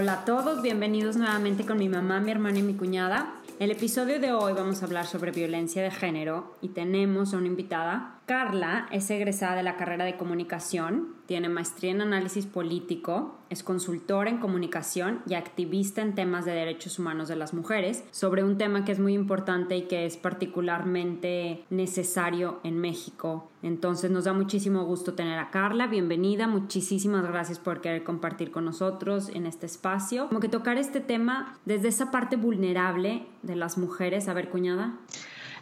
Hola 0.00 0.14
a 0.14 0.24
todos, 0.24 0.62
bienvenidos 0.62 1.16
nuevamente 1.16 1.66
con 1.66 1.76
mi 1.76 1.90
mamá, 1.90 2.20
mi 2.20 2.30
hermana 2.30 2.58
y 2.58 2.62
mi 2.62 2.72
cuñada. 2.72 3.34
El 3.58 3.70
episodio 3.70 4.18
de 4.18 4.32
hoy 4.32 4.54
vamos 4.54 4.80
a 4.80 4.86
hablar 4.86 5.06
sobre 5.06 5.30
violencia 5.30 5.82
de 5.82 5.90
género 5.90 6.56
y 6.62 6.70
tenemos 6.70 7.34
a 7.34 7.36
una 7.36 7.48
invitada 7.48 8.19
Carla 8.30 8.86
es 8.92 9.10
egresada 9.10 9.56
de 9.56 9.64
la 9.64 9.76
carrera 9.76 10.04
de 10.04 10.16
comunicación, 10.16 11.16
tiene 11.26 11.48
maestría 11.48 11.90
en 11.90 12.00
análisis 12.00 12.46
político, 12.46 13.40
es 13.50 13.64
consultora 13.64 14.30
en 14.30 14.38
comunicación 14.38 15.20
y 15.26 15.34
activista 15.34 16.00
en 16.00 16.14
temas 16.14 16.44
de 16.44 16.52
derechos 16.52 17.00
humanos 17.00 17.26
de 17.26 17.34
las 17.34 17.54
mujeres, 17.54 18.04
sobre 18.12 18.44
un 18.44 18.56
tema 18.56 18.84
que 18.84 18.92
es 18.92 19.00
muy 19.00 19.14
importante 19.14 19.76
y 19.76 19.88
que 19.88 20.06
es 20.06 20.16
particularmente 20.16 21.64
necesario 21.70 22.60
en 22.62 22.78
México. 22.78 23.50
Entonces 23.64 24.12
nos 24.12 24.26
da 24.26 24.32
muchísimo 24.32 24.84
gusto 24.84 25.14
tener 25.14 25.40
a 25.40 25.50
Carla, 25.50 25.88
bienvenida, 25.88 26.46
muchísimas 26.46 27.26
gracias 27.26 27.58
por 27.58 27.80
querer 27.80 28.04
compartir 28.04 28.52
con 28.52 28.64
nosotros 28.64 29.28
en 29.30 29.46
este 29.46 29.66
espacio. 29.66 30.28
Como 30.28 30.38
que 30.38 30.48
tocar 30.48 30.78
este 30.78 31.00
tema 31.00 31.58
desde 31.64 31.88
esa 31.88 32.12
parte 32.12 32.36
vulnerable 32.36 33.26
de 33.42 33.56
las 33.56 33.76
mujeres, 33.76 34.28
a 34.28 34.34
ver 34.34 34.50
cuñada. 34.50 35.00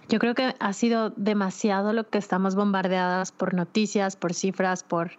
Yo 0.08 0.18
creo 0.18 0.34
que 0.34 0.54
ha 0.58 0.72
sido 0.72 1.10
demasiado 1.10 1.92
lo 1.92 2.08
que 2.08 2.18
estamos 2.18 2.54
bombardeadas 2.54 3.30
por 3.30 3.54
noticias, 3.54 4.16
por 4.16 4.32
cifras, 4.32 4.82
por 4.82 5.12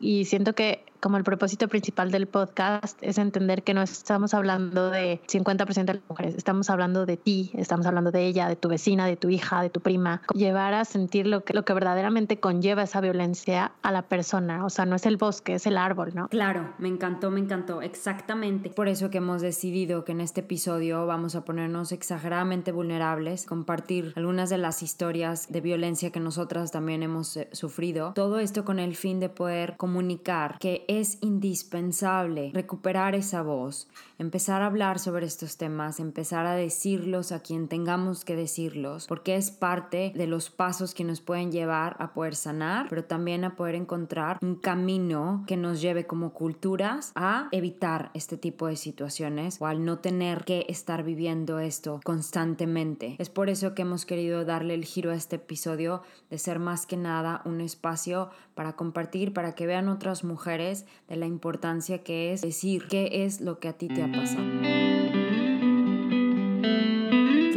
y 0.00 0.24
siento 0.24 0.54
que 0.54 0.84
como 1.00 1.16
el 1.16 1.24
propósito 1.24 1.68
principal 1.68 2.10
del 2.10 2.26
podcast 2.26 2.98
es 3.00 3.18
entender 3.18 3.62
que 3.62 3.74
no 3.74 3.82
estamos 3.82 4.34
hablando 4.34 4.90
de 4.90 5.20
50% 5.26 5.84
de 5.84 5.94
las 5.94 6.02
mujeres, 6.08 6.34
estamos 6.36 6.70
hablando 6.70 7.06
de 7.06 7.16
ti, 7.16 7.50
estamos 7.54 7.86
hablando 7.86 8.10
de 8.10 8.26
ella, 8.26 8.48
de 8.48 8.56
tu 8.56 8.68
vecina, 8.68 9.06
de 9.06 9.16
tu 9.16 9.30
hija, 9.30 9.62
de 9.62 9.70
tu 9.70 9.80
prima. 9.80 10.22
Llevar 10.34 10.74
a 10.74 10.84
sentir 10.84 11.26
lo 11.26 11.44
que, 11.44 11.54
lo 11.54 11.64
que 11.64 11.72
verdaderamente 11.72 12.38
conlleva 12.38 12.82
esa 12.82 13.00
violencia 13.00 13.72
a 13.82 13.92
la 13.92 14.02
persona. 14.02 14.64
O 14.64 14.70
sea, 14.70 14.86
no 14.86 14.96
es 14.96 15.06
el 15.06 15.16
bosque, 15.16 15.54
es 15.54 15.66
el 15.66 15.78
árbol, 15.78 16.12
¿no? 16.14 16.28
Claro, 16.28 16.74
me 16.78 16.88
encantó, 16.88 17.30
me 17.30 17.40
encantó, 17.40 17.82
exactamente. 17.82 18.70
Por 18.70 18.88
eso 18.88 19.10
que 19.10 19.18
hemos 19.18 19.42
decidido 19.42 20.04
que 20.04 20.12
en 20.12 20.20
este 20.20 20.40
episodio 20.40 21.06
vamos 21.06 21.34
a 21.34 21.44
ponernos 21.44 21.92
exageradamente 21.92 22.72
vulnerables, 22.72 23.46
compartir 23.46 24.12
algunas 24.16 24.50
de 24.50 24.58
las 24.58 24.82
historias 24.82 25.50
de 25.50 25.60
violencia 25.60 26.10
que 26.10 26.20
nosotras 26.20 26.70
también 26.70 27.02
hemos 27.02 27.36
eh, 27.36 27.48
sufrido. 27.52 28.12
Todo 28.14 28.38
esto 28.38 28.64
con 28.64 28.78
el 28.78 28.96
fin 28.96 29.20
de 29.20 29.28
poder 29.28 29.76
comunicar 29.76 30.58
que 30.58 30.84
es 30.98 31.18
indispensable 31.20 32.50
recuperar 32.52 33.14
esa 33.14 33.42
voz, 33.42 33.88
empezar 34.18 34.60
a 34.60 34.66
hablar 34.66 34.98
sobre 34.98 35.24
estos 35.24 35.56
temas, 35.56 36.00
empezar 36.00 36.46
a 36.46 36.54
decirlos 36.54 37.30
a 37.30 37.38
quien 37.38 37.68
tengamos 37.68 38.24
que 38.24 38.34
decirlos, 38.34 39.06
porque 39.06 39.36
es 39.36 39.52
parte 39.52 40.12
de 40.16 40.26
los 40.26 40.50
pasos 40.50 40.92
que 40.92 41.04
nos 41.04 41.20
pueden 41.20 41.52
llevar 41.52 41.94
a 42.00 42.12
poder 42.12 42.34
sanar, 42.34 42.88
pero 42.88 43.04
también 43.04 43.44
a 43.44 43.54
poder 43.54 43.76
encontrar 43.76 44.38
un 44.42 44.56
camino 44.56 45.44
que 45.46 45.56
nos 45.56 45.80
lleve 45.80 46.08
como 46.08 46.32
culturas 46.32 47.12
a 47.14 47.46
evitar 47.52 48.10
este 48.14 48.36
tipo 48.36 48.66
de 48.66 48.74
situaciones 48.74 49.58
o 49.60 49.66
al 49.66 49.84
no 49.84 50.00
tener 50.00 50.42
que 50.42 50.66
estar 50.68 51.04
viviendo 51.04 51.60
esto 51.60 52.00
constantemente. 52.02 53.14
Es 53.20 53.30
por 53.30 53.48
eso 53.48 53.76
que 53.76 53.82
hemos 53.82 54.06
querido 54.06 54.44
darle 54.44 54.74
el 54.74 54.84
giro 54.84 55.12
a 55.12 55.14
este 55.14 55.36
episodio 55.36 56.02
de 56.30 56.38
ser 56.38 56.58
más 56.58 56.84
que 56.84 56.96
nada 56.96 57.42
un 57.44 57.60
espacio 57.60 58.30
para 58.56 58.74
compartir, 58.74 59.32
para 59.32 59.54
que 59.54 59.66
vean 59.66 59.88
otras 59.88 60.24
mujeres 60.24 60.79
de 61.08 61.16
la 61.16 61.26
importancia 61.26 62.02
que 62.02 62.32
es 62.32 62.42
decir 62.42 62.86
qué 62.88 63.24
es 63.24 63.40
lo 63.40 63.58
que 63.58 63.68
a 63.68 63.72
ti 63.74 63.88
te 63.88 64.02
ha 64.02 64.10
pasado 64.10 64.44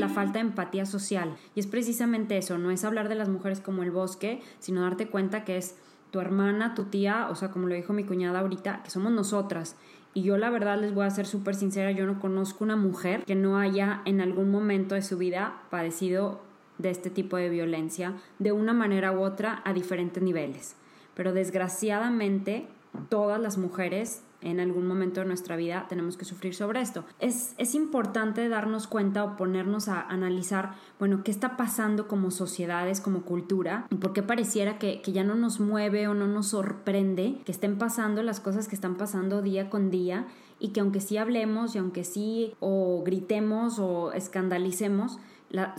la 0.04 0.10
falta 0.10 0.34
de 0.34 0.42
empatía 0.42 0.86
social. 0.86 1.34
Y 1.56 1.62
es 1.62 1.68
precisamente 1.68 2.38
eso, 2.38 2.58
no 2.58 2.72
es 2.72 2.84
hablar 2.84 3.08
de 3.08 3.16
las 3.16 3.30
mujeres 3.30 3.62
como 3.62 3.84
el 3.84 3.92
bosque, 3.92 4.42
sino 4.60 4.82
darte 4.82 5.08
cuenta 5.08 5.46
que 5.46 5.56
es 5.56 5.78
tu 6.12 6.20
hermana, 6.20 6.76
tu 6.76 6.84
tía, 6.84 7.28
o 7.32 7.36
sea, 7.36 7.52
como 7.52 7.68
lo 7.68 7.76
dijo 7.76 7.94
mi 7.94 8.04
cuñada 8.04 8.40
ahorita, 8.40 8.84
que 8.84 8.90
somos 8.90 9.14
nosotras. 9.14 9.78
Y 10.14 10.24
yo 10.24 10.38
la 10.38 10.50
verdad 10.50 10.80
les 10.80 10.94
voy 10.94 11.06
a 11.06 11.10
ser 11.10 11.26
súper 11.26 11.56
sincera, 11.56 11.92
yo 11.92 12.06
no 12.06 12.20
conozco 12.20 12.66
una 12.66 12.76
mujer 12.76 13.24
que 13.24 13.36
no 13.36 13.58
haya 13.58 14.02
en 14.04 14.20
algún 14.20 14.52
momento 14.52 14.94
de 14.94 15.02
su 15.02 15.18
vida 15.18 15.64
padecido 15.72 16.42
de 16.78 16.90
este 16.90 17.10
tipo 17.10 17.38
de 17.38 17.50
violencia, 17.50 18.14
de 18.40 18.52
una 18.52 18.74
manera 18.74 19.14
u 19.14 19.22
otra, 19.22 19.62
a 19.64 19.74
diferentes 19.74 20.22
niveles. 20.22 20.76
Pero 21.16 21.32
desgraciadamente 21.32 22.68
todas 23.10 23.40
las 23.40 23.58
mujeres 23.58 24.24
en 24.44 24.60
algún 24.60 24.88
momento 24.88 25.22
de 25.22 25.26
nuestra 25.26 25.56
vida 25.56 25.86
tenemos 25.88 26.18
que 26.18 26.26
sufrir 26.26 26.54
sobre 26.54 26.82
esto. 26.82 27.06
Es, 27.20 27.56
es, 27.58 27.76
importante 27.76 28.48
darnos 28.50 28.88
cuenta 28.88 29.24
o 29.24 29.38
ponernos 29.38 29.88
a 29.88 30.02
analizar, 30.02 30.76
bueno, 31.00 31.24
qué 31.24 31.32
está 31.32 31.56
pasando 31.58 32.08
como 32.08 32.30
sociedades, 32.30 33.00
como 33.00 33.22
cultura, 33.22 33.88
y 33.90 33.96
por 33.96 34.14
qué 34.14 34.22
pareciera 34.22 34.78
que, 34.80 35.02
que 35.02 35.14
ya 35.14 35.24
no 35.24 35.36
nos 35.36 35.60
mueve 35.60 36.08
o 36.08 36.14
no 36.14 36.28
nos 36.28 36.48
sorprende 36.48 37.38
que 37.46 37.52
estén 37.52 37.78
pasando 37.78 38.22
las 38.22 38.40
cosas 38.40 38.68
que 38.68 38.76
están 38.76 38.96
pasando 38.96 39.42
día 39.42 39.70
con 39.70 39.90
día 39.90 40.28
y 40.60 40.70
que 40.70 40.82
aunque 40.82 41.02
sí 41.02 41.18
hablemos 41.18 41.76
y 41.76 41.80
aunque 41.80 42.04
sí 42.04 42.54
o 42.60 43.02
gritemos 43.04 43.80
o 43.80 44.12
escandalicemos, 44.14 45.20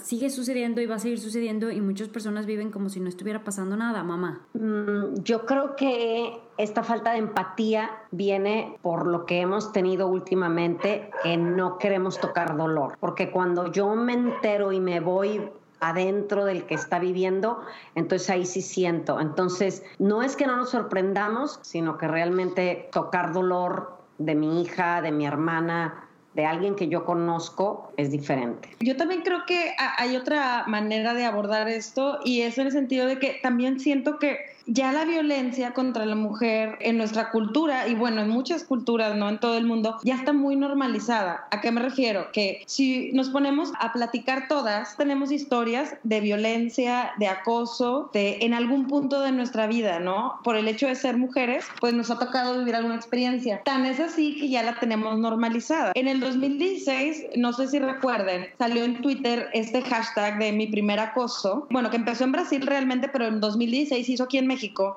sigue 0.02 0.30
sucediendo 0.30 0.80
y 0.80 0.86
va 0.86 0.96
a 0.96 0.98
seguir 0.98 1.18
sucediendo 1.18 1.70
y 1.70 1.80
muchas 1.80 2.08
personas 2.08 2.46
viven 2.46 2.70
como 2.70 2.88
si 2.88 3.00
no 3.00 3.08
estuviera 3.08 3.42
pasando 3.42 3.76
nada, 3.76 4.02
mamá. 4.02 4.46
Mm, 4.54 5.22
yo 5.22 5.46
creo 5.46 5.74
que 5.76 6.40
esta 6.58 6.82
falta 6.82 7.12
de 7.12 7.18
empatía 7.18 7.90
viene 8.10 8.78
por 8.82 9.06
lo 9.06 9.26
que 9.26 9.40
hemos 9.40 9.72
tenido 9.72 10.06
últimamente, 10.06 11.10
que 11.22 11.36
no 11.36 11.78
queremos 11.78 12.20
tocar 12.20 12.56
dolor, 12.56 12.96
porque 13.00 13.30
cuando 13.30 13.72
yo 13.72 13.94
me 13.96 14.12
entero 14.12 14.70
y 14.70 14.80
me 14.80 15.00
voy 15.00 15.50
adentro 15.80 16.44
del 16.44 16.64
que 16.64 16.74
está 16.74 16.98
viviendo, 16.98 17.60
entonces 17.94 18.30
ahí 18.30 18.46
sí 18.46 18.62
siento. 18.62 19.20
Entonces, 19.20 19.82
no 19.98 20.22
es 20.22 20.36
que 20.36 20.46
no 20.46 20.56
nos 20.56 20.70
sorprendamos, 20.70 21.58
sino 21.62 21.98
que 21.98 22.08
realmente 22.08 22.88
tocar 22.92 23.32
dolor 23.32 23.98
de 24.18 24.34
mi 24.34 24.62
hija, 24.62 25.02
de 25.02 25.12
mi 25.12 25.26
hermana, 25.26 26.03
de 26.34 26.44
alguien 26.44 26.74
que 26.74 26.88
yo 26.88 27.04
conozco 27.04 27.92
es 27.96 28.10
diferente. 28.10 28.68
Yo 28.80 28.96
también 28.96 29.22
creo 29.22 29.46
que 29.46 29.74
hay 29.98 30.16
otra 30.16 30.64
manera 30.66 31.14
de 31.14 31.24
abordar 31.24 31.68
esto 31.68 32.18
y 32.24 32.42
es 32.42 32.58
en 32.58 32.66
el 32.66 32.72
sentido 32.72 33.06
de 33.06 33.18
que 33.18 33.38
también 33.42 33.78
siento 33.80 34.18
que 34.18 34.53
ya 34.66 34.92
la 34.92 35.04
violencia 35.04 35.72
contra 35.72 36.06
la 36.06 36.14
mujer 36.14 36.76
en 36.80 36.97
nuestra 36.97 37.30
cultura 37.30 37.88
y 37.88 37.94
bueno, 37.94 38.22
en 38.22 38.30
muchas 38.30 38.64
culturas, 38.64 39.16
no 39.16 39.28
en 39.28 39.38
todo 39.38 39.56
el 39.56 39.66
mundo, 39.66 39.98
ya 40.02 40.14
está 40.14 40.32
muy 40.32 40.56
normalizada. 40.56 41.47
¿A 41.50 41.60
qué 41.60 41.70
me 41.70 41.80
refiero? 41.80 42.28
Que 42.32 42.62
si 42.66 43.12
nos 43.12 43.30
ponemos 43.30 43.72
a 43.78 43.92
platicar 43.92 44.48
todas, 44.48 44.97
tenemos 44.97 45.32
historias 45.32 45.94
de 46.02 46.20
violencia, 46.20 47.12
de 47.19 47.28
acoso, 47.28 48.10
de 48.12 48.38
en 48.41 48.54
algún 48.54 48.86
punto 48.86 49.20
de 49.20 49.32
nuestra 49.32 49.66
vida, 49.66 50.00
¿no? 50.00 50.34
Por 50.42 50.56
el 50.56 50.69
hecho 50.69 50.86
de 50.86 50.94
ser 50.94 51.16
mujeres, 51.16 51.64
pues 51.81 51.94
nos 51.94 52.10
ha 52.10 52.19
tocado 52.19 52.58
vivir 52.58 52.75
alguna 52.75 52.96
experiencia. 52.96 53.62
Tan 53.64 53.86
es 53.86 54.00
así 54.00 54.36
que 54.36 54.48
ya 54.48 54.62
la 54.62 54.78
tenemos 54.78 55.19
normalizada. 55.19 55.92
En 55.94 56.08
el 56.08 56.20
2016, 56.20 57.26
no 57.36 57.52
sé 57.52 57.69
si 57.69 57.78
recuerden, 57.78 58.46
salió 58.58 58.84
en 58.84 59.00
Twitter 59.00 59.48
este 59.52 59.82
hashtag 59.82 60.38
de 60.38 60.52
mi 60.52 60.66
primer 60.66 61.00
acoso, 61.00 61.66
bueno, 61.70 61.91
que 61.91 61.96
empezó 61.96 62.25
en 62.25 62.32
Brasil 62.32 62.62
realmente, 62.66 63.08
pero 63.08 63.26
en 63.26 63.41
2016 63.41 64.08
hizo 64.08 64.25
aquí 64.25 64.38
en 64.38 64.46
México, 64.46 64.53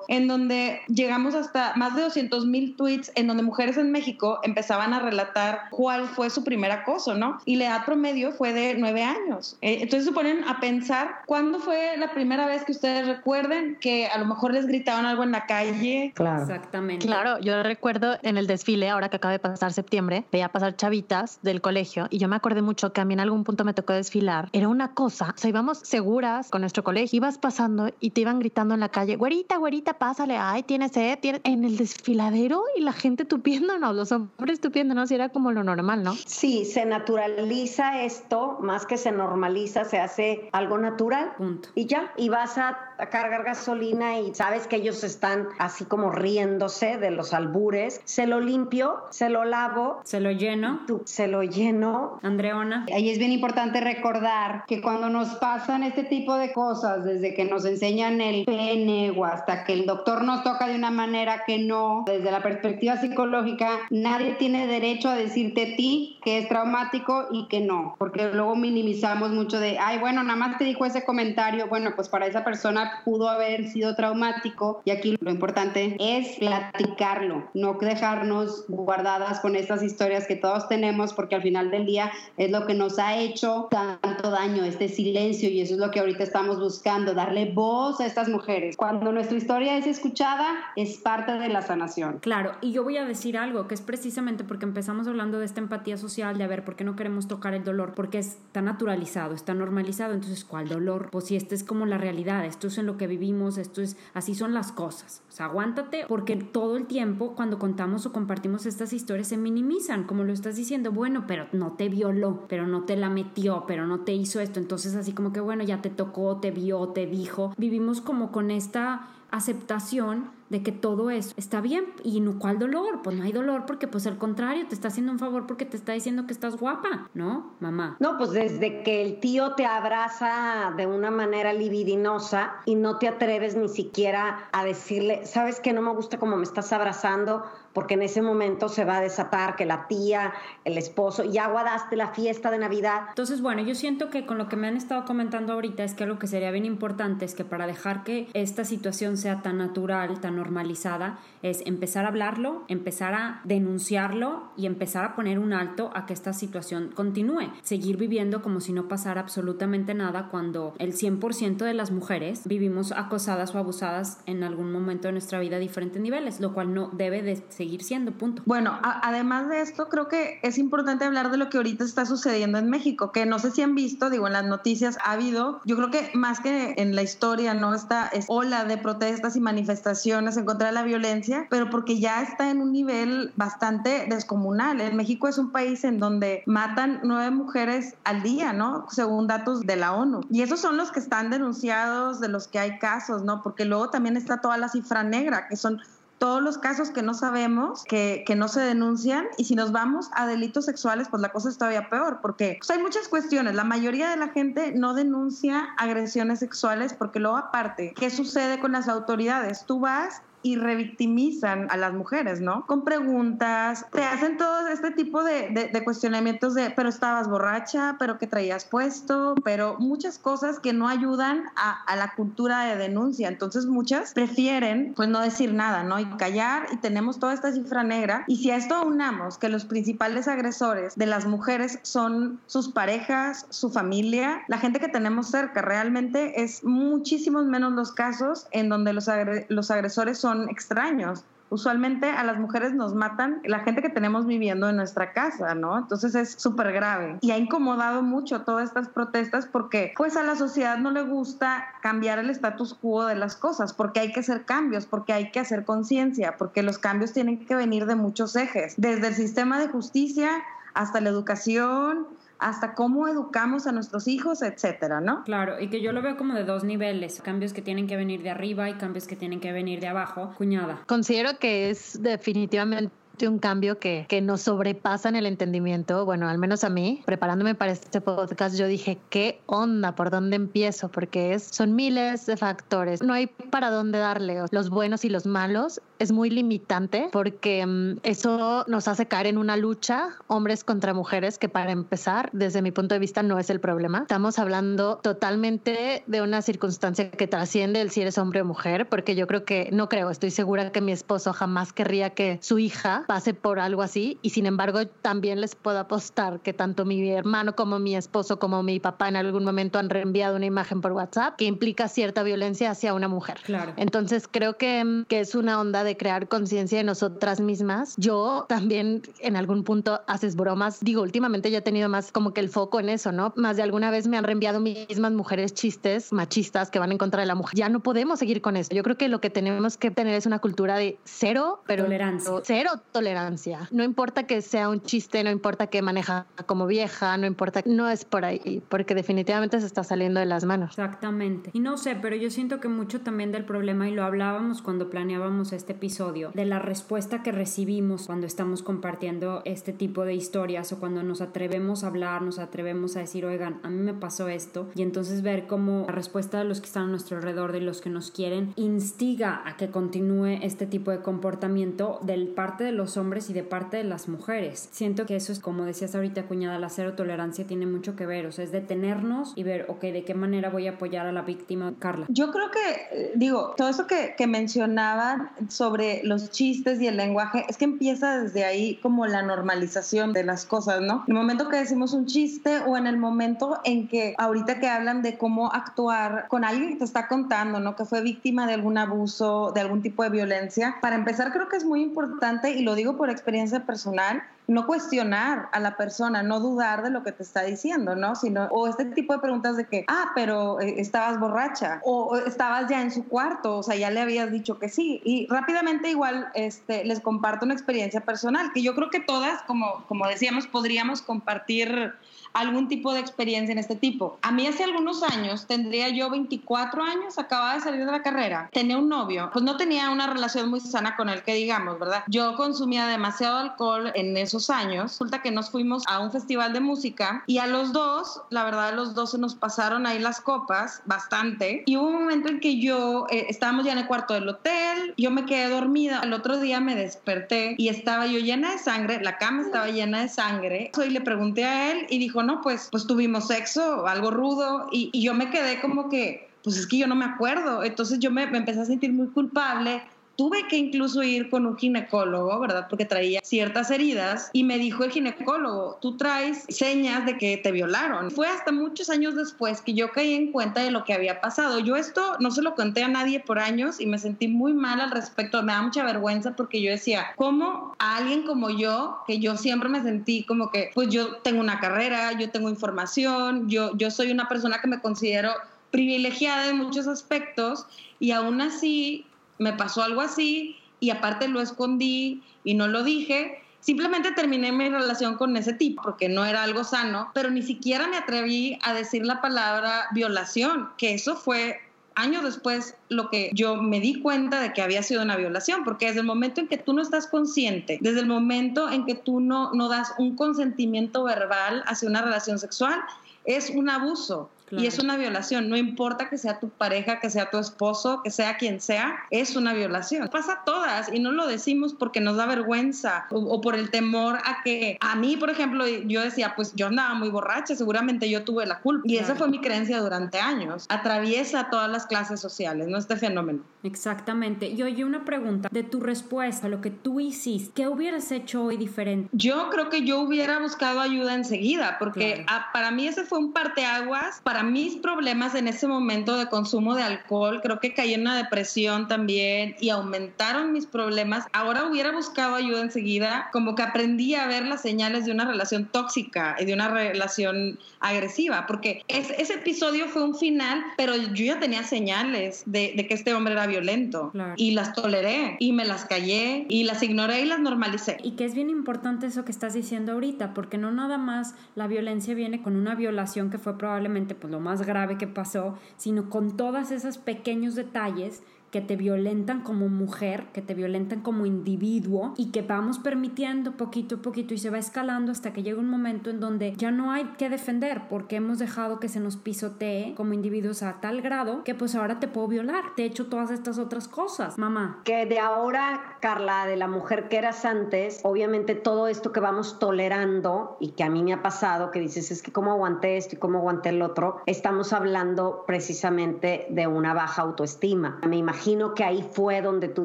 en 0.08 0.28
donde 0.28 0.80
llegamos 0.88 1.34
hasta 1.34 1.72
más 1.76 1.94
de 1.96 2.02
200 2.02 2.46
mil 2.46 2.76
tweets 2.76 3.10
en 3.14 3.26
donde 3.26 3.42
mujeres 3.42 3.76
en 3.76 3.90
México 3.90 4.38
empezaban 4.42 4.92
a 4.92 5.00
relatar 5.00 5.62
cuál 5.70 6.06
fue 6.06 6.30
su 6.30 6.44
primer 6.44 6.70
acoso, 6.70 7.14
¿no? 7.14 7.38
Y 7.44 7.56
la 7.56 7.66
edad 7.66 7.84
promedio 7.84 8.32
fue 8.32 8.52
de 8.52 8.74
nueve 8.74 9.02
años. 9.02 9.56
Eh, 9.60 9.78
entonces 9.80 10.04
se 10.04 10.12
ponen 10.12 10.44
a 10.44 10.60
pensar 10.60 11.22
cuándo 11.26 11.58
fue 11.58 11.96
la 11.96 12.12
primera 12.12 12.46
vez 12.46 12.64
que 12.64 12.72
ustedes 12.72 13.06
recuerden 13.06 13.76
que 13.80 14.06
a 14.06 14.18
lo 14.18 14.26
mejor 14.26 14.52
les 14.52 14.66
gritaban 14.66 15.06
algo 15.06 15.22
en 15.22 15.32
la 15.32 15.46
calle. 15.46 16.12
Claro. 16.14 16.42
Exactamente. 16.42 17.06
Claro, 17.06 17.38
yo 17.40 17.62
recuerdo 17.62 18.18
en 18.22 18.36
el 18.38 18.46
desfile, 18.46 18.88
ahora 18.88 19.08
que 19.08 19.16
acaba 19.16 19.32
de 19.32 19.38
pasar 19.38 19.72
septiembre, 19.72 20.24
veía 20.32 20.48
pasar 20.48 20.76
chavitas 20.76 21.38
del 21.42 21.60
colegio 21.60 22.06
y 22.10 22.18
yo 22.18 22.28
me 22.28 22.36
acordé 22.36 22.62
mucho 22.62 22.92
que 22.92 23.00
a 23.00 23.04
mí 23.04 23.14
en 23.14 23.20
algún 23.20 23.44
punto 23.44 23.64
me 23.64 23.74
tocó 23.74 23.92
desfilar. 23.92 24.48
Era 24.52 24.68
una 24.68 24.94
cosa, 24.94 25.34
o 25.36 25.38
sea, 25.38 25.50
íbamos 25.50 25.78
seguras 25.78 26.50
con 26.50 26.60
nuestro 26.60 26.84
colegio, 26.84 27.16
ibas 27.16 27.38
pasando 27.38 27.90
y 28.00 28.10
te 28.10 28.20
iban 28.20 28.38
gritando 28.38 28.74
en 28.74 28.80
la 28.80 28.88
calle, 28.88 29.16
güerita 29.16 29.47
güerita, 29.56 29.56
güerita, 29.56 29.94
pásale, 29.94 30.36
ay, 30.36 30.62
tiene 30.62 30.88
sed, 30.88 31.18
tiene... 31.20 31.40
en 31.44 31.64
el 31.64 31.76
desfiladero 31.76 32.64
y 32.76 32.82
la 32.82 32.92
gente 32.92 33.24
tupiéndonos, 33.24 33.94
los 33.94 34.12
hombres 34.12 34.60
tupiéndonos, 34.60 35.10
y 35.10 35.14
era 35.14 35.30
como 35.30 35.52
lo 35.52 35.64
normal, 35.64 36.02
¿no? 36.02 36.12
Sí, 36.26 36.64
se 36.66 36.84
naturaliza 36.84 38.02
esto, 38.02 38.58
más 38.60 38.84
que 38.84 38.98
se 38.98 39.10
normaliza, 39.10 39.84
se 39.84 39.98
hace 39.98 40.50
algo 40.52 40.76
natural. 40.76 41.32
Punto. 41.38 41.70
Y 41.74 41.86
ya, 41.86 42.12
y 42.16 42.28
vas 42.28 42.58
a, 42.58 42.78
cargar 43.06 43.44
gasolina 43.44 44.18
y 44.18 44.34
sabes 44.34 44.66
que 44.66 44.76
ellos 44.76 45.04
están 45.04 45.48
así 45.58 45.84
como 45.84 46.10
riéndose 46.10 46.98
de 46.98 47.10
los 47.10 47.32
albures, 47.32 48.00
se 48.04 48.26
lo 48.26 48.40
limpio, 48.40 49.02
se 49.10 49.28
lo 49.28 49.44
lavo. 49.44 50.00
Se 50.04 50.20
lo 50.20 50.30
lleno. 50.30 50.80
Tú, 50.86 51.02
se 51.04 51.28
lo 51.28 51.42
lleno. 51.42 52.18
Andreona. 52.22 52.86
Ahí 52.92 53.10
es 53.10 53.18
bien 53.18 53.32
importante 53.32 53.80
recordar 53.80 54.64
que 54.66 54.80
cuando 54.80 55.08
nos 55.08 55.28
pasan 55.36 55.82
este 55.82 56.04
tipo 56.04 56.36
de 56.36 56.52
cosas, 56.52 57.04
desde 57.04 57.34
que 57.34 57.44
nos 57.44 57.64
enseñan 57.64 58.20
el 58.20 58.44
pene 58.44 59.12
o 59.16 59.24
hasta 59.24 59.64
que 59.64 59.72
el 59.72 59.86
doctor 59.86 60.24
nos 60.24 60.42
toca 60.42 60.66
de 60.66 60.74
una 60.74 60.90
manera 60.90 61.44
que 61.46 61.58
no, 61.58 62.04
desde 62.06 62.30
la 62.30 62.42
perspectiva 62.42 62.96
psicológica, 62.96 63.68
nadie 63.90 64.32
tiene 64.32 64.66
derecho 64.66 65.08
a 65.08 65.14
decirte 65.14 65.74
a 65.74 65.76
ti 65.76 66.18
que 66.22 66.38
es 66.38 66.48
traumático 66.48 67.26
y 67.30 67.46
que 67.48 67.60
no, 67.60 67.94
porque 67.98 68.32
luego 68.32 68.56
minimizamos 68.56 69.30
mucho 69.30 69.60
de, 69.60 69.78
ay, 69.78 69.98
bueno, 69.98 70.22
nada 70.22 70.38
más 70.38 70.58
te 70.58 70.64
dijo 70.64 70.84
ese 70.84 71.04
comentario, 71.04 71.68
bueno, 71.68 71.92
pues 71.94 72.08
para 72.08 72.26
esa 72.26 72.44
persona 72.44 72.87
pudo 73.04 73.28
haber 73.28 73.68
sido 73.68 73.94
traumático 73.94 74.82
y 74.84 74.90
aquí 74.90 75.16
lo 75.20 75.30
importante 75.30 75.96
es 75.98 76.36
platicarlo, 76.38 77.48
no 77.54 77.78
dejarnos 77.88 78.64
guardadas 78.68 79.40
con 79.40 79.56
estas 79.56 79.82
historias 79.82 80.26
que 80.26 80.36
todos 80.36 80.68
tenemos 80.68 81.12
porque 81.12 81.34
al 81.34 81.42
final 81.42 81.70
del 81.70 81.86
día 81.86 82.10
es 82.36 82.50
lo 82.50 82.66
que 82.66 82.74
nos 82.74 82.98
ha 82.98 83.16
hecho 83.16 83.68
tanto 83.70 84.30
daño, 84.30 84.64
este 84.64 84.88
silencio 84.88 85.48
y 85.48 85.60
eso 85.60 85.74
es 85.74 85.80
lo 85.80 85.90
que 85.90 86.00
ahorita 86.00 86.22
estamos 86.22 86.58
buscando, 86.58 87.14
darle 87.14 87.52
voz 87.52 88.00
a 88.00 88.06
estas 88.06 88.28
mujeres. 88.28 88.76
Cuando 88.76 89.12
nuestra 89.12 89.36
historia 89.36 89.76
es 89.76 89.86
escuchada, 89.86 90.46
es 90.76 90.98
parte 90.98 91.32
de 91.32 91.48
la 91.48 91.62
sanación. 91.62 92.18
Claro, 92.20 92.52
y 92.60 92.72
yo 92.72 92.84
voy 92.84 92.96
a 92.96 93.04
decir 93.04 93.36
algo 93.36 93.66
que 93.68 93.74
es 93.74 93.80
precisamente 93.80 94.44
porque 94.44 94.64
empezamos 94.64 95.08
hablando 95.08 95.38
de 95.38 95.46
esta 95.46 95.60
empatía 95.60 95.96
social, 95.96 96.38
de 96.38 96.44
a 96.44 96.46
ver, 96.46 96.64
¿por 96.64 96.76
qué 96.76 96.84
no 96.84 96.96
queremos 96.96 97.28
tocar 97.28 97.54
el 97.54 97.64
dolor? 97.64 97.94
Porque 97.94 98.18
está 98.18 98.62
naturalizado, 98.62 99.34
está 99.34 99.54
normalizado, 99.54 100.14
entonces 100.14 100.44
¿cuál 100.44 100.68
dolor? 100.68 101.08
Pues 101.10 101.26
si 101.26 101.36
esta 101.36 101.54
es 101.54 101.64
como 101.64 101.86
la 101.86 101.98
realidad, 101.98 102.44
esto 102.44 102.66
es 102.66 102.77
en 102.80 102.86
lo 102.86 102.96
que 102.96 103.06
vivimos, 103.06 103.58
esto 103.58 103.82
es, 103.82 103.96
así 104.14 104.34
son 104.34 104.54
las 104.54 104.72
cosas. 104.72 105.22
O 105.28 105.32
sea, 105.32 105.46
aguántate 105.46 106.04
porque 106.08 106.36
todo 106.36 106.76
el 106.76 106.86
tiempo 106.86 107.34
cuando 107.34 107.58
contamos 107.58 108.06
o 108.06 108.12
compartimos 108.12 108.66
estas 108.66 108.92
historias 108.92 109.28
se 109.28 109.36
minimizan, 109.36 110.04
como 110.04 110.24
lo 110.24 110.32
estás 110.32 110.56
diciendo, 110.56 110.92
bueno, 110.92 111.24
pero 111.26 111.46
no 111.52 111.72
te 111.72 111.88
violó, 111.88 112.44
pero 112.48 112.66
no 112.66 112.84
te 112.84 112.96
la 112.96 113.10
metió, 113.10 113.64
pero 113.66 113.86
no 113.86 114.00
te 114.00 114.12
hizo 114.14 114.40
esto, 114.40 114.60
entonces 114.60 114.94
así 114.94 115.12
como 115.12 115.32
que 115.32 115.40
bueno, 115.40 115.64
ya 115.64 115.82
te 115.82 115.90
tocó, 115.90 116.38
te 116.38 116.50
vio, 116.50 116.88
te 116.88 117.06
dijo, 117.06 117.54
vivimos 117.56 118.00
como 118.00 118.32
con 118.32 118.50
esta 118.50 119.08
aceptación 119.30 120.37
de 120.50 120.62
que 120.62 120.72
todo 120.72 121.10
eso 121.10 121.34
está 121.36 121.60
bien 121.60 121.86
y 122.02 122.20
no 122.20 122.38
cuál 122.38 122.58
dolor, 122.58 123.02
pues 123.02 123.16
no 123.16 123.24
hay 123.24 123.32
dolor 123.32 123.66
porque 123.66 123.88
pues 123.88 124.06
al 124.06 124.18
contrario 124.18 124.66
te 124.68 124.74
está 124.74 124.88
haciendo 124.88 125.12
un 125.12 125.18
favor 125.18 125.46
porque 125.46 125.64
te 125.64 125.76
está 125.76 125.92
diciendo 125.92 126.26
que 126.26 126.32
estás 126.32 126.56
guapa, 126.56 127.08
¿no, 127.14 127.52
mamá? 127.60 127.96
No, 128.00 128.16
pues 128.18 128.30
desde 128.30 128.82
que 128.82 129.02
el 129.02 129.20
tío 129.20 129.54
te 129.54 129.66
abraza 129.66 130.72
de 130.76 130.86
una 130.86 131.10
manera 131.10 131.52
libidinosa 131.52 132.54
y 132.64 132.74
no 132.74 132.98
te 132.98 133.08
atreves 133.08 133.56
ni 133.56 133.68
siquiera 133.68 134.48
a 134.52 134.64
decirle, 134.64 135.26
sabes 135.26 135.60
que 135.60 135.72
no 135.72 135.82
me 135.82 135.92
gusta 135.92 136.18
como 136.18 136.36
me 136.36 136.44
estás 136.44 136.72
abrazando 136.72 137.44
porque 137.72 137.94
en 137.94 138.02
ese 138.02 138.22
momento 138.22 138.68
se 138.68 138.84
va 138.84 138.96
a 138.96 139.00
desatar 139.00 139.54
que 139.54 139.64
la 139.64 139.86
tía, 139.86 140.32
el 140.64 140.78
esposo, 140.78 141.22
ya 141.22 141.46
guardaste 141.48 141.94
la 141.94 142.08
fiesta 142.08 142.50
de 142.50 142.58
Navidad. 142.58 143.02
Entonces, 143.10 143.40
bueno, 143.40 143.62
yo 143.62 143.76
siento 143.76 144.10
que 144.10 144.26
con 144.26 144.36
lo 144.36 144.48
que 144.48 144.56
me 144.56 144.66
han 144.66 144.76
estado 144.76 145.04
comentando 145.04 145.52
ahorita 145.52 145.84
es 145.84 145.94
que 145.94 146.02
algo 146.02 146.18
que 146.18 146.26
sería 146.26 146.50
bien 146.50 146.64
importante 146.64 147.24
es 147.24 147.36
que 147.36 147.44
para 147.44 147.68
dejar 147.68 148.02
que 148.02 148.28
esta 148.34 148.64
situación 148.64 149.16
sea 149.16 149.42
tan 149.42 149.58
natural, 149.58 150.20
tan 150.20 150.37
normalizada, 150.38 151.18
es 151.42 151.62
empezar 151.66 152.04
a 152.04 152.08
hablarlo, 152.08 152.64
empezar 152.68 153.14
a 153.14 153.40
denunciarlo 153.44 154.44
y 154.56 154.66
empezar 154.66 155.04
a 155.04 155.14
poner 155.14 155.38
un 155.38 155.52
alto 155.52 155.90
a 155.94 156.06
que 156.06 156.14
esta 156.14 156.32
situación 156.32 156.90
continúe. 156.94 157.52
Seguir 157.62 157.96
viviendo 157.96 158.40
como 158.42 158.60
si 158.60 158.72
no 158.72 158.88
pasara 158.88 159.20
absolutamente 159.20 159.94
nada 159.94 160.28
cuando 160.30 160.74
el 160.78 160.94
100% 160.94 161.58
de 161.58 161.74
las 161.74 161.90
mujeres 161.90 162.42
vivimos 162.46 162.92
acosadas 162.92 163.54
o 163.54 163.58
abusadas 163.58 164.20
en 164.26 164.42
algún 164.42 164.72
momento 164.72 165.08
de 165.08 165.12
nuestra 165.12 165.40
vida 165.40 165.56
a 165.56 165.58
diferentes 165.60 166.00
niveles, 166.00 166.40
lo 166.40 166.54
cual 166.54 166.74
no 166.74 166.90
debe 166.92 167.22
de 167.22 167.42
seguir 167.48 167.82
siendo, 167.82 168.12
punto. 168.12 168.42
Bueno, 168.46 168.78
además 168.82 169.48
de 169.48 169.60
esto, 169.60 169.88
creo 169.88 170.08
que 170.08 170.40
es 170.42 170.58
importante 170.58 171.04
hablar 171.04 171.30
de 171.30 171.36
lo 171.36 171.48
que 171.50 171.56
ahorita 171.56 171.84
está 171.84 172.06
sucediendo 172.06 172.58
en 172.58 172.70
México, 172.70 173.12
que 173.12 173.26
no 173.26 173.38
sé 173.38 173.50
si 173.50 173.62
han 173.62 173.74
visto, 173.74 174.10
digo, 174.10 174.26
en 174.26 174.32
las 174.32 174.46
noticias 174.46 174.98
ha 175.04 175.12
habido, 175.12 175.60
yo 175.64 175.76
creo 175.76 175.90
que 175.90 176.10
más 176.14 176.40
que 176.40 176.74
en 176.76 176.94
la 176.94 177.02
historia, 177.02 177.54
¿no? 177.54 177.74
Esta 177.74 178.10
ola 178.28 178.64
de 178.64 178.76
protestas 178.76 179.36
y 179.36 179.40
manifestaciones 179.40 180.27
en 180.36 180.44
contra 180.44 180.68
de 180.68 180.72
la 180.72 180.82
violencia, 180.82 181.46
pero 181.50 181.70
porque 181.70 181.98
ya 181.98 182.22
está 182.22 182.50
en 182.50 182.60
un 182.60 182.72
nivel 182.72 183.32
bastante 183.36 184.06
descomunal. 184.08 184.80
En 184.80 184.96
México 184.96 185.28
es 185.28 185.38
un 185.38 185.50
país 185.50 185.84
en 185.84 185.98
donde 185.98 186.42
matan 186.46 187.00
nueve 187.04 187.30
mujeres 187.30 187.94
al 188.04 188.22
día, 188.22 188.52
¿no? 188.52 188.86
Según 188.90 189.26
datos 189.26 189.62
de 189.62 189.76
la 189.76 189.94
ONU. 189.94 190.20
Y 190.30 190.42
esos 190.42 190.60
son 190.60 190.76
los 190.76 190.92
que 190.92 191.00
están 191.00 191.30
denunciados, 191.30 192.20
de 192.20 192.28
los 192.28 192.48
que 192.48 192.58
hay 192.58 192.78
casos, 192.78 193.24
¿no? 193.24 193.42
Porque 193.42 193.64
luego 193.64 193.90
también 193.90 194.16
está 194.16 194.40
toda 194.40 194.56
la 194.58 194.68
cifra 194.68 195.02
negra, 195.02 195.48
que 195.48 195.56
son 195.56 195.80
todos 196.18 196.42
los 196.42 196.58
casos 196.58 196.90
que 196.90 197.02
no 197.02 197.14
sabemos, 197.14 197.84
que, 197.84 198.24
que, 198.26 198.36
no 198.36 198.48
se 198.48 198.60
denuncian, 198.60 199.26
y 199.36 199.44
si 199.44 199.54
nos 199.54 199.72
vamos 199.72 200.10
a 200.14 200.26
delitos 200.26 200.64
sexuales, 200.64 201.08
pues 201.08 201.22
la 201.22 201.30
cosa 201.30 201.48
es 201.48 201.58
todavía 201.58 201.88
peor, 201.88 202.18
porque 202.20 202.56
pues, 202.58 202.70
hay 202.70 202.82
muchas 202.82 203.08
cuestiones. 203.08 203.54
La 203.54 203.64
mayoría 203.64 204.10
de 204.10 204.16
la 204.16 204.28
gente 204.28 204.72
no 204.72 204.94
denuncia 204.94 205.68
agresiones 205.78 206.40
sexuales 206.40 206.92
porque 206.92 207.20
luego 207.20 207.36
aparte, 207.36 207.94
¿qué 207.96 208.10
sucede 208.10 208.58
con 208.58 208.72
las 208.72 208.88
autoridades? 208.88 209.64
Tú 209.66 209.80
vas 209.80 210.22
y 210.48 210.56
revictimizan 210.56 211.70
a 211.70 211.76
las 211.76 211.92
mujeres, 211.92 212.40
¿no? 212.40 212.64
Con 212.66 212.82
preguntas, 212.82 213.84
te 213.92 214.02
hacen 214.02 214.38
todo 214.38 214.68
este 214.68 214.92
tipo 214.92 215.22
de, 215.22 215.70
de, 215.70 215.84
cuestionamientos 215.84 216.54
de, 216.54 216.70
pero 216.70 216.88
estabas 216.88 217.28
borracha, 217.28 217.96
pero 217.98 218.18
que 218.18 218.26
traías 218.26 218.64
puesto, 218.64 219.34
pero 219.44 219.76
muchas 219.78 220.18
cosas 220.18 220.58
que 220.58 220.72
no 220.72 220.88
ayudan 220.88 221.44
a, 221.54 221.82
a, 221.82 221.96
la 221.96 222.14
cultura 222.14 222.64
de 222.64 222.76
denuncia. 222.76 223.28
Entonces 223.28 223.66
muchas 223.66 224.14
prefieren 224.14 224.94
pues 224.96 225.10
no 225.10 225.20
decir 225.20 225.52
nada, 225.52 225.82
¿no? 225.82 225.98
Y 225.98 226.06
callar 226.16 226.66
y 226.72 226.78
tenemos 226.78 227.18
toda 227.18 227.34
esta 227.34 227.52
cifra 227.52 227.84
negra. 227.84 228.24
Y 228.26 228.36
si 228.36 228.50
a 228.50 228.56
esto 228.56 228.74
aunamos 228.74 229.36
que 229.36 229.50
los 229.50 229.66
principales 229.66 230.28
agresores 230.28 230.94
de 230.96 231.04
las 231.04 231.26
mujeres 231.26 231.78
son 231.82 232.40
sus 232.46 232.70
parejas, 232.70 233.46
su 233.50 233.68
familia, 233.68 234.44
la 234.48 234.56
gente 234.56 234.80
que 234.80 234.88
tenemos 234.88 235.28
cerca, 235.28 235.60
realmente 235.60 236.42
es 236.42 236.64
muchísimos 236.64 237.44
menos 237.44 237.74
los 237.74 237.92
casos 237.92 238.46
en 238.52 238.70
donde 238.70 238.94
los, 238.94 239.10
los 239.48 239.70
agresores 239.70 240.18
son 240.18 240.37
extraños. 240.48 241.24
Usualmente 241.50 242.10
a 242.10 242.24
las 242.24 242.38
mujeres 242.38 242.74
nos 242.74 242.94
matan 242.94 243.40
la 243.44 243.60
gente 243.60 243.80
que 243.80 243.88
tenemos 243.88 244.26
viviendo 244.26 244.68
en 244.68 244.76
nuestra 244.76 245.14
casa, 245.14 245.54
¿no? 245.54 245.78
Entonces 245.78 246.14
es 246.14 246.32
súper 246.32 246.72
grave. 246.72 247.16
Y 247.22 247.30
ha 247.30 247.38
incomodado 247.38 248.02
mucho 248.02 248.42
todas 248.42 248.68
estas 248.68 248.88
protestas 248.88 249.46
porque 249.46 249.94
pues 249.96 250.16
a 250.18 250.22
la 250.22 250.36
sociedad 250.36 250.76
no 250.76 250.90
le 250.90 251.02
gusta 251.02 251.64
cambiar 251.80 252.18
el 252.18 252.28
status 252.30 252.74
quo 252.74 253.06
de 253.06 253.14
las 253.14 253.34
cosas, 253.34 253.72
porque 253.72 254.00
hay 254.00 254.12
que 254.12 254.20
hacer 254.20 254.44
cambios, 254.44 254.84
porque 254.84 255.14
hay 255.14 255.30
que 255.30 255.40
hacer 255.40 255.64
conciencia, 255.64 256.36
porque 256.36 256.62
los 256.62 256.78
cambios 256.78 257.14
tienen 257.14 257.46
que 257.46 257.54
venir 257.54 257.86
de 257.86 257.94
muchos 257.94 258.36
ejes, 258.36 258.74
desde 258.76 259.08
el 259.08 259.14
sistema 259.14 259.58
de 259.58 259.68
justicia 259.68 260.30
hasta 260.74 261.00
la 261.00 261.08
educación, 261.08 262.06
hasta 262.38 262.74
cómo 262.74 263.08
educamos 263.08 263.66
a 263.66 263.72
nuestros 263.72 264.08
hijos, 264.08 264.42
etcétera, 264.42 265.00
¿no? 265.00 265.24
Claro, 265.24 265.60
y 265.60 265.68
que 265.68 265.80
yo 265.80 265.92
lo 265.92 266.02
veo 266.02 266.16
como 266.16 266.34
de 266.34 266.44
dos 266.44 266.64
niveles, 266.64 267.20
cambios 267.22 267.52
que 267.52 267.62
tienen 267.62 267.86
que 267.86 267.96
venir 267.96 268.22
de 268.22 268.30
arriba 268.30 268.68
y 268.70 268.74
cambios 268.74 269.06
que 269.06 269.16
tienen 269.16 269.40
que 269.40 269.52
venir 269.52 269.80
de 269.80 269.88
abajo. 269.88 270.34
Cuñada. 270.38 270.82
Considero 270.86 271.38
que 271.38 271.70
es 271.70 272.02
definitivamente 272.02 272.92
un 273.26 273.38
cambio 273.38 273.80
que, 273.80 274.06
que 274.08 274.20
nos 274.20 274.42
sobrepasa 274.42 275.08
en 275.08 275.16
el 275.16 275.26
entendimiento. 275.26 276.04
Bueno, 276.04 276.28
al 276.28 276.38
menos 276.38 276.62
a 276.62 276.70
mí, 276.70 277.02
preparándome 277.04 277.54
para 277.54 277.72
este 277.72 278.00
podcast, 278.00 278.56
yo 278.56 278.66
dije, 278.66 278.98
¿qué 279.10 279.40
onda? 279.46 279.96
¿Por 279.96 280.10
dónde 280.10 280.36
empiezo? 280.36 280.88
Porque 280.88 281.34
es, 281.34 281.42
son 281.42 281.74
miles 281.74 282.26
de 282.26 282.36
factores. 282.36 283.02
No 283.02 283.14
hay 283.14 283.26
para 283.26 283.70
dónde 283.70 283.98
darle 283.98 284.44
los 284.52 284.70
buenos 284.70 285.04
y 285.04 285.08
los 285.08 285.26
malos. 285.26 285.80
Es 285.98 286.12
muy 286.12 286.30
limitante 286.30 287.08
porque 287.12 287.64
mm, 287.66 287.98
eso 288.02 288.64
nos 288.68 288.88
hace 288.88 289.06
caer 289.06 289.26
en 289.26 289.38
una 289.38 289.56
lucha, 289.56 290.10
hombres 290.26 290.64
contra 290.64 290.94
mujeres, 290.94 291.38
que 291.38 291.48
para 291.48 291.72
empezar, 291.72 292.30
desde 292.32 292.62
mi 292.62 292.70
punto 292.70 292.94
de 292.94 292.98
vista, 292.98 293.22
no 293.22 293.38
es 293.38 293.50
el 293.50 293.60
problema. 293.60 294.00
Estamos 294.02 294.38
hablando 294.38 294.98
totalmente 295.02 296.04
de 296.06 296.22
una 296.22 296.42
circunstancia 296.42 297.10
que 297.10 297.26
trasciende 297.26 297.80
el 297.80 297.90
si 297.90 298.02
eres 298.02 298.18
hombre 298.18 298.42
o 298.42 298.44
mujer, 298.44 298.88
porque 298.88 299.14
yo 299.14 299.26
creo 299.26 299.44
que, 299.44 299.70
no 299.72 299.88
creo, 299.88 300.10
estoy 300.10 300.30
segura 300.30 300.70
que 300.70 300.80
mi 300.80 300.92
esposo 300.92 301.32
jamás 301.32 301.72
querría 301.72 302.10
que 302.10 302.38
su 302.42 302.58
hija 302.58 303.04
pase 303.06 303.34
por 303.34 303.58
algo 303.58 303.82
así 303.82 304.18
y 304.22 304.30
sin 304.30 304.46
embargo 304.46 304.86
también 304.86 305.40
les 305.40 305.54
puedo 305.54 305.78
apostar 305.78 306.40
que 306.40 306.52
tanto 306.52 306.84
mi 306.84 307.10
hermano 307.10 307.54
como 307.54 307.78
mi 307.78 307.96
esposo 307.96 308.38
como 308.38 308.62
mi 308.62 308.80
papá 308.80 309.08
en 309.08 309.16
algún 309.16 309.44
momento 309.44 309.78
han 309.78 309.90
reenviado 309.90 310.36
una 310.36 310.46
imagen 310.46 310.80
por 310.80 310.92
WhatsApp 310.92 311.36
que 311.36 311.44
implica 311.44 311.88
cierta 311.88 312.22
violencia 312.22 312.70
hacia 312.70 312.94
una 312.94 313.08
mujer. 313.08 313.38
Claro. 313.44 313.72
Entonces 313.76 314.28
creo 314.30 314.56
que, 314.56 315.04
que 315.08 315.20
es 315.20 315.34
una 315.34 315.60
onda 315.60 315.84
de 315.84 315.87
crear 315.96 316.28
conciencia 316.28 316.78
de 316.78 316.84
nosotras 316.84 317.40
mismas. 317.40 317.94
Yo 317.96 318.46
también 318.48 319.02
en 319.20 319.36
algún 319.36 319.64
punto 319.64 320.00
haces 320.06 320.36
bromas. 320.36 320.80
Digo, 320.80 321.02
últimamente 321.02 321.50
ya 321.50 321.58
he 321.58 321.62
tenido 321.62 321.88
más 321.88 322.12
como 322.12 322.32
que 322.32 322.40
el 322.40 322.48
foco 322.48 322.80
en 322.80 322.88
eso, 322.88 323.12
¿no? 323.12 323.32
Más 323.36 323.56
de 323.56 323.62
alguna 323.62 323.90
vez 323.90 324.08
me 324.08 324.16
han 324.16 324.24
reenviado 324.24 324.60
mismas 324.60 325.12
mujeres 325.12 325.54
chistes 325.54 326.12
machistas 326.12 326.70
que 326.70 326.78
van 326.78 326.92
en 326.92 326.98
contra 326.98 327.20
de 327.20 327.26
la 327.26 327.34
mujer. 327.34 327.56
Ya 327.56 327.68
no 327.68 327.80
podemos 327.80 328.18
seguir 328.18 328.40
con 328.40 328.56
eso. 328.56 328.74
Yo 328.74 328.82
creo 328.82 328.96
que 328.96 329.08
lo 329.08 329.20
que 329.20 329.30
tenemos 329.30 329.76
que 329.76 329.90
tener 329.90 330.14
es 330.14 330.26
una 330.26 330.38
cultura 330.38 330.76
de 330.76 330.98
cero, 331.04 331.62
pero 331.66 331.84
tolerancia. 331.84 332.32
Cero 332.44 332.70
tolerancia. 332.92 333.68
No 333.70 333.84
importa 333.84 334.24
que 334.24 334.42
sea 334.42 334.68
un 334.68 334.82
chiste, 334.82 335.22
no 335.24 335.30
importa 335.30 335.68
que 335.68 335.82
maneja 335.82 336.26
como 336.46 336.66
vieja, 336.66 337.16
no 337.16 337.26
importa, 337.26 337.62
no 337.64 337.88
es 337.88 338.04
por 338.04 338.24
ahí, 338.24 338.62
porque 338.68 338.94
definitivamente 338.94 339.60
se 339.60 339.66
está 339.66 339.84
saliendo 339.84 340.20
de 340.20 340.26
las 340.26 340.44
manos. 340.44 340.70
Exactamente. 340.70 341.50
Y 341.52 341.60
no 341.60 341.76
sé, 341.76 341.96
pero 341.96 342.16
yo 342.16 342.30
siento 342.30 342.60
que 342.60 342.68
mucho 342.68 343.00
también 343.00 343.32
del 343.32 343.44
problema, 343.44 343.88
y 343.88 343.92
lo 343.92 344.04
hablábamos 344.04 344.62
cuando 344.62 344.90
planeábamos 344.90 345.52
este 345.52 345.74
episodio, 345.78 346.32
de 346.34 346.44
la 346.44 346.58
respuesta 346.58 347.22
que 347.22 347.30
recibimos 347.30 348.06
cuando 348.06 348.26
estamos 348.26 348.62
compartiendo 348.62 349.42
este 349.44 349.72
tipo 349.72 350.04
de 350.04 350.14
historias 350.14 350.72
o 350.72 350.80
cuando 350.80 351.04
nos 351.04 351.20
atrevemos 351.20 351.84
a 351.84 351.86
hablar, 351.86 352.22
nos 352.22 352.40
atrevemos 352.40 352.96
a 352.96 353.00
decir, 353.00 353.24
oigan, 353.24 353.60
a 353.62 353.70
mí 353.70 353.80
me 353.80 353.94
pasó 353.94 354.28
esto, 354.28 354.68
y 354.74 354.82
entonces 354.82 355.22
ver 355.22 355.46
cómo 355.46 355.84
la 355.86 355.92
respuesta 355.92 356.38
de 356.38 356.44
los 356.44 356.60
que 356.60 356.66
están 356.66 356.84
a 356.84 356.88
nuestro 356.88 357.16
alrededor, 357.16 357.52
de 357.52 357.60
los 357.60 357.80
que 357.80 357.90
nos 357.90 358.10
quieren, 358.10 358.52
instiga 358.56 359.42
a 359.44 359.56
que 359.56 359.70
continúe 359.70 360.38
este 360.42 360.66
tipo 360.66 360.90
de 360.90 360.98
comportamiento 360.98 362.00
de 362.02 362.18
parte 362.26 362.64
de 362.64 362.72
los 362.72 362.96
hombres 362.96 363.30
y 363.30 363.32
de 363.32 363.44
parte 363.44 363.76
de 363.76 363.84
las 363.84 364.08
mujeres. 364.08 364.68
Siento 364.72 365.06
que 365.06 365.14
eso 365.14 365.32
es, 365.32 365.38
como 365.38 365.64
decías 365.64 365.94
ahorita, 365.94 366.24
cuñada, 366.24 366.58
la 366.58 366.70
cero 366.70 366.94
tolerancia 366.94 367.46
tiene 367.46 367.66
mucho 367.66 367.94
que 367.94 368.04
ver, 368.04 368.26
o 368.26 368.32
sea, 368.32 368.44
es 368.44 368.50
detenernos 368.50 369.32
y 369.36 369.44
ver, 369.44 369.66
ok, 369.68 369.82
¿de 369.82 370.04
qué 370.04 370.14
manera 370.14 370.50
voy 370.50 370.66
a 370.66 370.72
apoyar 370.72 371.06
a 371.06 371.12
la 371.12 371.22
víctima, 371.22 371.74
Carla? 371.78 372.06
Yo 372.08 372.32
creo 372.32 372.50
que, 372.50 372.58
eh, 372.90 373.12
digo, 373.14 373.54
todo 373.56 373.68
eso 373.68 373.86
que, 373.86 374.14
que 374.16 374.26
mencionaban 374.26 375.30
sobre 375.48 375.67
los 376.04 376.30
chistes 376.30 376.80
y 376.80 376.86
el 376.86 376.96
lenguaje, 376.96 377.44
es 377.48 377.56
que 377.56 377.64
empieza 377.64 378.18
desde 378.18 378.44
ahí 378.44 378.76
como 378.82 379.06
la 379.06 379.22
normalización 379.22 380.12
de 380.12 380.24
las 380.24 380.46
cosas, 380.46 380.80
¿no? 380.80 381.04
El 381.06 381.14
momento 381.14 381.48
que 381.48 381.56
decimos 381.56 381.92
un 381.92 382.06
chiste 382.06 382.60
o 382.66 382.76
en 382.76 382.86
el 382.86 382.96
momento 382.96 383.60
en 383.64 383.88
que 383.88 384.14
ahorita 384.18 384.60
que 384.60 384.68
hablan 384.68 385.02
de 385.02 385.18
cómo 385.18 385.52
actuar 385.52 386.26
con 386.28 386.44
alguien 386.44 386.70
que 386.70 386.76
te 386.76 386.84
está 386.84 387.08
contando, 387.08 387.60
¿no? 387.60 387.76
Que 387.76 387.84
fue 387.84 388.00
víctima 388.00 388.46
de 388.46 388.54
algún 388.54 388.78
abuso, 388.78 389.52
de 389.54 389.60
algún 389.60 389.82
tipo 389.82 390.02
de 390.02 390.10
violencia. 390.10 390.76
Para 390.80 390.96
empezar, 390.96 391.32
creo 391.32 391.48
que 391.48 391.56
es 391.56 391.64
muy 391.64 391.82
importante, 391.82 392.50
y 392.52 392.62
lo 392.62 392.74
digo 392.74 392.96
por 392.96 393.10
experiencia 393.10 393.66
personal, 393.66 394.22
no 394.48 394.66
cuestionar 394.66 395.50
a 395.52 395.60
la 395.60 395.76
persona, 395.76 396.22
no 396.22 396.40
dudar 396.40 396.82
de 396.82 396.88
lo 396.88 397.02
que 397.02 397.12
te 397.12 397.22
está 397.22 397.42
diciendo, 397.42 397.94
¿no? 397.94 398.16
Sino, 398.16 398.46
o 398.46 398.66
este 398.66 398.86
tipo 398.86 399.12
de 399.12 399.18
preguntas 399.18 399.58
de 399.58 399.66
que, 399.66 399.84
ah, 399.88 400.12
pero 400.14 400.58
eh, 400.58 400.76
estabas 400.78 401.20
borracha, 401.20 401.80
o, 401.84 402.16
estabas 402.16 402.68
ya 402.68 402.80
en 402.80 402.90
su 402.90 403.06
cuarto, 403.06 403.58
o 403.58 403.62
sea, 403.62 403.76
ya 403.76 403.90
le 403.90 404.00
habías 404.00 404.32
dicho 404.32 404.58
que 404.58 404.70
sí. 404.70 405.02
Y 405.04 405.26
rápidamente 405.28 405.90
igual 405.90 406.30
este, 406.34 406.82
les 406.86 407.00
comparto 407.00 407.44
una 407.44 407.52
experiencia 407.52 408.00
personal, 408.00 408.50
que 408.54 408.62
yo 408.62 408.74
creo 408.74 408.88
que 408.88 409.00
todas, 409.00 409.42
como, 409.42 409.84
como 409.86 410.08
decíamos, 410.08 410.46
podríamos 410.46 411.02
compartir 411.02 411.92
algún 412.32 412.68
tipo 412.68 412.92
de 412.92 413.00
experiencia 413.00 413.52
en 413.52 413.58
este 413.58 413.76
tipo. 413.76 414.18
A 414.22 414.32
mí 414.32 414.46
hace 414.46 414.64
algunos 414.64 415.02
años, 415.02 415.46
tendría 415.46 415.88
yo 415.88 416.10
24 416.10 416.82
años, 416.82 417.18
acababa 417.18 417.54
de 417.54 417.60
salir 417.60 417.84
de 417.84 417.92
la 417.92 418.02
carrera, 418.02 418.48
tenía 418.52 418.78
un 418.78 418.88
novio, 418.88 419.30
pues 419.32 419.44
no 419.44 419.56
tenía 419.56 419.90
una 419.90 420.06
relación 420.06 420.48
muy 420.50 420.60
sana 420.60 420.96
con 420.96 421.08
él, 421.08 421.22
que 421.22 421.34
digamos, 421.34 421.78
¿verdad? 421.78 422.04
Yo 422.08 422.36
consumía 422.36 422.86
demasiado 422.86 423.38
alcohol 423.38 423.92
en 423.94 424.16
esos 424.16 424.50
años, 424.50 424.92
resulta 424.92 425.22
que 425.22 425.30
nos 425.30 425.50
fuimos 425.50 425.84
a 425.86 426.00
un 426.00 426.10
festival 426.10 426.52
de 426.52 426.60
música 426.60 427.22
y 427.26 427.38
a 427.38 427.46
los 427.46 427.72
dos, 427.72 428.22
la 428.30 428.44
verdad, 428.44 428.68
a 428.68 428.72
los 428.72 428.94
dos 428.94 429.12
se 429.12 429.18
nos 429.18 429.34
pasaron 429.34 429.86
ahí 429.86 429.98
las 429.98 430.20
copas 430.20 430.82
bastante 430.84 431.62
y 431.66 431.76
hubo 431.76 431.88
un 431.88 431.94
momento 431.94 432.28
en 432.28 432.40
que 432.40 432.60
yo 432.60 433.06
eh, 433.10 433.26
estábamos 433.28 433.64
ya 433.64 433.72
en 433.72 433.78
el 433.78 433.86
cuarto 433.86 434.14
del 434.14 434.28
hotel, 434.28 434.94
yo 434.96 435.10
me 435.10 435.24
quedé 435.24 435.48
dormida, 435.48 436.00
al 436.00 436.12
otro 436.12 436.38
día 436.38 436.60
me 436.60 436.74
desperté 436.74 437.54
y 437.58 437.68
estaba 437.68 438.06
yo 438.06 438.18
llena 438.18 438.52
de 438.52 438.58
sangre, 438.58 439.00
la 439.02 439.18
cama 439.18 439.42
estaba 439.42 439.68
llena 439.68 440.02
de 440.02 440.08
sangre, 440.08 440.70
y 440.86 440.90
le 440.90 441.00
pregunté 441.00 441.44
a 441.44 441.72
él 441.72 441.86
y 441.88 441.98
dijo, 441.98 442.17
pues, 442.42 442.68
pues 442.70 442.86
tuvimos 442.86 443.28
sexo, 443.28 443.86
algo 443.86 444.10
rudo, 444.10 444.68
y, 444.72 444.90
y 444.92 445.02
yo 445.02 445.14
me 445.14 445.30
quedé 445.30 445.60
como 445.60 445.88
que, 445.88 446.28
pues 446.42 446.56
es 446.56 446.66
que 446.66 446.78
yo 446.78 446.86
no 446.86 446.94
me 446.94 447.04
acuerdo. 447.04 447.62
Entonces 447.64 447.98
yo 447.98 448.10
me, 448.10 448.26
me 448.26 448.38
empecé 448.38 448.60
a 448.60 448.64
sentir 448.64 448.92
muy 448.92 449.08
culpable 449.08 449.82
tuve 450.18 450.48
que 450.48 450.56
incluso 450.56 451.00
ir 451.04 451.30
con 451.30 451.46
un 451.46 451.56
ginecólogo, 451.56 452.40
¿verdad? 452.40 452.66
Porque 452.68 452.84
traía 452.84 453.20
ciertas 453.22 453.70
heridas 453.70 454.30
y 454.32 454.42
me 454.42 454.58
dijo 454.58 454.82
el 454.82 454.90
ginecólogo, 454.90 455.78
tú 455.80 455.96
traes 455.96 456.44
señas 456.48 457.06
de 457.06 457.16
que 457.16 457.36
te 457.36 457.52
violaron. 457.52 458.10
Fue 458.10 458.26
hasta 458.26 458.50
muchos 458.50 458.90
años 458.90 459.14
después 459.14 459.62
que 459.62 459.74
yo 459.74 459.92
caí 459.92 460.14
en 460.14 460.32
cuenta 460.32 460.60
de 460.60 460.72
lo 460.72 460.84
que 460.84 460.92
había 460.92 461.20
pasado. 461.20 461.60
Yo 461.60 461.76
esto 461.76 462.16
no 462.18 462.32
se 462.32 462.42
lo 462.42 462.56
conté 462.56 462.82
a 462.82 462.88
nadie 462.88 463.20
por 463.20 463.38
años 463.38 463.80
y 463.80 463.86
me 463.86 463.96
sentí 463.96 464.26
muy 464.26 464.54
mal 464.54 464.80
al 464.80 464.90
respecto. 464.90 465.40
Me 465.44 465.52
da 465.52 465.62
mucha 465.62 465.84
vergüenza 465.84 466.34
porque 466.34 466.60
yo 466.60 466.72
decía, 466.72 467.06
¿cómo 467.14 467.76
a 467.78 467.98
alguien 467.98 468.24
como 468.24 468.50
yo, 468.50 468.98
que 469.06 469.20
yo 469.20 469.36
siempre 469.36 469.68
me 469.68 469.84
sentí 469.84 470.24
como 470.24 470.50
que, 470.50 470.72
pues 470.74 470.88
yo 470.88 471.18
tengo 471.18 471.38
una 471.38 471.60
carrera, 471.60 472.18
yo 472.18 472.28
tengo 472.30 472.48
información, 472.48 473.48
yo, 473.48 473.76
yo 473.76 473.92
soy 473.92 474.10
una 474.10 474.28
persona 474.28 474.60
que 474.60 474.66
me 474.66 474.80
considero 474.80 475.30
privilegiada 475.70 476.48
en 476.48 476.56
muchos 476.56 476.88
aspectos 476.88 477.66
y 478.00 478.10
aún 478.10 478.40
así 478.40 479.04
me 479.38 479.52
pasó 479.52 479.82
algo 479.82 480.00
así 480.00 480.56
y 480.80 480.90
aparte 480.90 481.28
lo 481.28 481.40
escondí 481.40 482.22
y 482.44 482.54
no 482.54 482.68
lo 482.68 482.84
dije. 482.84 483.42
Simplemente 483.60 484.12
terminé 484.12 484.52
mi 484.52 484.68
relación 484.68 485.16
con 485.16 485.36
ese 485.36 485.52
tipo 485.52 485.82
porque 485.82 486.08
no 486.08 486.24
era 486.24 486.42
algo 486.42 486.64
sano, 486.64 487.10
pero 487.12 487.30
ni 487.30 487.42
siquiera 487.42 487.88
me 487.88 487.96
atreví 487.96 488.58
a 488.62 488.72
decir 488.72 489.04
la 489.04 489.20
palabra 489.20 489.86
violación, 489.92 490.68
que 490.78 490.94
eso 490.94 491.16
fue 491.16 491.60
años 491.98 492.22
después 492.22 492.76
lo 492.88 493.10
que 493.10 493.30
yo 493.34 493.56
me 493.56 493.80
di 493.80 494.00
cuenta 494.00 494.40
de 494.40 494.52
que 494.52 494.62
había 494.62 494.84
sido 494.84 495.02
una 495.02 495.16
violación, 495.16 495.64
porque 495.64 495.86
desde 495.86 496.00
el 496.00 496.06
momento 496.06 496.40
en 496.40 496.46
que 496.46 496.56
tú 496.56 496.72
no 496.72 496.80
estás 496.80 497.08
consciente, 497.08 497.78
desde 497.80 498.00
el 498.00 498.06
momento 498.06 498.70
en 498.70 498.86
que 498.86 498.94
tú 498.94 499.18
no, 499.18 499.52
no 499.52 499.68
das 499.68 499.92
un 499.98 500.14
consentimiento 500.14 501.02
verbal 501.02 501.64
hacia 501.66 501.88
una 501.88 502.00
relación 502.00 502.38
sexual, 502.38 502.78
es 503.24 503.50
un 503.50 503.68
abuso. 503.68 504.30
Y 504.50 504.66
es 504.66 504.78
una 504.78 504.96
violación, 504.96 505.48
no 505.48 505.56
importa 505.56 506.08
que 506.08 506.18
sea 506.18 506.40
tu 506.40 506.48
pareja, 506.48 507.00
que 507.00 507.10
sea 507.10 507.30
tu 507.30 507.38
esposo, 507.38 508.02
que 508.02 508.10
sea 508.10 508.36
quien 508.36 508.60
sea, 508.60 508.96
es 509.10 509.36
una 509.36 509.52
violación. 509.52 510.08
Pasa 510.08 510.32
a 510.32 510.44
todas 510.44 510.92
y 510.92 511.00
no 511.00 511.12
lo 511.12 511.26
decimos 511.26 511.74
porque 511.74 512.00
nos 512.00 512.16
da 512.16 512.26
vergüenza 512.26 513.06
o, 513.10 513.40
por 513.40 513.54
el 513.54 513.70
temor 513.70 514.18
a 514.24 514.42
que 514.42 514.78
a 514.80 514.96
mí, 514.96 515.16
por 515.16 515.30
ejemplo, 515.30 515.66
yo 515.66 516.02
decía, 516.02 516.34
pues 516.36 516.52
yo 516.54 516.66
andaba 516.66 516.94
muy 516.94 517.10
borracha, 517.10 517.54
seguramente 517.54 518.08
yo 518.08 518.24
tuve 518.24 518.46
la 518.46 518.60
culpa. 518.60 518.82
Y 518.84 518.96
esa 518.96 519.14
fue 519.14 519.28
mi 519.28 519.40
creencia 519.40 519.80
durante 519.80 520.18
años. 520.18 520.66
Atraviesa 520.68 521.50
todas 521.50 521.70
las 521.70 521.86
clases 521.86 522.20
sociales, 522.20 522.68
¿no? 522.68 522.78
Este 522.78 522.96
fenómeno. 522.96 523.42
Exactamente. 523.62 524.48
Y 524.48 524.62
oye, 524.62 524.84
una 524.84 525.04
pregunta 525.04 525.48
de 525.50 525.62
tu 525.62 525.80
respuesta, 525.80 526.46
a 526.46 526.50
lo 526.50 526.60
que 526.60 526.70
tú 526.70 527.00
hiciste, 527.00 527.52
¿qué 527.54 527.68
hubieras 527.68 528.12
hecho 528.12 528.44
hoy 528.44 528.56
diferente? 528.56 529.08
Yo 529.12 529.48
creo 529.50 529.68
que 529.68 529.84
yo 529.84 530.00
hubiera 530.00 530.38
buscado 530.38 530.80
ayuda 530.80 531.14
enseguida, 531.14 531.76
porque 531.78 532.24
para 532.52 532.70
mí 532.70 532.86
ese 532.86 533.04
fue 533.04 533.18
un 533.18 533.32
parteaguas 533.32 534.20
para 534.22 534.37
mis 534.42 534.76
problemas 534.76 535.34
en 535.34 535.48
ese 535.48 535.66
momento 535.66 536.16
de 536.16 536.28
consumo 536.28 536.74
de 536.74 536.82
alcohol, 536.82 537.40
creo 537.42 537.60
que 537.60 537.74
caí 537.74 537.94
en 537.94 538.02
una 538.02 538.16
depresión 538.16 538.88
también 538.88 539.56
y 539.60 539.70
aumentaron 539.70 540.52
mis 540.52 540.66
problemas. 540.66 541.26
Ahora 541.32 541.64
hubiera 541.64 541.92
buscado 541.92 542.34
ayuda 542.34 542.62
enseguida, 542.62 543.28
como 543.32 543.54
que 543.54 543.62
aprendí 543.62 544.14
a 544.14 544.26
ver 544.26 544.46
las 544.46 544.62
señales 544.62 545.04
de 545.04 545.12
una 545.12 545.24
relación 545.24 545.66
tóxica 545.66 546.36
y 546.38 546.44
de 546.44 546.54
una 546.54 546.68
relación 546.68 547.58
agresiva, 547.80 548.46
porque 548.46 548.82
ese 548.88 549.34
episodio 549.34 549.86
fue 549.88 550.02
un 550.02 550.14
final, 550.16 550.64
pero 550.76 550.96
yo 550.96 551.24
ya 551.24 551.38
tenía 551.38 551.62
señales 551.62 552.42
de, 552.46 552.74
que 552.88 552.94
este 552.94 553.14
hombre 553.14 553.34
era 553.34 553.46
violento 553.46 554.12
y 554.36 554.52
las 554.52 554.72
toleré 554.72 555.36
y 555.38 555.52
me 555.52 555.64
las 555.64 555.84
callé 555.84 556.46
y 556.48 556.64
las 556.64 556.82
ignoré 556.82 557.20
y 557.22 557.26
las 557.26 557.40
normalicé. 557.40 557.98
Y 558.02 558.12
que 558.12 558.24
es 558.24 558.34
bien 558.34 558.50
importante 558.50 559.06
eso 559.06 559.24
que 559.24 559.32
estás 559.32 559.54
diciendo 559.54 559.92
ahorita, 559.92 560.34
porque 560.34 560.58
no 560.58 560.70
nada 560.70 560.98
más 560.98 561.34
la 561.54 561.66
violencia 561.66 562.14
viene 562.14 562.42
con 562.42 562.56
una 562.56 562.74
violación 562.74 563.30
que 563.30 563.38
fue 563.38 563.56
probablemente 563.58 564.14
pues, 564.14 564.27
lo 564.28 564.40
más 564.40 564.66
grave 564.66 564.98
que 564.98 565.06
pasó, 565.06 565.58
sino 565.76 566.10
con 566.10 566.36
todos 566.36 566.70
esos 566.70 566.98
pequeños 566.98 567.54
detalles 567.54 568.22
que 568.50 568.60
te 568.60 568.76
violentan 568.76 569.42
como 569.42 569.68
mujer, 569.68 570.26
que 570.32 570.42
te 570.42 570.54
violentan 570.54 571.00
como 571.00 571.26
individuo 571.26 572.14
y 572.16 572.30
que 572.30 572.42
vamos 572.42 572.78
permitiendo 572.78 573.52
poquito 573.52 573.96
a 573.96 573.98
poquito 573.98 574.34
y 574.34 574.38
se 574.38 574.50
va 574.50 574.58
escalando 574.58 575.12
hasta 575.12 575.32
que 575.32 575.42
llega 575.42 575.60
un 575.60 575.68
momento 575.68 576.10
en 576.10 576.20
donde 576.20 576.54
ya 576.56 576.70
no 576.70 576.92
hay 576.92 577.04
que 577.18 577.28
defender 577.28 577.82
porque 577.90 578.16
hemos 578.16 578.38
dejado 578.38 578.80
que 578.80 578.88
se 578.88 579.00
nos 579.00 579.16
pisotee 579.16 579.94
como 579.94 580.14
individuos 580.14 580.62
a 580.62 580.80
tal 580.80 581.02
grado 581.02 581.44
que 581.44 581.54
pues 581.54 581.74
ahora 581.74 582.00
te 582.00 582.08
puedo 582.08 582.28
violar, 582.28 582.64
te 582.74 582.82
he 582.82 582.86
hecho 582.86 583.06
todas 583.06 583.30
estas 583.30 583.58
otras 583.58 583.88
cosas, 583.88 584.38
mamá. 584.38 584.80
Que 584.84 585.06
de 585.06 585.18
ahora, 585.18 585.98
Carla, 586.00 586.46
de 586.46 586.56
la 586.56 586.68
mujer 586.68 587.08
que 587.08 587.18
eras 587.18 587.44
antes, 587.44 588.00
obviamente 588.02 588.54
todo 588.54 588.88
esto 588.88 589.12
que 589.12 589.20
vamos 589.20 589.58
tolerando 589.58 590.56
y 590.60 590.70
que 590.70 590.84
a 590.84 590.90
mí 590.90 591.02
me 591.02 591.12
ha 591.12 591.22
pasado, 591.22 591.70
que 591.70 591.80
dices 591.80 592.10
es 592.10 592.22
que 592.22 592.32
cómo 592.32 592.52
aguanté 592.52 592.96
esto 592.96 593.16
y 593.16 593.18
cómo 593.18 593.38
aguanté 593.38 593.70
el 593.70 593.82
otro, 593.82 594.22
estamos 594.26 594.72
hablando 594.72 595.44
precisamente 595.46 596.46
de 596.50 596.66
una 596.66 596.94
baja 596.94 597.22
autoestima. 597.22 598.00
Me 598.06 598.16
imagino 598.16 598.37
imagino 598.38 598.74
que 598.74 598.84
ahí 598.84 599.04
fue 599.10 599.42
donde 599.42 599.68
tú 599.68 599.84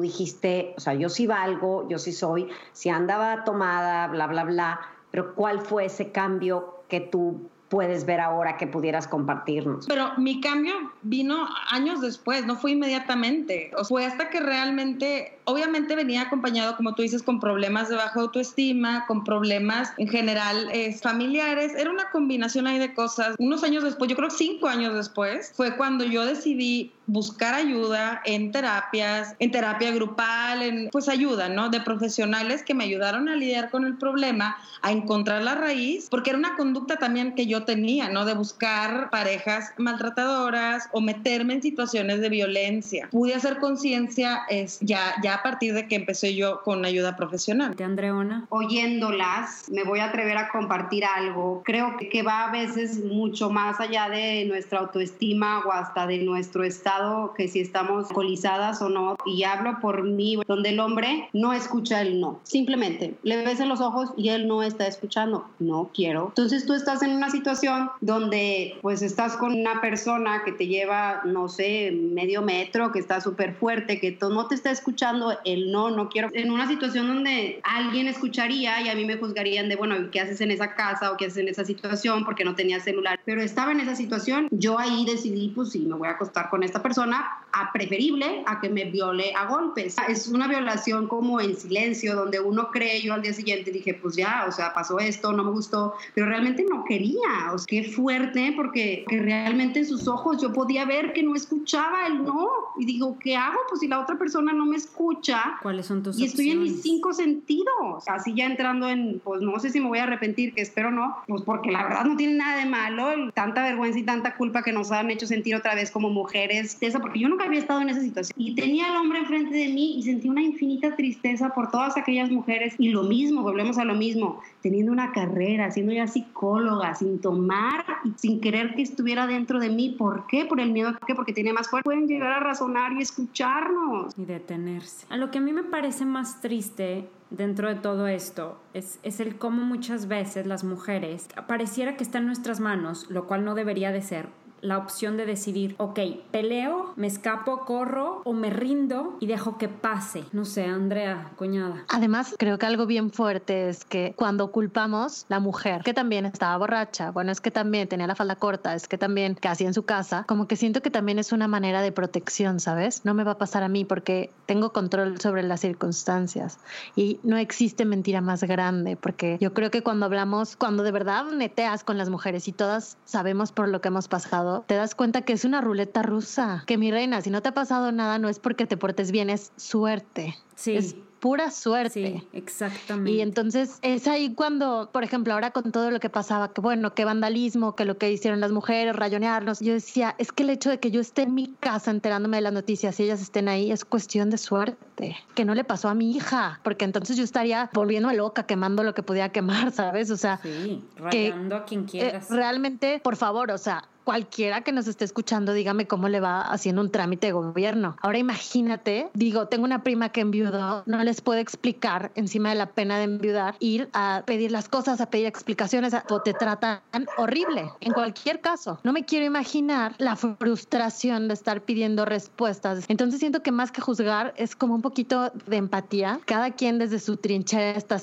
dijiste, 0.00 0.74
o 0.76 0.80
sea, 0.80 0.94
yo 0.94 1.08
sí 1.08 1.26
valgo, 1.26 1.88
yo 1.88 1.98
sí 1.98 2.12
soy, 2.12 2.48
si 2.72 2.88
andaba 2.88 3.42
tomada, 3.42 4.06
bla, 4.06 4.28
bla, 4.28 4.44
bla, 4.44 4.80
pero 5.10 5.34
¿cuál 5.34 5.60
fue 5.60 5.86
ese 5.86 6.12
cambio 6.12 6.84
que 6.88 7.00
tú 7.00 7.50
puedes 7.68 8.06
ver 8.06 8.20
ahora 8.20 8.56
que 8.56 8.68
pudieras 8.68 9.08
compartirnos? 9.08 9.86
Pero 9.88 10.12
mi 10.18 10.40
cambio 10.40 10.74
vino 11.02 11.48
años 11.70 12.00
después, 12.00 12.46
no 12.46 12.54
fue 12.54 12.70
inmediatamente. 12.72 13.72
O 13.76 13.84
fue 13.84 14.06
hasta 14.06 14.30
que 14.30 14.38
realmente, 14.38 15.36
obviamente 15.44 15.96
venía 15.96 16.22
acompañado, 16.22 16.76
como 16.76 16.94
tú 16.94 17.02
dices, 17.02 17.22
con 17.22 17.40
problemas 17.40 17.88
de 17.88 17.96
baja 17.96 18.20
autoestima, 18.20 19.06
con 19.06 19.24
problemas 19.24 19.92
en 19.98 20.08
general 20.08 20.70
familiares. 21.02 21.72
Era 21.76 21.90
una 21.90 22.10
combinación 22.10 22.66
ahí 22.66 22.78
de 22.78 22.94
cosas. 22.94 23.34
Unos 23.38 23.62
años 23.64 23.84
después, 23.84 24.10
yo 24.10 24.16
creo 24.16 24.30
cinco 24.30 24.68
años 24.68 24.94
después, 24.94 25.52
fue 25.54 25.76
cuando 25.76 26.04
yo 26.04 26.24
decidí 26.24 26.92
buscar 27.06 27.54
ayuda 27.54 28.22
en 28.24 28.50
terapias, 28.50 29.34
en 29.38 29.50
terapia 29.50 29.90
grupal, 29.92 30.62
en 30.62 30.88
pues 30.90 31.08
ayuda, 31.08 31.48
¿no? 31.48 31.68
De 31.68 31.80
profesionales 31.80 32.62
que 32.62 32.74
me 32.74 32.84
ayudaron 32.84 33.28
a 33.28 33.36
lidiar 33.36 33.70
con 33.70 33.84
el 33.84 33.98
problema, 33.98 34.56
a 34.80 34.92
encontrar 34.92 35.42
la 35.42 35.54
raíz, 35.54 36.08
porque 36.10 36.30
era 36.30 36.38
una 36.38 36.56
conducta 36.56 36.96
también 36.96 37.34
que 37.34 37.46
yo 37.46 37.64
tenía, 37.64 38.08
¿no? 38.08 38.24
De 38.24 38.34
buscar 38.34 39.10
parejas 39.10 39.72
maltratadoras 39.76 40.88
o 40.92 41.00
meterme 41.00 41.54
en 41.54 41.62
situaciones 41.62 42.20
de 42.20 42.28
violencia. 42.30 43.08
Pude 43.10 43.34
hacer 43.34 43.58
conciencia 43.58 44.42
es 44.48 44.78
ya 44.80 45.14
ya 45.22 45.33
a 45.34 45.42
partir 45.42 45.74
de 45.74 45.88
que 45.88 45.96
empecé 45.96 46.34
yo 46.34 46.62
con 46.62 46.84
ayuda 46.84 47.16
profesional. 47.16 47.74
¿De 47.74 47.84
Andreona? 47.84 48.46
Oyéndolas, 48.48 49.70
me 49.70 49.84
voy 49.84 50.00
a 50.00 50.06
atrever 50.06 50.36
a 50.36 50.48
compartir 50.48 51.04
algo. 51.04 51.62
Creo 51.64 51.96
que, 51.96 52.22
va 52.22 52.44
a 52.44 52.52
veces 52.52 53.04
mucho 53.04 53.50
más 53.50 53.80
allá 53.80 54.08
de 54.08 54.46
nuestra 54.46 54.78
autoestima 54.78 55.62
o 55.66 55.72
hasta 55.72 56.06
de 56.06 56.18
nuestro 56.18 56.64
estado, 56.64 57.34
que 57.34 57.48
si 57.48 57.60
estamos 57.60 58.08
alcoholizadas 58.08 58.80
o 58.80 58.88
no. 58.88 59.16
Y 59.26 59.44
hablo 59.44 59.78
por 59.80 60.04
mí, 60.04 60.38
donde 60.46 60.70
el 60.70 60.80
hombre 60.80 61.28
no 61.32 61.52
escucha 61.52 62.00
el 62.00 62.20
no. 62.20 62.40
Simplemente 62.44 63.14
le 63.22 63.44
ves 63.44 63.60
en 63.60 63.68
los 63.68 63.80
ojos 63.80 64.12
y 64.16 64.30
él 64.30 64.48
no 64.48 64.62
está 64.62 64.86
escuchando. 64.86 65.46
No 65.58 65.90
quiero. 65.92 66.28
Entonces 66.28 66.64
tú 66.64 66.72
estás 66.72 67.02
en 67.02 67.10
una 67.10 67.30
situación 67.30 67.90
donde 68.00 68.78
pues 68.80 69.02
estás 69.02 69.36
con 69.36 69.52
una 69.52 69.80
persona 69.80 70.42
que 70.44 70.52
te 70.52 70.66
lleva, 70.66 71.22
no 71.24 71.48
sé, 71.48 71.90
medio 71.92 72.42
metro, 72.42 72.92
que 72.92 72.98
está 72.98 73.20
súper 73.20 73.54
fuerte, 73.54 74.00
que 74.00 74.16
no 74.30 74.46
te 74.46 74.54
está 74.54 74.70
escuchando 74.70 75.23
el 75.44 75.70
no, 75.70 75.90
no 75.90 76.08
quiero. 76.08 76.30
En 76.32 76.50
una 76.50 76.66
situación 76.66 77.06
donde 77.06 77.60
alguien 77.62 78.08
escucharía 78.08 78.80
y 78.82 78.88
a 78.88 78.94
mí 78.94 79.04
me 79.04 79.16
juzgarían 79.16 79.68
de, 79.68 79.76
bueno, 79.76 80.10
¿qué 80.10 80.20
haces 80.20 80.40
en 80.40 80.50
esa 80.50 80.74
casa 80.74 81.12
o 81.12 81.16
qué 81.16 81.26
haces 81.26 81.38
en 81.38 81.48
esa 81.48 81.64
situación? 81.64 82.24
Porque 82.24 82.44
no 82.44 82.54
tenía 82.54 82.80
celular. 82.80 83.20
Pero 83.24 83.42
estaba 83.42 83.72
en 83.72 83.80
esa 83.80 83.96
situación, 83.96 84.48
yo 84.50 84.78
ahí 84.78 85.04
decidí, 85.04 85.48
pues 85.48 85.70
sí, 85.70 85.80
me 85.80 85.94
voy 85.94 86.08
a 86.08 86.12
acostar 86.12 86.50
con 86.50 86.62
esta 86.62 86.82
persona, 86.82 87.43
a 87.54 87.72
preferible 87.72 88.42
a 88.46 88.60
que 88.60 88.68
me 88.68 88.84
viole 88.84 89.32
a 89.34 89.46
golpes. 89.46 89.96
Es 90.08 90.28
una 90.28 90.48
violación 90.48 91.06
como 91.06 91.40
en 91.40 91.56
silencio, 91.56 92.14
donde 92.14 92.40
uno 92.40 92.70
cree, 92.70 93.00
yo 93.02 93.14
al 93.14 93.22
día 93.22 93.32
siguiente 93.32 93.70
dije, 93.70 93.94
pues 93.94 94.16
ya, 94.16 94.44
o 94.48 94.52
sea, 94.52 94.72
pasó 94.74 94.98
esto, 94.98 95.32
no 95.32 95.44
me 95.44 95.50
gustó, 95.50 95.94
pero 96.14 96.26
realmente 96.26 96.64
no 96.68 96.84
quería. 96.84 97.52
O 97.52 97.58
sea, 97.58 97.66
qué 97.68 97.84
fuerte, 97.84 98.52
porque 98.56 99.04
que 99.08 99.18
realmente 99.20 99.80
en 99.80 99.86
sus 99.86 100.08
ojos 100.08 100.42
yo 100.42 100.52
podía 100.52 100.84
ver 100.84 101.12
que 101.12 101.22
no 101.22 101.34
escuchaba 101.34 102.06
el 102.06 102.24
no. 102.24 102.48
Y 102.78 102.86
digo, 102.86 103.18
¿qué 103.20 103.36
hago? 103.36 103.58
Pues 103.68 103.80
si 103.80 103.88
la 103.88 104.00
otra 104.00 104.18
persona 104.18 104.52
no 104.52 104.66
me 104.66 104.76
escucha. 104.76 105.58
¿Cuáles 105.62 105.86
son 105.86 106.02
tus 106.02 106.18
Y 106.18 106.24
estoy 106.24 106.50
en 106.50 106.62
mis 106.62 106.82
cinco 106.82 107.12
sentidos. 107.12 108.04
Así 108.06 108.34
ya 108.34 108.46
entrando 108.46 108.88
en, 108.88 109.20
pues 109.20 109.40
no 109.40 109.58
sé 109.60 109.70
si 109.70 109.80
me 109.80 109.88
voy 109.88 109.98
a 109.98 110.04
arrepentir, 110.04 110.54
que 110.54 110.62
espero 110.62 110.90
no, 110.90 111.16
pues 111.26 111.42
porque 111.42 111.70
la 111.70 111.84
verdad 111.84 112.04
no 112.04 112.16
tiene 112.16 112.34
nada 112.34 112.58
de 112.58 112.66
malo, 112.66 113.30
tanta 113.32 113.62
vergüenza 113.62 113.98
y 113.98 114.02
tanta 114.02 114.36
culpa 114.36 114.62
que 114.62 114.72
nos 114.72 114.90
han 114.90 115.10
hecho 115.10 115.26
sentir 115.26 115.54
otra 115.54 115.74
vez 115.74 115.90
como 115.90 116.10
mujeres, 116.10 116.76
esa, 116.80 117.00
porque 117.00 117.20
yo 117.20 117.28
nunca 117.28 117.43
había 117.44 117.60
estado 117.60 117.80
en 117.80 117.88
esa 117.88 118.00
situación. 118.00 118.34
Y 118.36 118.54
tenía 118.54 118.90
al 118.90 118.96
hombre 118.96 119.20
enfrente 119.20 119.56
de 119.56 119.68
mí 119.68 119.98
y 119.98 120.02
sentí 120.02 120.28
una 120.28 120.42
infinita 120.42 120.96
tristeza 120.96 121.50
por 121.50 121.70
todas 121.70 121.96
aquellas 121.96 122.30
mujeres. 122.30 122.74
Y 122.78 122.90
lo 122.90 123.04
mismo, 123.04 123.42
volvemos 123.42 123.78
a 123.78 123.84
lo 123.84 123.94
mismo, 123.94 124.40
teniendo 124.62 124.92
una 124.92 125.12
carrera, 125.12 125.70
siendo 125.70 125.92
ya 125.92 126.06
psicóloga, 126.06 126.94
sin 126.94 127.20
tomar 127.20 127.84
y 128.04 128.12
sin 128.16 128.40
querer 128.40 128.74
que 128.74 128.82
estuviera 128.82 129.26
dentro 129.26 129.58
de 129.60 129.70
mí. 129.70 129.94
¿Por 129.96 130.26
qué? 130.26 130.44
Por 130.44 130.60
el 130.60 130.72
miedo. 130.72 130.92
¿Por 130.92 131.06
qué? 131.06 131.14
Porque 131.14 131.32
tiene 131.32 131.52
más 131.52 131.68
fuerza. 131.68 131.84
Pueden 131.84 132.06
llegar 132.06 132.32
a 132.32 132.40
razonar 132.40 132.92
y 132.92 133.02
escucharnos. 133.02 134.12
Y 134.18 134.24
detenerse. 134.24 135.06
A 135.10 135.16
lo 135.16 135.30
que 135.30 135.38
a 135.38 135.40
mí 135.40 135.52
me 135.52 135.64
parece 135.64 136.04
más 136.04 136.40
triste 136.40 137.08
dentro 137.30 137.68
de 137.68 137.74
todo 137.74 138.06
esto 138.06 138.58
es, 138.74 138.98
es, 139.02 139.20
el 139.20 139.36
cómo 139.36 139.64
muchas 139.64 140.08
veces 140.08 140.46
las 140.46 140.64
mujeres 140.64 141.28
pareciera 141.46 141.96
que 141.96 142.04
está 142.04 142.18
en 142.18 142.26
nuestras 142.26 142.60
manos, 142.60 143.10
lo 143.10 143.26
cual 143.26 143.44
no 143.44 143.54
debería 143.54 143.92
de 143.92 144.02
ser, 144.02 144.28
la 144.64 144.78
opción 144.78 145.16
de 145.16 145.26
decidir, 145.26 145.76
ok, 145.78 146.00
peleo, 146.30 146.94
me 146.96 147.06
escapo, 147.06 147.64
corro 147.66 148.22
o 148.24 148.32
me 148.32 148.48
rindo 148.48 149.16
y 149.20 149.26
dejo 149.26 149.58
que 149.58 149.68
pase. 149.68 150.24
No 150.32 150.44
sé, 150.46 150.64
Andrea, 150.64 151.30
cuñada. 151.36 151.84
Además, 151.88 152.34
creo 152.38 152.58
que 152.58 152.64
algo 152.64 152.86
bien 152.86 153.10
fuerte 153.10 153.68
es 153.68 153.84
que 153.84 154.14
cuando 154.16 154.50
culpamos 154.50 155.26
la 155.28 155.38
mujer, 155.38 155.82
que 155.84 155.92
también 155.92 156.24
estaba 156.24 156.56
borracha, 156.56 157.10
bueno, 157.10 157.30
es 157.30 157.42
que 157.42 157.50
también 157.50 157.88
tenía 157.88 158.06
la 158.06 158.14
falda 158.14 158.36
corta, 158.36 158.74
es 158.74 158.88
que 158.88 158.96
también 158.96 159.34
casi 159.34 159.66
en 159.66 159.74
su 159.74 159.84
casa, 159.84 160.24
como 160.26 160.48
que 160.48 160.56
siento 160.56 160.80
que 160.80 160.90
también 160.90 161.18
es 161.18 161.32
una 161.32 161.46
manera 161.46 161.82
de 161.82 161.92
protección, 161.92 162.58
¿sabes? 162.58 163.04
No 163.04 163.12
me 163.12 163.22
va 163.22 163.32
a 163.32 163.38
pasar 163.38 163.62
a 163.62 163.68
mí 163.68 163.84
porque 163.84 164.30
tengo 164.46 164.72
control 164.72 165.20
sobre 165.20 165.42
las 165.42 165.60
circunstancias 165.60 166.58
y 166.96 167.20
no 167.22 167.36
existe 167.36 167.84
mentira 167.84 168.22
más 168.22 168.42
grande 168.44 168.96
porque 168.96 169.36
yo 169.40 169.52
creo 169.52 169.70
que 169.70 169.82
cuando 169.82 170.06
hablamos, 170.06 170.56
cuando 170.56 170.82
de 170.82 170.90
verdad 170.90 171.24
neteas 171.26 171.84
con 171.84 171.98
las 171.98 172.08
mujeres 172.08 172.48
y 172.48 172.52
todas 172.52 172.96
sabemos 173.04 173.52
por 173.52 173.68
lo 173.68 173.82
que 173.82 173.88
hemos 173.88 174.08
pasado, 174.08 174.53
te 174.62 174.74
das 174.74 174.94
cuenta 174.94 175.22
que 175.22 175.32
es 175.32 175.44
una 175.44 175.60
ruleta 175.60 176.02
rusa. 176.02 176.64
Que 176.66 176.78
mi 176.78 176.90
reina, 176.90 177.20
si 177.20 177.30
no 177.30 177.42
te 177.42 177.48
ha 177.48 177.54
pasado 177.54 177.92
nada, 177.92 178.18
no 178.18 178.28
es 178.28 178.38
porque 178.38 178.66
te 178.66 178.76
portes 178.76 179.10
bien, 179.10 179.30
es 179.30 179.52
suerte. 179.56 180.36
Sí. 180.54 180.76
Es 180.76 180.96
pura 181.24 181.50
suerte. 181.50 181.90
Sí, 182.20 182.28
exactamente. 182.34 183.12
Y 183.12 183.22
entonces 183.22 183.78
es 183.80 184.06
ahí 184.08 184.34
cuando, 184.34 184.90
por 184.92 185.04
ejemplo, 185.04 185.32
ahora 185.32 185.52
con 185.52 185.72
todo 185.72 185.90
lo 185.90 185.98
que 185.98 186.10
pasaba, 186.10 186.52
que 186.52 186.60
bueno, 186.60 186.94
que 186.94 187.06
vandalismo, 187.06 187.74
que 187.74 187.86
lo 187.86 187.96
que 187.96 188.12
hicieron 188.12 188.40
las 188.40 188.52
mujeres, 188.52 188.94
rayonearnos, 188.94 189.60
yo 189.60 189.72
decía, 189.72 190.14
es 190.18 190.32
que 190.32 190.42
el 190.42 190.50
hecho 190.50 190.68
de 190.68 190.80
que 190.80 190.90
yo 190.90 191.00
esté 191.00 191.22
en 191.22 191.34
mi 191.34 191.46
casa 191.60 191.90
enterándome 191.90 192.36
de 192.36 192.42
las 192.42 192.52
noticias 192.52 193.00
y 193.00 193.04
ellas 193.04 193.22
estén 193.22 193.48
ahí 193.48 193.72
es 193.72 193.86
cuestión 193.86 194.28
de 194.28 194.36
suerte, 194.36 195.16
que 195.34 195.46
no 195.46 195.54
le 195.54 195.64
pasó 195.64 195.88
a 195.88 195.94
mi 195.94 196.14
hija, 196.14 196.60
porque 196.62 196.84
entonces 196.84 197.16
yo 197.16 197.24
estaría 197.24 197.70
volviendo 197.72 198.12
loca, 198.12 198.42
quemando 198.42 198.84
lo 198.84 198.92
que 198.92 199.02
podía 199.02 199.30
quemar, 199.30 199.72
¿sabes? 199.72 200.10
O 200.10 200.18
sea, 200.18 200.40
sí, 200.42 200.84
rayando 200.98 201.56
a 201.56 201.64
quien 201.64 201.84
quieras. 201.84 202.30
Eh, 202.30 202.34
realmente, 202.34 203.00
por 203.02 203.16
favor, 203.16 203.50
o 203.50 203.56
sea, 203.56 203.88
cualquiera 204.04 204.60
que 204.62 204.72
nos 204.72 204.86
esté 204.86 205.04
escuchando, 205.04 205.52
dígame 205.52 205.86
cómo 205.86 206.08
le 206.08 206.20
va 206.20 206.42
haciendo 206.42 206.82
un 206.82 206.90
trámite 206.90 207.28
de 207.28 207.32
gobierno. 207.32 207.96
Ahora 208.00 208.18
imagínate, 208.18 209.08
digo, 209.14 209.48
tengo 209.48 209.64
una 209.64 209.82
prima 209.82 210.10
que 210.10 210.20
enviudó, 210.20 210.82
no 210.86 211.02
les 211.02 211.20
puedo 211.20 211.40
explicar 211.40 212.12
encima 212.14 212.50
de 212.50 212.54
la 212.54 212.66
pena 212.66 212.98
de 212.98 213.04
enviudar, 213.04 213.56
ir 213.60 213.88
a 213.92 214.22
pedir 214.26 214.52
las 214.52 214.68
cosas, 214.68 215.00
a 215.00 215.10
pedir 215.10 215.26
explicaciones, 215.26 215.94
o 216.10 216.20
te 216.20 216.34
tratan 216.34 216.80
horrible. 217.16 217.70
En 217.80 217.92
cualquier 217.92 218.40
caso, 218.40 218.78
no 218.84 218.92
me 218.92 219.04
quiero 219.04 219.24
imaginar 219.24 219.94
la 219.98 220.16
frustración 220.16 221.28
de 221.28 221.34
estar 221.34 221.62
pidiendo 221.62 222.04
respuestas. 222.04 222.84
Entonces 222.88 223.20
siento 223.20 223.42
que 223.42 223.52
más 223.52 223.72
que 223.72 223.80
juzgar 223.80 224.34
es 224.36 224.54
como 224.56 224.74
un 224.74 224.82
poquito 224.82 225.32
de 225.46 225.56
empatía. 225.56 226.20
Cada 226.26 226.50
quien 226.50 226.78
desde 226.78 226.98
su 226.98 227.16
trinchera 227.16 227.72
está 227.78 228.00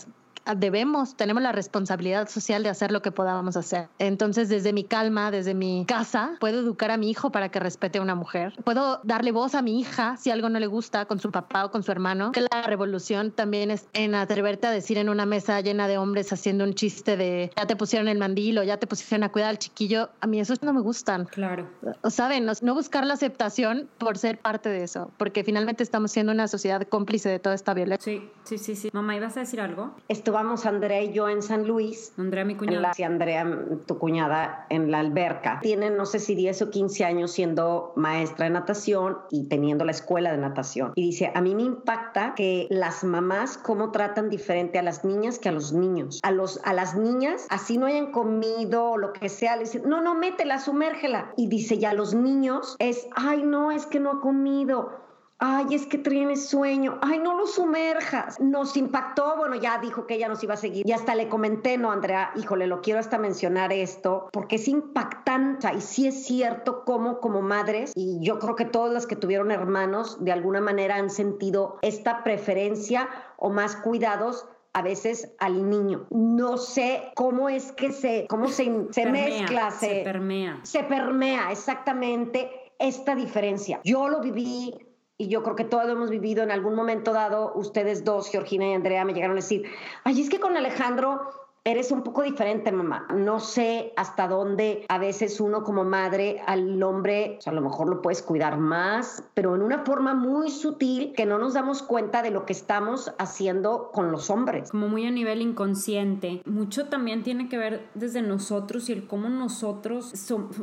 debemos, 0.56 1.16
tenemos 1.16 1.44
la 1.44 1.52
responsabilidad 1.52 2.28
social 2.30 2.64
de 2.64 2.70
hacer 2.70 2.92
lo 2.92 3.02
que 3.02 3.12
podamos 3.12 3.58
hacer. 3.58 3.88
Entonces, 4.00 4.50
desde 4.50 4.74
mi 4.74 4.84
calma, 4.84 5.32
desde 5.32 5.54
mi 5.54 5.86
casa, 5.88 6.38
puedo 6.40 6.60
educar 6.60 6.92
a 6.92 6.98
mi 6.98 7.10
hijo 7.10 7.32
para 7.32 7.50
que 7.50 7.60
respete 7.60 8.00
a 8.00 8.02
una 8.02 8.16
mujer. 8.16 8.54
Puedo 8.64 9.00
darle 9.04 9.32
voz 9.32 9.56
a 9.56 9.62
mi 9.62 9.80
hija 9.80 10.18
si 10.18 10.32
algo 10.32 10.50
no 10.50 10.60
le 10.60 10.68
gusta 10.68 11.06
con 11.06 11.20
su 11.20 11.32
papá 11.32 11.66
o 11.66 11.72
con 11.72 11.84
su 11.84 11.92
hermano. 11.92 12.32
Que 12.32 12.42
la 12.42 12.64
revolución 12.64 13.32
también 13.32 13.72
es 13.72 13.88
en 13.94 14.16
atreverte 14.16 14.68
a 14.68 14.72
decir 14.72 14.98
en 14.98 15.10
una 15.10 15.26
mesa 15.26 15.60
llena 15.62 15.88
de 15.88 15.98
hombres 15.98 16.32
haciendo 16.34 16.64
un 16.64 16.74
chiste 16.74 17.18
de 17.18 17.52
ya 17.58 17.66
te 17.66 17.76
pusieron 17.76 18.08
el 18.08 18.18
mandil 18.18 18.58
o 18.60 18.64
ya 18.64 18.78
te 18.78 18.88
pusieron 18.88 19.24
a 19.24 19.32
cuidar 19.32 19.50
al 19.50 19.60
chiquillo. 19.60 20.10
A 20.20 20.28
mí 20.28 20.40
esos 20.40 20.62
no 20.62 20.74
me 20.74 20.82
gustan. 20.82 21.26
Claro. 21.26 21.70
O 22.02 22.10
saben, 22.10 22.48
no 22.62 22.74
buscar 22.74 23.06
la 23.06 23.14
aceptación 23.14 23.90
por 23.98 24.18
ser 24.18 24.40
parte 24.40 24.70
de 24.70 24.84
eso, 24.84 25.12
porque 25.18 25.44
finalmente 25.44 25.84
estamos 25.84 26.12
siendo 26.12 26.32
una 26.32 26.48
sociedad 26.48 26.82
cómplice 26.88 27.30
de 27.30 27.40
toda 27.40 27.56
esta 27.56 27.74
violencia. 27.74 28.12
Sí, 28.12 28.30
sí, 28.44 28.58
sí, 28.58 28.76
sí. 28.76 28.90
Mamá, 28.94 29.16
¿ibas 29.16 29.38
a 29.38 29.42
decir 29.42 29.62
algo? 29.62 29.96
Esto 30.08 30.31
vamos 30.32 30.66
Andrea 30.66 31.02
y 31.02 31.12
yo 31.12 31.30
en 31.30 31.42
San 31.42 31.68
Luis. 31.68 32.14
Andrea, 32.18 32.46
mi 32.46 32.56
cuñada. 32.56 32.94
sí, 32.94 33.04
Andrea, 33.04 33.46
tu 33.86 33.98
cuñada, 33.98 34.66
en 34.70 34.92
la 34.92 35.00
alberca. 35.00 35.60
Tienen, 35.62 35.98
no 35.98 36.06
sé 36.06 36.20
si 36.20 36.36
10 36.36 36.62
o 36.64 36.70
15 36.70 37.06
años 37.06 37.32
siendo 37.32 37.94
maestra 37.96 38.46
de 38.46 38.52
natación 38.52 39.18
y 39.30 39.48
teniendo 39.48 39.86
la 39.86 39.92
escuela 39.92 40.32
de 40.32 40.38
natación. 40.38 40.94
Y 40.96 41.04
dice, 41.04 41.32
a 41.34 41.42
mí 41.42 41.56
me 41.56 41.64
impacta 41.64 42.34
que 42.36 42.68
las 42.70 43.04
mamás 43.04 43.58
cómo 43.58 43.92
tratan 43.92 44.30
diferente 44.30 44.80
a 44.80 44.84
las 44.84 45.04
niñas 45.04 45.40
que 45.40 45.50
a 45.50 45.52
los 45.52 45.74
niños. 45.74 46.20
A, 46.24 46.32
los, 46.32 46.60
a 46.64 46.74
las 46.74 46.96
niñas, 46.96 47.48
así 47.50 47.78
no 47.78 47.86
hayan 47.86 48.12
comido 48.12 48.92
o 48.92 48.98
lo 48.98 49.14
que 49.14 49.30
sea, 49.30 49.56
le 49.56 49.64
dicen, 49.64 49.84
no, 49.86 50.02
no, 50.02 50.16
métela, 50.16 50.60
sumérgela. 50.60 51.34
Y 51.38 51.48
dice, 51.48 51.78
ya 51.78 51.94
los 51.94 52.14
niños 52.14 52.76
es, 52.80 53.08
ay, 53.16 53.44
no, 53.44 53.72
es 53.72 53.86
que 53.86 54.00
no 54.00 54.12
ha 54.12 54.22
comido 54.22 55.02
ay, 55.42 55.74
es 55.74 55.88
que 55.88 55.98
tienes 55.98 56.48
sueño, 56.48 57.00
ay, 57.02 57.20
no 57.20 57.36
lo 57.36 57.48
sumerjas. 57.48 58.40
Nos 58.40 58.78
impactó, 58.78 59.36
bueno, 59.38 59.56
ya 59.56 59.80
dijo 59.80 60.06
que 60.06 60.14
ella 60.14 60.30
nos 60.30 60.44
iba 60.44 60.54
a 60.54 60.58
seguir. 60.58 60.88
Y 60.88 60.92
hasta 60.92 61.16
le 61.16 61.28
comenté, 61.28 61.78
no, 61.78 61.92
Andrea, 61.92 62.32
híjole, 62.36 62.68
lo 62.68 62.82
quiero 62.82 63.00
hasta 63.00 63.18
mencionar 63.18 63.74
esto, 63.74 64.30
porque 64.32 64.58
es 64.58 64.68
impactante 64.68 65.42
y 65.76 65.82
sí 65.82 66.08
es 66.08 66.26
cierto 66.26 66.86
cómo 66.86 67.20
como 67.20 67.42
madres, 67.42 67.92
y 67.96 68.20
yo 68.22 68.38
creo 68.40 68.56
que 68.56 68.66
todas 68.66 68.94
las 68.94 69.08
que 69.08 69.16
tuvieron 69.16 69.52
hermanos 69.52 70.24
de 70.24 70.32
alguna 70.32 70.62
manera 70.62 70.96
han 70.96 71.10
sentido 71.10 71.80
esta 71.82 72.24
preferencia 72.24 73.10
o 73.38 73.50
más 73.50 73.76
cuidados 73.76 74.46
a 74.74 74.84
veces 74.84 75.32
al 75.40 75.70
niño. 75.70 76.06
No 76.12 76.58
sé 76.58 77.12
cómo 77.16 77.50
es 77.50 77.72
que 77.72 77.92
se, 77.92 78.28
cómo 78.30 78.48
se, 78.48 78.88
se 78.92 79.06
mezcla, 79.08 79.72
se, 79.72 79.88
se 79.88 80.02
permea. 80.04 80.60
Se 80.64 80.84
permea 80.84 81.52
exactamente 81.52 82.50
esta 82.78 83.16
diferencia. 83.16 83.82
Yo 83.84 84.08
lo 84.08 84.22
viví 84.22 84.74
y 85.18 85.28
yo 85.28 85.44
creo 85.44 85.56
que 85.56 85.64
todos 85.64 85.90
hemos 85.90 86.10
vivido 86.10 86.44
en 86.44 86.52
algún 86.52 86.76
momento 86.76 87.14
dado, 87.14 87.54
ustedes 87.56 88.04
dos, 88.04 88.30
Georgina 88.30 88.68
y 88.68 88.74
Andrea, 88.74 89.06
me 89.06 89.14
llegaron 89.14 89.38
a 89.38 89.42
decir, 89.42 89.64
ay, 90.04 90.20
es 90.20 90.30
que 90.30 90.40
con 90.40 90.58
Alejandro 90.58 91.22
eres 91.64 91.92
un 91.92 92.02
poco 92.02 92.24
diferente, 92.24 92.72
mamá. 92.72 93.08
No 93.16 93.40
sé 93.40 93.94
hasta 93.96 94.28
dónde 94.28 94.86
a 94.90 94.98
veces 94.98 95.40
uno 95.40 95.64
como 95.64 95.84
madre 95.84 96.42
al 96.48 96.82
hombre, 96.82 97.38
a 97.46 97.52
lo 97.52 97.62
mejor 97.62 97.88
lo 97.88 98.02
puedes 98.02 98.24
cuidar 98.24 98.58
más, 98.58 99.24
pero 99.36 99.56
en 99.56 99.62
una 99.62 99.86
forma 99.86 100.16
muy 100.16 100.50
sutil 100.50 101.14
que 101.16 101.28
no 101.28 101.38
nos 101.38 101.54
damos 101.54 101.84
cuenta 101.84 102.24
de 102.24 102.32
lo 102.32 102.46
que 102.46 102.54
estamos 102.54 103.14
haciendo 103.20 103.92
con 103.94 104.12
los 104.12 104.32
hombres. 104.32 104.72
Como 104.72 104.88
muy 104.88 105.06
a 105.06 105.12
nivel 105.12 105.42
inconsciente. 105.42 106.42
Mucho 106.46 106.88
también 106.88 107.22
tiene 107.22 107.48
que 107.48 107.58
ver 107.58 107.90
desde 107.94 108.24
nosotros 108.24 108.90
y 108.90 108.94
el 108.94 109.06
cómo 109.06 109.30
nosotros 109.30 110.12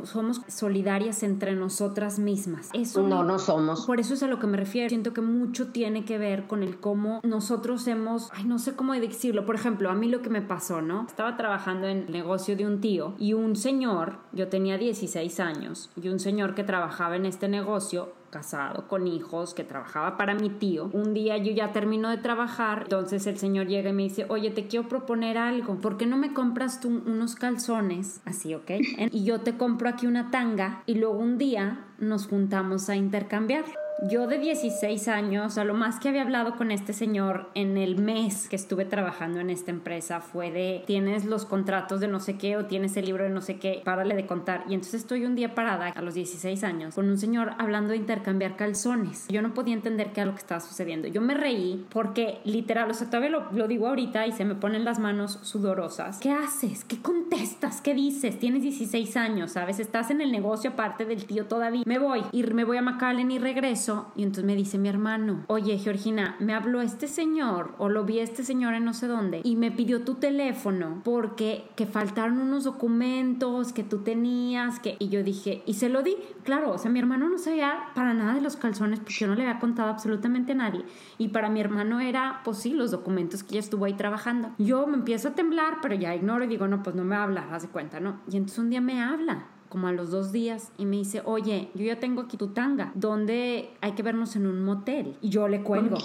somos 0.03 0.41
solidarias 0.47 1.23
entre 1.23 1.55
nosotras 1.55 2.19
mismas. 2.19 2.69
Eso 2.73 3.03
no, 3.03 3.23
no 3.23 3.39
somos. 3.39 3.85
Por 3.85 4.01
eso 4.01 4.15
es 4.15 4.23
a 4.23 4.27
lo 4.27 4.39
que 4.39 4.47
me 4.47 4.57
refiero. 4.57 4.89
Siento 4.89 5.13
que 5.13 5.21
mucho 5.21 5.71
tiene 5.71 6.03
que 6.03 6.17
ver 6.17 6.47
con 6.47 6.61
el 6.61 6.79
cómo 6.79 7.21
nosotros 7.23 7.87
hemos, 7.87 8.29
ay, 8.33 8.43
no 8.43 8.59
sé 8.59 8.75
cómo 8.75 8.93
decirlo. 8.93 9.45
Por 9.45 9.55
ejemplo, 9.55 9.89
a 9.89 9.95
mí 9.95 10.09
lo 10.09 10.21
que 10.21 10.29
me 10.29 10.41
pasó, 10.41 10.81
¿no? 10.81 10.88
Estaba 11.07 11.37
trabajando 11.37 11.87
en 11.87 11.97
el 11.99 12.11
negocio 12.11 12.55
de 12.55 12.65
un 12.65 12.81
tío 12.81 13.13
y 13.19 13.33
un 13.33 13.55
señor, 13.55 14.17
yo 14.31 14.47
tenía 14.47 14.77
16 14.77 15.39
años, 15.39 15.89
y 16.01 16.09
un 16.09 16.19
señor 16.19 16.55
que 16.55 16.63
trabajaba 16.63 17.15
en 17.15 17.25
este 17.25 17.47
negocio 17.47 18.13
casado, 18.29 18.87
con 18.87 19.07
hijos, 19.07 19.53
que 19.53 19.63
trabajaba 19.63 20.17
para 20.17 20.35
mi 20.35 20.49
tío. 20.49 20.89
Un 20.93 21.13
día 21.13 21.37
yo 21.37 21.51
ya 21.51 21.71
termino 21.71 22.09
de 22.09 22.17
trabajar, 22.17 22.83
entonces 22.83 23.25
el 23.27 23.37
señor 23.37 23.67
llega 23.67 23.89
y 23.89 23.93
me 23.93 24.03
dice, 24.03 24.25
oye, 24.29 24.51
te 24.51 24.67
quiero 24.67 24.87
proponer 24.87 25.37
algo, 25.37 25.75
¿por 25.75 25.97
qué 25.97 26.05
no 26.05 26.17
me 26.17 26.33
compras 26.33 26.79
tú 26.79 26.89
unos 26.89 27.35
calzones? 27.35 28.21
Así, 28.25 28.53
¿ok? 28.53 28.71
Y 29.11 29.23
yo 29.23 29.41
te 29.41 29.57
compro 29.57 29.89
aquí 29.89 30.07
una 30.07 30.31
tanga 30.31 30.83
y 30.85 30.95
luego 30.95 31.17
un 31.17 31.37
día 31.37 31.85
nos 31.97 32.27
juntamos 32.27 32.89
a 32.89 32.95
intercambiar. 32.95 33.65
Yo 34.01 34.27
de 34.27 34.37
16 34.39 35.09
años, 35.09 35.57
a 35.57 35.65
lo 35.65 35.73
más 35.73 35.99
que 35.99 36.07
había 36.07 36.21
hablado 36.21 36.55
con 36.55 36.71
este 36.71 36.93
señor 36.93 37.49
en 37.53 37.77
el 37.77 37.97
mes 37.97 38.47
que 38.47 38.55
estuve 38.55 38.85
trabajando 38.85 39.41
en 39.41 39.49
esta 39.49 39.71
empresa 39.71 40.21
fue 40.21 40.51
de 40.51 40.83
tienes 40.87 41.25
los 41.25 41.43
contratos 41.43 41.99
de 41.99 42.07
no 42.07 42.21
sé 42.21 42.37
qué 42.37 42.55
o 42.55 42.65
tienes 42.65 42.95
el 42.95 43.05
libro 43.05 43.25
de 43.25 43.29
no 43.29 43.41
sé 43.41 43.57
qué, 43.57 43.81
párale 43.83 44.15
de 44.15 44.25
contar. 44.25 44.63
Y 44.69 44.73
entonces 44.73 45.01
estoy 45.01 45.25
un 45.25 45.35
día 45.35 45.53
parada 45.53 45.89
a 45.89 46.01
los 46.01 46.13
16 46.13 46.63
años 46.63 46.95
con 46.95 47.09
un 47.09 47.17
señor 47.17 47.51
hablando 47.57 47.91
de 47.91 47.97
intercambiar 47.97 48.55
calzones. 48.55 49.27
Yo 49.27 49.41
no 49.41 49.53
podía 49.53 49.73
entender 49.73 50.13
qué 50.13 50.21
era 50.21 50.27
lo 50.27 50.35
que 50.35 50.41
estaba 50.41 50.61
sucediendo. 50.61 51.09
Yo 51.09 51.19
me 51.19 51.33
reí 51.33 51.85
porque 51.89 52.39
literal, 52.45 52.89
o 52.89 52.93
sea, 52.93 53.07
todavía 53.07 53.31
lo, 53.51 53.67
digo 53.67 53.87
ahorita 53.87 54.25
y 54.27 54.31
se 54.31 54.45
me 54.45 54.55
ponen 54.55 54.85
las 54.85 54.99
manos 54.99 55.39
sudorosas. 55.41 56.19
¿Qué 56.19 56.31
haces? 56.31 56.85
¿Qué 56.85 57.01
contestas? 57.01 57.81
¿Qué 57.81 57.93
dices? 57.93 58.39
Tienes 58.39 58.61
16 58.61 59.17
años, 59.17 59.51
¿sabes? 59.51 59.77
Estás 59.77 60.09
en 60.09 60.21
el 60.21 60.31
negocio 60.31 60.69
aparte 60.69 61.03
del 61.03 61.25
tío 61.25 61.47
todavía. 61.47 61.83
Me 61.85 61.99
voy 61.99 62.21
y 62.31 62.43
me 62.43 62.63
voy 62.63 62.77
a 62.77 62.81
McAllen 62.81 63.29
y 63.31 63.39
regreso 63.39 63.88
y 64.15 64.23
entonces 64.23 64.45
me 64.45 64.55
dice 64.55 64.77
mi 64.77 64.89
hermano, 64.89 65.43
oye 65.47 65.77
Georgina, 65.77 66.35
me 66.39 66.53
habló 66.53 66.81
este 66.81 67.07
señor 67.07 67.73
o 67.77 67.89
lo 67.89 68.05
vi 68.05 68.19
este 68.19 68.43
señor 68.43 68.73
en 68.73 68.85
no 68.85 68.93
sé 68.93 69.07
dónde 69.07 69.41
y 69.43 69.55
me 69.55 69.71
pidió 69.71 70.01
tu 70.03 70.15
teléfono 70.15 71.01
porque 71.03 71.65
que 71.75 71.85
faltaron 71.85 72.39
unos 72.39 72.63
documentos 72.63 73.73
que 73.73 73.83
tú 73.83 73.99
tenías, 73.99 74.79
que... 74.79 74.95
Y 74.99 75.09
yo 75.09 75.23
dije, 75.23 75.63
y 75.65 75.73
se 75.75 75.89
lo 75.89 76.03
di, 76.03 76.15
claro, 76.43 76.71
o 76.71 76.77
sea, 76.77 76.91
mi 76.91 76.99
hermano 76.99 77.29
no 77.29 77.37
sabía 77.37 77.89
para 77.95 78.13
nada 78.13 78.33
de 78.33 78.41
los 78.41 78.57
calzones 78.57 78.99
porque 78.99 79.13
yo 79.13 79.27
no 79.27 79.35
le 79.35 79.43
había 79.43 79.59
contado 79.59 79.89
absolutamente 79.89 80.51
a 80.51 80.55
nadie. 80.55 80.83
Y 81.17 81.29
para 81.29 81.49
mi 81.49 81.59
hermano 81.61 81.99
era, 81.99 82.41
pues 82.43 82.57
sí, 82.57 82.73
los 82.73 82.91
documentos 82.91 83.43
que 83.43 83.55
ella 83.55 83.59
estuvo 83.59 83.85
ahí 83.85 83.93
trabajando. 83.93 84.51
Yo 84.57 84.87
me 84.87 84.97
empiezo 84.97 85.29
a 85.29 85.35
temblar, 85.35 85.77
pero 85.81 85.95
ya 85.95 86.15
ignoro 86.15 86.43
y 86.43 86.47
digo, 86.47 86.67
no, 86.67 86.83
pues 86.83 86.95
no 86.95 87.03
me 87.03 87.15
habla, 87.15 87.47
haz 87.51 87.63
de 87.63 87.69
cuenta, 87.69 87.99
¿no? 87.99 88.19
Y 88.29 88.37
entonces 88.37 88.59
un 88.59 88.69
día 88.69 88.81
me 88.81 89.01
habla 89.01 89.45
como 89.69 89.87
a 89.87 89.91
los 89.91 90.11
dos 90.11 90.31
días 90.31 90.71
y 90.77 90.85
me 90.85 90.97
dice, 90.97 91.21
oye, 91.25 91.69
yo 91.75 91.85
ya 91.85 91.99
tengo 91.99 92.21
aquí 92.21 92.37
tu 92.37 92.47
tanga, 92.49 92.91
¿dónde 92.95 93.69
hay 93.81 93.93
que 93.93 94.03
vernos 94.03 94.35
en 94.35 94.47
un 94.47 94.63
motel? 94.63 95.15
Y 95.21 95.29
yo 95.29 95.47
le 95.47 95.61
cuelgo 95.61 95.97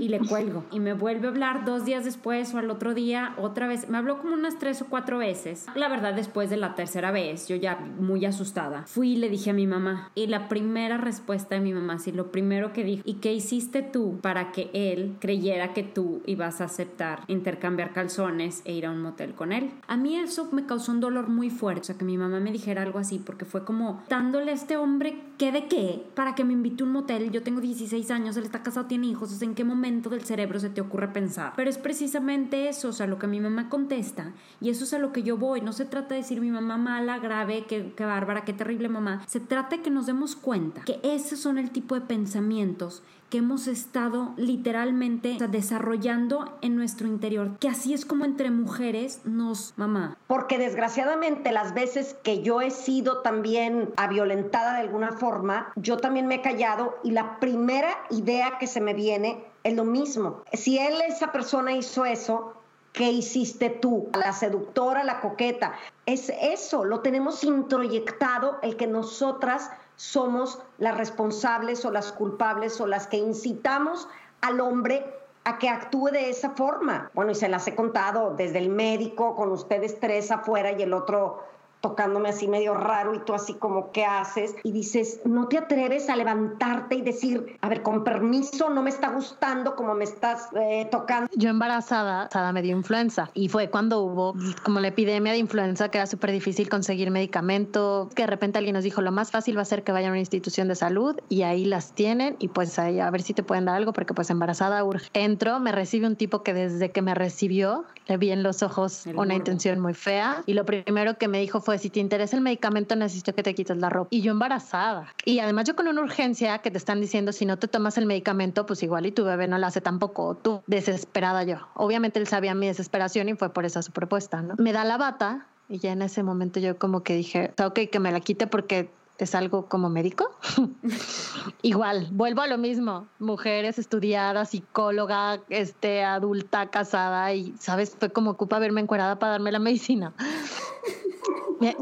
y 0.00 0.08
le 0.08 0.20
cuelgo 0.20 0.64
y 0.70 0.80
me 0.80 0.94
vuelve 0.94 1.26
a 1.26 1.30
hablar 1.30 1.64
dos 1.64 1.84
días 1.84 2.04
después 2.04 2.54
o 2.54 2.58
al 2.58 2.70
otro 2.70 2.94
día 2.94 3.34
otra 3.38 3.66
vez. 3.66 3.88
Me 3.88 3.98
habló 3.98 4.18
como 4.20 4.34
unas 4.34 4.58
tres 4.58 4.80
o 4.82 4.86
cuatro 4.86 5.18
veces. 5.18 5.66
La 5.74 5.88
verdad, 5.88 6.14
después 6.14 6.50
de 6.50 6.56
la 6.56 6.74
tercera 6.74 7.10
vez, 7.10 7.48
yo 7.48 7.56
ya 7.56 7.76
muy 7.76 8.24
asustada, 8.24 8.84
fui 8.86 9.12
y 9.12 9.16
le 9.16 9.28
dije 9.28 9.50
a 9.50 9.54
mi 9.54 9.66
mamá 9.66 10.10
y 10.14 10.26
la 10.26 10.48
primera 10.48 10.98
respuesta 10.98 11.54
de 11.56 11.60
mi 11.60 11.72
mamá, 11.72 11.98
sí, 11.98 12.12
lo 12.12 12.30
primero 12.30 12.72
que 12.72 12.84
dijo, 12.84 13.02
¿y 13.04 13.14
qué 13.14 13.32
hiciste 13.32 13.82
tú 13.82 14.18
para 14.20 14.52
que 14.52 14.70
él 14.72 15.16
creyera 15.20 15.72
que 15.72 15.82
tú 15.82 16.22
ibas 16.26 16.60
a 16.60 16.64
aceptar 16.64 17.20
intercambiar 17.28 17.92
calzones 17.92 18.62
e 18.64 18.72
ir 18.72 18.86
a 18.86 18.90
un 18.90 19.02
motel 19.02 19.34
con 19.34 19.52
él? 19.52 19.70
A 19.86 19.96
mí 19.96 20.16
eso 20.16 20.48
me 20.52 20.66
causó 20.66 20.92
un 20.92 21.00
dolor 21.00 21.28
muy 21.28 21.50
fuerte, 21.50 21.80
o 21.80 21.84
sea, 21.84 21.98
que 21.98 22.04
mi 22.04 22.16
mamá 22.16 22.40
me 22.40 22.52
dijera 22.52 22.83
algo 22.84 22.98
así, 22.98 23.18
porque 23.18 23.44
fue 23.44 23.64
como 23.64 24.02
dándole 24.08 24.52
a 24.52 24.54
este 24.54 24.76
hombre 24.76 25.20
qué 25.38 25.52
de 25.52 25.66
qué 25.66 26.04
para 26.14 26.34
que 26.34 26.44
me 26.44 26.52
invite 26.52 26.82
a 26.82 26.86
un 26.86 26.92
motel. 26.92 27.30
Yo 27.30 27.42
tengo 27.42 27.60
16 27.60 28.10
años, 28.10 28.36
él 28.36 28.44
está 28.44 28.62
casado, 28.62 28.86
tiene 28.86 29.08
hijos, 29.08 29.32
o 29.32 29.36
sea, 29.36 29.48
¿en 29.48 29.54
qué 29.54 29.64
momento 29.64 30.10
del 30.10 30.24
cerebro 30.24 30.60
se 30.60 30.70
te 30.70 30.80
ocurre 30.80 31.08
pensar? 31.08 31.52
Pero 31.56 31.70
es 31.70 31.78
precisamente 31.78 32.68
eso, 32.68 32.88
o 32.88 32.92
sea, 32.92 33.06
lo 33.06 33.18
que 33.18 33.26
mi 33.26 33.40
mamá 33.40 33.68
contesta, 33.68 34.32
y 34.60 34.70
eso 34.70 34.84
es 34.84 34.94
a 34.94 34.98
lo 34.98 35.12
que 35.12 35.22
yo 35.22 35.36
voy. 35.36 35.60
No 35.60 35.72
se 35.72 35.84
trata 35.84 36.14
de 36.14 36.20
decir 36.20 36.40
mi 36.40 36.50
mamá 36.50 36.76
mala, 36.76 37.18
grave, 37.18 37.64
qué, 37.66 37.92
qué 37.96 38.04
bárbara, 38.04 38.44
qué 38.44 38.52
terrible 38.52 38.88
mamá. 38.88 39.22
Se 39.26 39.40
trata 39.40 39.76
de 39.76 39.82
que 39.82 39.90
nos 39.90 40.06
demos 40.06 40.36
cuenta 40.36 40.82
que 40.82 41.00
esos 41.02 41.38
son 41.40 41.58
el 41.58 41.70
tipo 41.70 41.94
de 41.94 42.02
pensamientos 42.02 43.02
hemos 43.38 43.66
estado 43.66 44.32
literalmente 44.36 45.36
desarrollando 45.48 46.56
en 46.60 46.76
nuestro 46.76 47.06
interior, 47.06 47.58
que 47.58 47.68
así 47.68 47.94
es 47.94 48.04
como 48.04 48.24
entre 48.24 48.50
mujeres 48.50 49.20
nos 49.24 49.74
mamá. 49.76 50.16
Porque 50.26 50.58
desgraciadamente 50.58 51.52
las 51.52 51.74
veces 51.74 52.16
que 52.22 52.42
yo 52.42 52.60
he 52.60 52.70
sido 52.70 53.22
también 53.22 53.90
violentada 54.08 54.74
de 54.74 54.80
alguna 54.80 55.12
forma, 55.12 55.72
yo 55.76 55.96
también 55.96 56.26
me 56.26 56.36
he 56.36 56.42
callado 56.42 56.96
y 57.02 57.10
la 57.10 57.38
primera 57.40 57.90
idea 58.10 58.58
que 58.58 58.66
se 58.66 58.80
me 58.80 58.94
viene 58.94 59.44
es 59.62 59.74
lo 59.74 59.84
mismo. 59.84 60.42
Si 60.52 60.78
él, 60.78 60.94
esa 61.08 61.32
persona 61.32 61.72
hizo 61.72 62.04
eso, 62.04 62.54
¿Qué 62.94 63.10
hiciste 63.10 63.70
tú? 63.70 64.08
La 64.16 64.32
seductora, 64.32 65.02
la 65.02 65.20
coqueta. 65.20 65.72
Es 66.06 66.30
eso, 66.40 66.84
lo 66.84 67.00
tenemos 67.00 67.42
introyectado 67.42 68.60
el 68.62 68.76
que 68.76 68.86
nosotras 68.86 69.68
somos 69.96 70.60
las 70.78 70.96
responsables 70.96 71.84
o 71.84 71.90
las 71.90 72.12
culpables 72.12 72.80
o 72.80 72.86
las 72.86 73.06
que 73.06 73.16
incitamos 73.16 74.08
al 74.40 74.60
hombre 74.60 75.04
a 75.44 75.58
que 75.58 75.68
actúe 75.68 76.08
de 76.10 76.30
esa 76.30 76.50
forma. 76.50 77.10
Bueno, 77.14 77.32
y 77.32 77.34
se 77.34 77.48
las 77.48 77.66
he 77.66 77.74
contado 77.74 78.34
desde 78.34 78.58
el 78.58 78.70
médico, 78.70 79.36
con 79.36 79.52
ustedes 79.52 80.00
tres 80.00 80.30
afuera 80.30 80.72
y 80.72 80.82
el 80.82 80.92
otro 80.92 81.44
tocándome 81.84 82.30
así 82.30 82.48
medio 82.48 82.72
raro 82.72 83.14
y 83.14 83.18
tú 83.26 83.34
así 83.34 83.52
como, 83.52 83.92
¿qué 83.92 84.06
haces? 84.06 84.56
Y 84.62 84.72
dices, 84.72 85.20
no 85.26 85.48
te 85.48 85.58
atreves 85.58 86.08
a 86.08 86.16
levantarte 86.16 86.94
y 86.94 87.02
decir, 87.02 87.58
a 87.60 87.68
ver, 87.68 87.82
con 87.82 88.04
permiso, 88.04 88.70
no 88.70 88.80
me 88.80 88.88
está 88.88 89.10
gustando 89.10 89.76
como 89.76 89.94
me 89.94 90.04
estás 90.04 90.48
eh, 90.58 90.88
tocando. 90.90 91.28
Yo 91.36 91.50
embarazada, 91.50 92.30
me 92.54 92.62
dio 92.62 92.74
influenza 92.74 93.30
y 93.34 93.50
fue 93.50 93.68
cuando 93.68 94.00
hubo 94.00 94.34
como 94.62 94.80
la 94.80 94.88
epidemia 94.88 95.32
de 95.32 95.38
influenza 95.38 95.90
que 95.90 95.98
era 95.98 96.06
súper 96.06 96.32
difícil 96.32 96.70
conseguir 96.70 97.10
medicamento, 97.10 98.08
que 98.14 98.22
de 98.22 98.28
repente 98.28 98.56
alguien 98.56 98.72
nos 98.72 98.84
dijo, 98.84 99.02
lo 99.02 99.12
más 99.12 99.30
fácil 99.30 99.58
va 99.58 99.60
a 99.60 99.66
ser 99.66 99.84
que 99.84 99.92
vayan 99.92 100.08
a 100.08 100.12
una 100.12 100.20
institución 100.20 100.68
de 100.68 100.76
salud 100.76 101.20
y 101.28 101.42
ahí 101.42 101.66
las 101.66 101.92
tienen 101.92 102.36
y 102.38 102.48
pues 102.48 102.78
ahí 102.78 102.98
a 102.98 103.10
ver 103.10 103.20
si 103.20 103.34
te 103.34 103.42
pueden 103.42 103.66
dar 103.66 103.76
algo 103.76 103.92
porque 103.92 104.14
pues 104.14 104.30
embarazada 104.30 104.82
urge. 104.84 105.10
Entro, 105.12 105.60
me 105.60 105.70
recibe 105.70 106.06
un 106.06 106.16
tipo 106.16 106.42
que 106.42 106.54
desde 106.54 106.92
que 106.92 107.02
me 107.02 107.14
recibió 107.14 107.84
le 108.06 108.16
vi 108.16 108.30
en 108.30 108.42
los 108.42 108.62
ojos 108.62 109.04
una 109.14 109.34
intención 109.34 109.80
muy 109.80 109.92
fea 109.92 110.42
y 110.46 110.54
lo 110.54 110.64
primero 110.64 111.18
que 111.18 111.28
me 111.28 111.40
dijo 111.40 111.60
fue, 111.60 111.73
si 111.78 111.90
te 111.90 112.00
interesa 112.00 112.36
el 112.36 112.42
medicamento 112.42 112.96
necesito 112.96 113.34
que 113.34 113.42
te 113.42 113.54
quites 113.54 113.76
la 113.76 113.90
ropa. 113.90 114.08
Y 114.10 114.20
yo 114.22 114.32
embarazada. 114.32 115.12
Y 115.24 115.38
además 115.38 115.66
yo 115.66 115.76
con 115.76 115.88
una 115.88 116.00
urgencia 116.02 116.58
que 116.58 116.70
te 116.70 116.78
están 116.78 117.00
diciendo, 117.00 117.32
si 117.32 117.46
no 117.46 117.58
te 117.58 117.68
tomas 117.68 117.98
el 117.98 118.06
medicamento, 118.06 118.66
pues 118.66 118.82
igual 118.82 119.06
y 119.06 119.12
tu 119.12 119.24
bebé 119.24 119.48
no 119.48 119.58
lo 119.58 119.66
hace 119.66 119.80
tampoco. 119.80 120.36
Tú, 120.36 120.62
desesperada 120.66 121.44
yo. 121.44 121.58
Obviamente 121.74 122.18
él 122.18 122.26
sabía 122.26 122.54
mi 122.54 122.66
desesperación 122.66 123.28
y 123.28 123.34
fue 123.34 123.50
por 123.50 123.64
esa 123.64 123.82
su 123.82 123.92
propuesta, 123.92 124.42
¿no? 124.42 124.54
Me 124.58 124.72
da 124.72 124.84
la 124.84 124.96
bata 124.96 125.46
y 125.68 125.78
ya 125.78 125.92
en 125.92 126.02
ese 126.02 126.22
momento 126.22 126.60
yo 126.60 126.78
como 126.78 127.02
que 127.02 127.14
dije, 127.14 127.52
ok, 127.62 127.80
que 127.90 128.00
me 128.00 128.12
la 128.12 128.20
quite 128.20 128.46
porque 128.46 128.90
es 129.18 129.34
algo 129.34 129.66
como 129.66 129.88
médico. 129.88 130.30
Igual, 131.62 132.08
vuelvo 132.12 132.42
a 132.42 132.46
lo 132.46 132.58
mismo. 132.58 133.06
Mujeres 133.18 133.78
estudiadas, 133.78 134.50
psicóloga, 134.50 135.40
este, 135.48 136.02
adulta, 136.02 136.70
casada 136.70 137.32
y, 137.32 137.54
¿sabes? 137.58 137.96
Fue 137.98 138.10
como 138.10 138.32
ocupa 138.32 138.58
verme 138.58 138.80
encuerada 138.80 139.18
para 139.18 139.32
darme 139.32 139.52
la 139.52 139.60
medicina. 139.60 140.12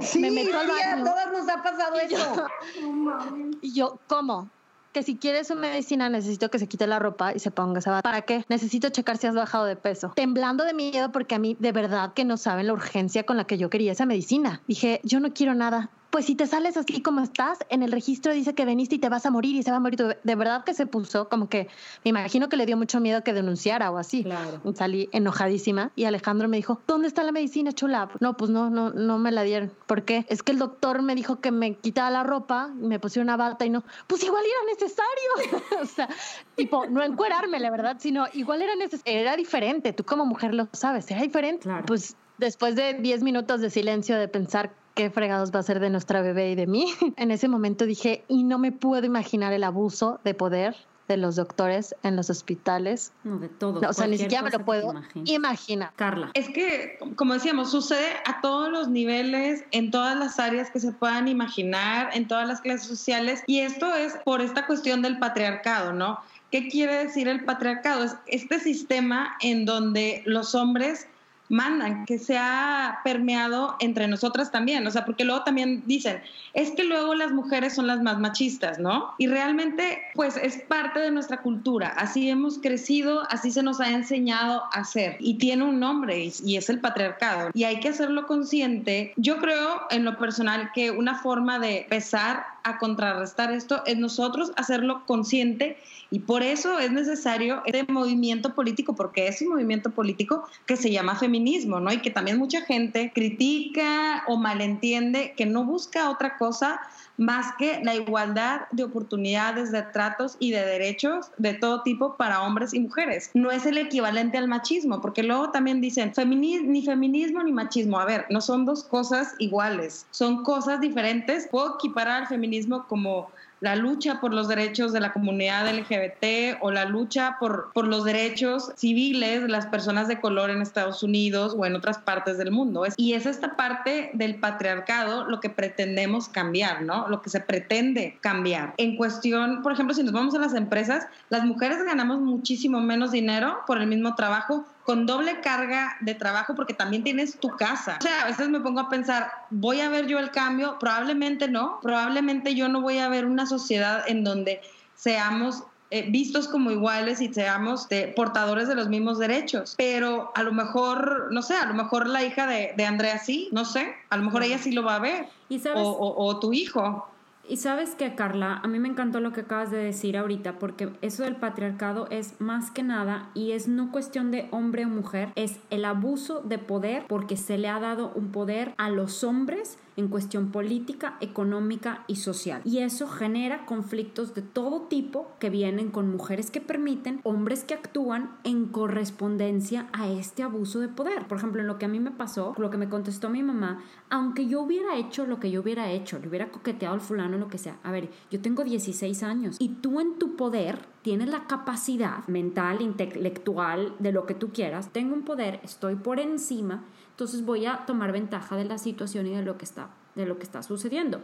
Sí, 0.01 0.19
me 0.21 0.31
meto 0.31 0.59
al 0.59 0.69
baño. 0.69 1.03
a 1.03 1.05
todas 1.05 1.33
nos 1.33 1.49
ha 1.49 1.63
pasado 1.63 1.97
y 1.97 2.15
eso. 2.15 2.35
Yo, 2.35 3.59
y 3.61 3.75
yo, 3.75 3.99
¿cómo? 4.07 4.51
que 4.93 5.03
si 5.03 5.17
quieres 5.17 5.49
su 5.49 5.57
medicina 5.57 6.09
necesito 6.09 6.51
que 6.51 6.59
se 6.59 6.69
quite 6.69 6.87
la 6.87 6.99
ropa 6.99 7.33
y 7.35 7.39
se 7.39 7.51
ponga 7.51 7.79
esa 7.79 8.03
¿Para 8.03 8.23
qué? 8.23 8.45
Necesito 8.49 8.91
checar 8.91 9.17
si 9.17 9.27
has 9.27 9.35
bajado 9.35 9.65
de 9.65 9.77
peso. 9.77 10.13
Temblando 10.15 10.65
de 10.65 10.75
miedo 10.75 11.11
porque 11.13 11.35
a 11.35 11.39
mí 11.39 11.57
de 11.59 11.73
verdad 11.73 12.13
que 12.13 12.25
no 12.25 12.37
saben 12.37 12.67
la 12.67 12.75
urgencia 12.75 13.25
con 13.25 13.37
la 13.37 13.45
que 13.45 13.59
yo 13.59 13.71
quería 13.71 13.93
esa 13.93 14.07
medicina. 14.07 14.61
Dije, 14.69 15.01
yo 15.03 15.19
no 15.21 15.33
quiero 15.33 15.55
nada 15.55 15.91
pues 16.13 16.27
si 16.27 16.35
te 16.35 16.47
sales 16.47 16.77
así 16.77 17.01
como 17.01 17.23
estás, 17.23 17.61
en 17.71 17.83
el 17.83 17.91
registro 17.91 18.35
dice 18.35 18.55
que 18.55 18.67
veniste 18.67 18.97
y 18.97 18.99
te 18.99 19.09
vas 19.09 19.25
a 19.25 19.31
morir 19.31 19.57
y 19.57 19.63
se 19.63 19.71
va 19.71 19.79
a 19.79 19.81
morir. 19.81 20.19
De 20.23 20.35
verdad 20.35 20.63
que 20.63 20.75
se 20.75 20.85
puso 20.85 21.31
como 21.31 21.49
que, 21.49 21.69
me 22.05 22.11
imagino 22.11 22.51
que 22.51 22.59
le 22.59 22.67
dio 22.67 22.77
mucho 22.77 23.01
miedo 23.01 23.25
que 23.25 23.33
denunciara 23.33 23.91
o 23.91 23.97
así. 23.97 24.23
Claro. 24.23 24.61
Salí 24.75 25.09
enojadísima 25.13 25.91
y 25.97 26.05
Alejandro 26.05 26.49
me 26.49 26.59
dijo, 26.59 26.83
¿dónde 26.87 27.09
está 27.09 27.23
la 27.23 27.33
medicina, 27.33 27.73
chula? 27.73 28.11
No, 28.21 28.37
pues 28.37 28.51
no, 28.51 28.69
no, 28.69 28.91
no 28.91 29.17
me 29.17 29.33
la 29.33 29.43
dieron. 29.43 29.73
¿Por 29.87 30.05
qué? 30.05 30.27
Es 30.29 30.43
que 30.43 30.53
el 30.53 30.59
doctor 30.59 31.01
me 31.01 31.15
dijo 31.15 31.41
que 31.41 31.51
me 31.51 31.77
quitaba 31.77 32.11
la 32.11 32.25
ropa, 32.25 32.69
me 32.69 33.01
pusieron 33.01 33.29
una 33.29 33.39
bata 33.39 33.65
y 33.65 33.71
no, 33.71 33.83
pues 34.07 34.23
igual 34.23 34.45
era 34.45 34.75
necesario. 34.75 35.63
o 35.83 35.87
sea, 35.87 36.11
tipo, 36.57 36.85
no 36.89 37.03
encuerarme, 37.03 37.59
la 37.59 37.71
verdad, 37.71 37.97
sino 37.99 38.27
igual 38.35 38.61
era 38.61 38.77
necesario. 38.77 39.19
Era 39.19 39.35
diferente, 39.35 39.95
tú 39.95 40.05
como 40.05 40.27
mujer 40.27 40.53
lo 40.53 40.69
sabes, 40.73 41.11
era 41.11 41.23
diferente. 41.23 41.63
Claro. 41.63 41.87
Pues 41.87 42.17
después 42.37 42.77
de 42.77 42.95
10 42.95 43.23
minutos 43.23 43.63
de 43.63 43.71
silencio 43.71 44.19
de 44.19 44.29
pensar 44.29 44.75
qué 44.95 45.11
fregados 45.11 45.53
va 45.55 45.61
a 45.61 45.63
ser 45.63 45.81
de 45.81 45.91
nuestra 45.91 46.23
bebé 46.23 46.51
y 46.51 46.55
de 46.55 46.67
mí, 46.67 46.87
en 47.17 47.31
ese 47.31 47.49
momento 47.49 47.87
dije, 47.87 48.25
y 48.29 48.45
no 48.45 48.59
me 48.59 48.73
puedo 48.73 49.05
imaginar 49.05 49.53
el 49.53 49.65
abuso 49.65 50.21
de 50.25 50.35
poder 50.35 50.77
de 51.09 51.17
los 51.17 51.37
doctores 51.37 51.95
en 52.03 52.17
los 52.17 52.31
hospitales. 52.31 53.13
No, 53.25 53.39
de 53.39 53.49
todo. 53.49 53.81
o 53.87 53.93
sea, 53.93 54.07
ni 54.07 54.19
siquiera 54.19 54.43
me 54.43 54.51
lo 54.51 54.65
puedo 54.65 54.95
imaginar. 55.25 55.93
Carla. 55.97 56.31
Es 56.35 56.49
que, 56.49 56.99
como 57.17 57.35
decíamos, 57.35 57.71
sucede 57.71 58.09
a 58.25 58.41
todos 58.41 58.71
los 58.71 58.89
niveles, 58.89 59.65
en 59.73 59.91
todas 59.91 60.17
las 60.17 60.39
áreas 60.39 60.71
que 60.71 60.81
se 60.81 60.93
puedan 60.93 61.29
imaginar, 61.29 62.11
en 62.15 62.29
todas 62.29 62.47
las 62.47 62.61
clases 62.61 62.87
sociales. 62.87 63.43
Y 63.47 63.61
esto 63.61 63.93
es 63.95 64.17
por 64.25 64.41
esta 64.41 64.67
cuestión 64.67 65.03
del 65.03 65.19
patriarcado, 65.19 65.93
¿no? 65.93 66.19
¿Qué 66.51 66.69
quiere 66.69 67.05
decir 67.05 67.29
el 67.29 67.45
patriarcado? 67.45 68.05
Es 68.05 68.17
este 68.27 68.61
sistema 68.61 69.37
en 69.41 69.65
donde 69.65 70.23
los 70.27 70.55
hombres 70.55 71.09
mandan, 71.53 72.07
que 72.07 72.19
se 72.19 72.39
ha 72.39 73.01
permeado 73.05 73.77
entre 73.81 74.09
nosotras 74.09 74.51
también, 74.51 74.87
o 74.87 74.91
sea, 74.91 75.05
porque 75.05 75.25
luego 75.25 75.45
también 75.45 75.83
dicen, 75.87 76.21
es 76.55 76.71
que 76.73 76.85
luego 76.85 77.15
las 77.15 77.31
mujeres 77.31 77.75
son 77.75 77.87
las 77.87 78.03
más 78.03 78.19
machistas, 78.19 78.79
¿no? 78.79 79.15
Y 79.19 79.27
realmente, 79.27 80.03
pues 80.15 80.37
es 80.37 80.63
parte 80.63 81.01
de 81.01 81.11
nuestra 81.11 81.43
cultura, 81.43 81.89
así 81.89 82.29
hemos 82.29 82.59
crecido, 82.59 83.23
así 83.31 83.51
se 83.51 83.63
nos 83.63 83.81
ha 83.81 83.91
enseñado 83.91 84.65
a 84.73 84.85
ser, 84.85 85.17
y 85.21 85.35
tiene 85.35 85.65
un 85.65 85.79
nombre, 85.79 86.31
y 86.45 86.57
es 86.57 86.71
el 86.71 86.81
patriarcado, 86.81 87.51
y 87.55 87.65
hay 87.65 87.81
que 87.81 87.91
hacerlo 87.91 88.27
consciente. 88.27 89.13
Yo 89.17 89.37
creo, 89.37 89.83
en 89.91 90.05
lo 90.05 90.17
personal, 90.17 90.71
que 90.75 90.91
una 90.91 91.19
forma 91.19 91.59
de 91.59 91.83
empezar 91.83 92.47
a 92.65 92.79
contrarrestar 92.79 93.53
esto 93.53 93.83
es 93.87 93.99
nosotros 93.99 94.53
hacerlo 94.57 95.05
consciente 95.07 95.77
y 96.11 96.21
por 96.21 96.43
eso 96.43 96.79
es 96.79 96.93
necesario 96.93 97.63
este 97.65 97.91
movimiento 97.91 98.55
político, 98.55 98.95
porque 98.95 99.29
es 99.29 99.41
un 99.41 99.49
movimiento 99.49 99.91
político 99.91 100.45
que 100.67 100.77
se 100.77 100.91
llama 100.91 101.17
feminismo, 101.17 101.81
¿no? 101.81 101.93
Y 101.93 102.03
que 102.03 102.11
también 102.11 102.39
mucha 102.39 102.61
gente 102.63 103.13
critica 103.15 104.23
o 104.27 104.37
malentiende, 104.37 105.35
que 105.37 105.47
no 105.47 105.65
busca 105.65 106.11
otra 106.11 106.37
cosa 106.37 106.81
más 107.17 107.55
que 107.59 107.81
la 107.83 107.95
igualdad 107.95 108.63
de 108.73 108.85
oportunidades, 108.85 109.73
de 109.73 109.83
tratos 109.83 110.37
y 110.39 110.51
de 110.51 110.65
derechos 110.65 111.31
de 111.39 111.55
todo 111.55 111.83
tipo 111.83 112.17
para 112.17 112.43
hombres 112.43 112.75
y 112.75 112.81
mujeres. 112.81 113.31
No 113.35 113.51
es 113.51 113.67
el 113.67 113.79
equivalente 113.79 114.39
al 114.39 114.49
machismo, 114.49 115.01
porque 115.01 115.23
luego 115.23 115.51
también 115.51 115.81
dicen 115.81 116.13
ni 116.27 116.85
feminismo 116.85 117.43
ni 117.43 117.53
machismo. 117.53 117.99
A 117.99 118.05
ver, 118.05 118.27
no 118.31 118.41
son 118.41 118.65
dos 118.65 118.85
cosas 118.85 119.35
iguales, 119.39 120.07
son 120.11 120.43
cosas 120.43 120.81
diferentes. 120.81 121.49
Puedo 121.51 121.77
equiparar 121.77 122.23
al 122.23 122.29
feminismo 122.29 122.87
como 122.87 123.31
la 123.63 123.77
lucha 123.77 124.21
por 124.21 124.35
los 124.35 124.49
derechos 124.49 124.93
de 124.93 124.99
la 124.99 125.13
comunidad 125.13 125.73
LGBT 125.73 126.59
o 126.61 126.73
la 126.73 126.85
lucha 126.85 127.37
por, 127.39 127.71
por 127.73 127.87
los 127.87 128.05
derechos 128.05 128.73
civiles 128.77 129.43
de 129.43 129.49
las 129.49 129.67
personas 129.67 130.09
de 130.09 130.21
color 130.21 130.51
en 130.51 130.61
Estados 130.61 131.05
Unidos 131.05 131.55
o 131.57 131.65
en 131.65 131.77
otras 131.77 131.99
partes 131.99 132.39
del 132.39 132.51
mundo. 132.51 132.85
Y 132.97 133.13
es 133.15 133.25
esta 133.25 133.55
parte 133.55 134.11
del 134.15 134.35
patriarcado 134.35 135.29
lo 135.29 135.39
que 135.39 135.49
pretendemos 135.49 136.29
cambiar, 136.29 136.83
¿no? 136.83 137.07
Lo 137.07 137.23
que 137.23 137.31
se 137.31 137.39
pretende 137.39 138.19
cambiar. 138.21 138.75
En 138.79 138.97
cuestión, 138.97 139.63
por 139.63 139.73
ejemplo, 139.73 139.95
si 139.95 140.03
nos 140.03 140.13
vamos 140.13 140.35
a 140.35 140.41
las 140.41 140.55
empresas, 140.55 141.07
las 141.31 141.45
mujeres 141.45 141.85
ganamos 141.85 142.21
muchísimo 142.21 142.81
menos 142.81 143.13
dinero 143.13 143.59
por 143.69 143.79
el 143.79 143.87
mismo 143.87 144.17
trabajo 144.17 144.67
con 144.85 145.07
doble 145.07 145.41
carga 145.41 145.97
de 146.01 146.15
trabajo 146.15 146.55
porque 146.55 146.75
también 146.75 147.05
tienes 147.05 147.39
tu 147.39 147.51
casa. 147.51 147.99
O 148.01 148.03
sea, 148.03 148.23
a 148.23 148.27
veces 148.27 148.49
me 148.49 148.61
pongo 148.61 148.81
a 148.81 148.89
pensar, 148.89 149.31
¿voy 149.51 149.81
a 149.81 149.89
ver 149.89 150.07
yo 150.07 150.19
el 150.19 150.31
cambio? 150.31 150.79
Probablemente 150.79 151.49
no. 151.49 151.79
Probablemente 151.83 152.55
yo 152.55 152.69
no 152.69 152.81
voy 152.81 152.99
a 152.99 153.09
ver 153.09 153.27
una 153.27 153.47
sociedad 153.47 154.05
en 154.09 154.25
donde 154.25 154.61
seamos 154.95 155.65
eh, 155.91 156.07
vistos 156.11 156.49
como 156.49 156.71
iguales 156.71 157.21
y 157.21 157.33
seamos 157.33 157.87
portadores 158.17 158.67
de 158.67 158.75
los 158.75 158.89
mismos 158.89 159.19
derechos. 159.19 159.75
Pero 159.77 160.33
a 160.35 160.43
lo 160.43 160.53
mejor, 160.53 161.29
no 161.33 161.43
sé, 161.43 161.55
a 161.55 161.67
lo 161.67 161.75
mejor 161.75 162.09
la 162.09 162.25
hija 162.25 162.47
de, 162.47 162.85
Andrea 162.85 163.19
sí, 163.19 163.51
no 163.53 163.65
sé, 163.65 163.95
a 164.09 164.17
lo 164.17 164.25
mejor 164.25 164.43
ella 164.43 164.59
sí 164.59 164.73
lo 164.73 164.83
va 164.83 164.97
a 164.97 165.01
ver. 165.01 165.29
¿Y 165.49 165.61
o, 165.69 166.15
o 166.17 166.41
tu 166.41 166.53
hijo. 166.53 167.12
Y 167.49 167.57
sabes 167.57 167.97
que, 167.97 168.15
Carla, 168.15 168.61
a 168.63 168.69
mí 168.69 168.79
me 168.79 168.89
encantó 168.89 169.19
lo 169.21 169.33
que 169.33 169.41
acabas 169.41 169.71
de 169.71 169.79
decir 169.79 170.17
ahorita, 170.17 170.59
porque 170.59 170.91
eso 171.03 171.25
del 171.25 171.37
patriarcado 171.37 172.07
es 172.11 172.41
más 172.41 172.71
que 172.71 172.85
nada, 172.85 173.31
y 173.35 173.51
es 173.51 173.67
no 173.67 173.91
cuestión 173.91 174.31
de 174.31 174.49
hombre 174.53 174.87
o 174.87 174.89
mujer, 174.89 175.31
es 175.35 175.59
el 175.71 175.85
abuso 175.85 176.41
de 176.41 176.59
poder 176.59 177.05
porque 177.09 177.37
se 177.37 177.59
le 177.59 177.69
ha 177.69 177.81
dado 177.81 178.13
un 178.15 178.31
poder 178.31 178.75
a 178.79 178.91
los 178.91 179.25
hombres 179.25 179.79
en 179.97 180.09
cuestión 180.09 180.51
política, 180.51 181.17
económica 181.21 182.05
y 182.07 182.17
social. 182.17 182.63
Y 182.65 182.79
eso 182.79 183.09
genera 183.09 183.67
conflictos 183.67 184.35
de 184.35 184.43
todo 184.43 184.83
tipo 184.83 185.33
que 185.39 185.51
vienen 185.51 185.91
con 185.91 186.11
mujeres 186.11 186.51
que 186.51 186.61
permiten, 186.61 187.21
hombres 187.25 187.65
que 187.65 187.75
actúan 187.75 188.37
en 188.45 188.67
correspondencia 188.67 189.89
a 189.93 190.09
este 190.09 190.43
abuso 190.43 190.81
de 190.81 190.89
poder. 190.89 191.27
Por 191.29 191.39
ejemplo, 191.39 191.61
en 191.61 191.67
lo 191.67 191.79
que 191.79 191.87
a 191.87 191.89
mí 191.89 192.01
me 192.01 192.11
pasó, 192.11 192.55
lo 192.59 192.71
que 192.71 192.79
me 192.79 192.89
contestó 192.89 193.29
mi 193.29 193.43
mamá, 193.43 193.83
aunque 194.11 194.47
yo 194.47 194.63
hubiera 194.63 194.97
hecho 194.97 195.27
lo 195.27 195.41
que 195.41 195.51
yo 195.51 195.61
hubiera 195.61 195.91
hecho, 195.91 196.19
le 196.19 196.29
hubiera 196.29 196.51
coqueteado 196.51 196.95
al 196.95 197.01
fulano, 197.01 197.39
lo 197.39 197.49
que 197.49 197.59
sea. 197.59 197.79
A 197.83 197.91
ver, 197.91 198.11
yo 198.31 198.41
tengo 198.41 198.65
16 198.65 199.23
años 199.23 199.57
y 199.59 199.69
tú 199.69 200.01
en 200.01 200.19
tu 200.19 200.37
poder 200.37 200.93
tienes 201.03 201.29
la 201.29 201.47
capacidad 201.47 202.27
mental, 202.29 202.81
intelectual, 202.81 203.95
de 203.99 204.13
lo 204.13 204.25
que 204.25 204.35
tú 204.35 204.51
quieras. 204.53 204.93
Tengo 204.93 205.15
un 205.15 205.25
poder, 205.25 205.61
estoy 205.65 205.97
por 205.97 206.21
encima 206.21 206.85
entonces 207.13 207.45
voy 207.45 207.67
a 207.67 207.85
tomar 207.87 208.11
ventaja 208.11 208.57
de 208.57 208.65
la 208.65 208.79
situación 208.79 209.27
y 209.27 209.37
de 209.37 209.43
lo 209.43 209.59
que 209.59 209.65
está, 209.65 209.91
de 210.15 210.27
lo 210.27 210.39
que 210.39 210.45
está 210.45 210.63
sucediendo. 210.63 211.21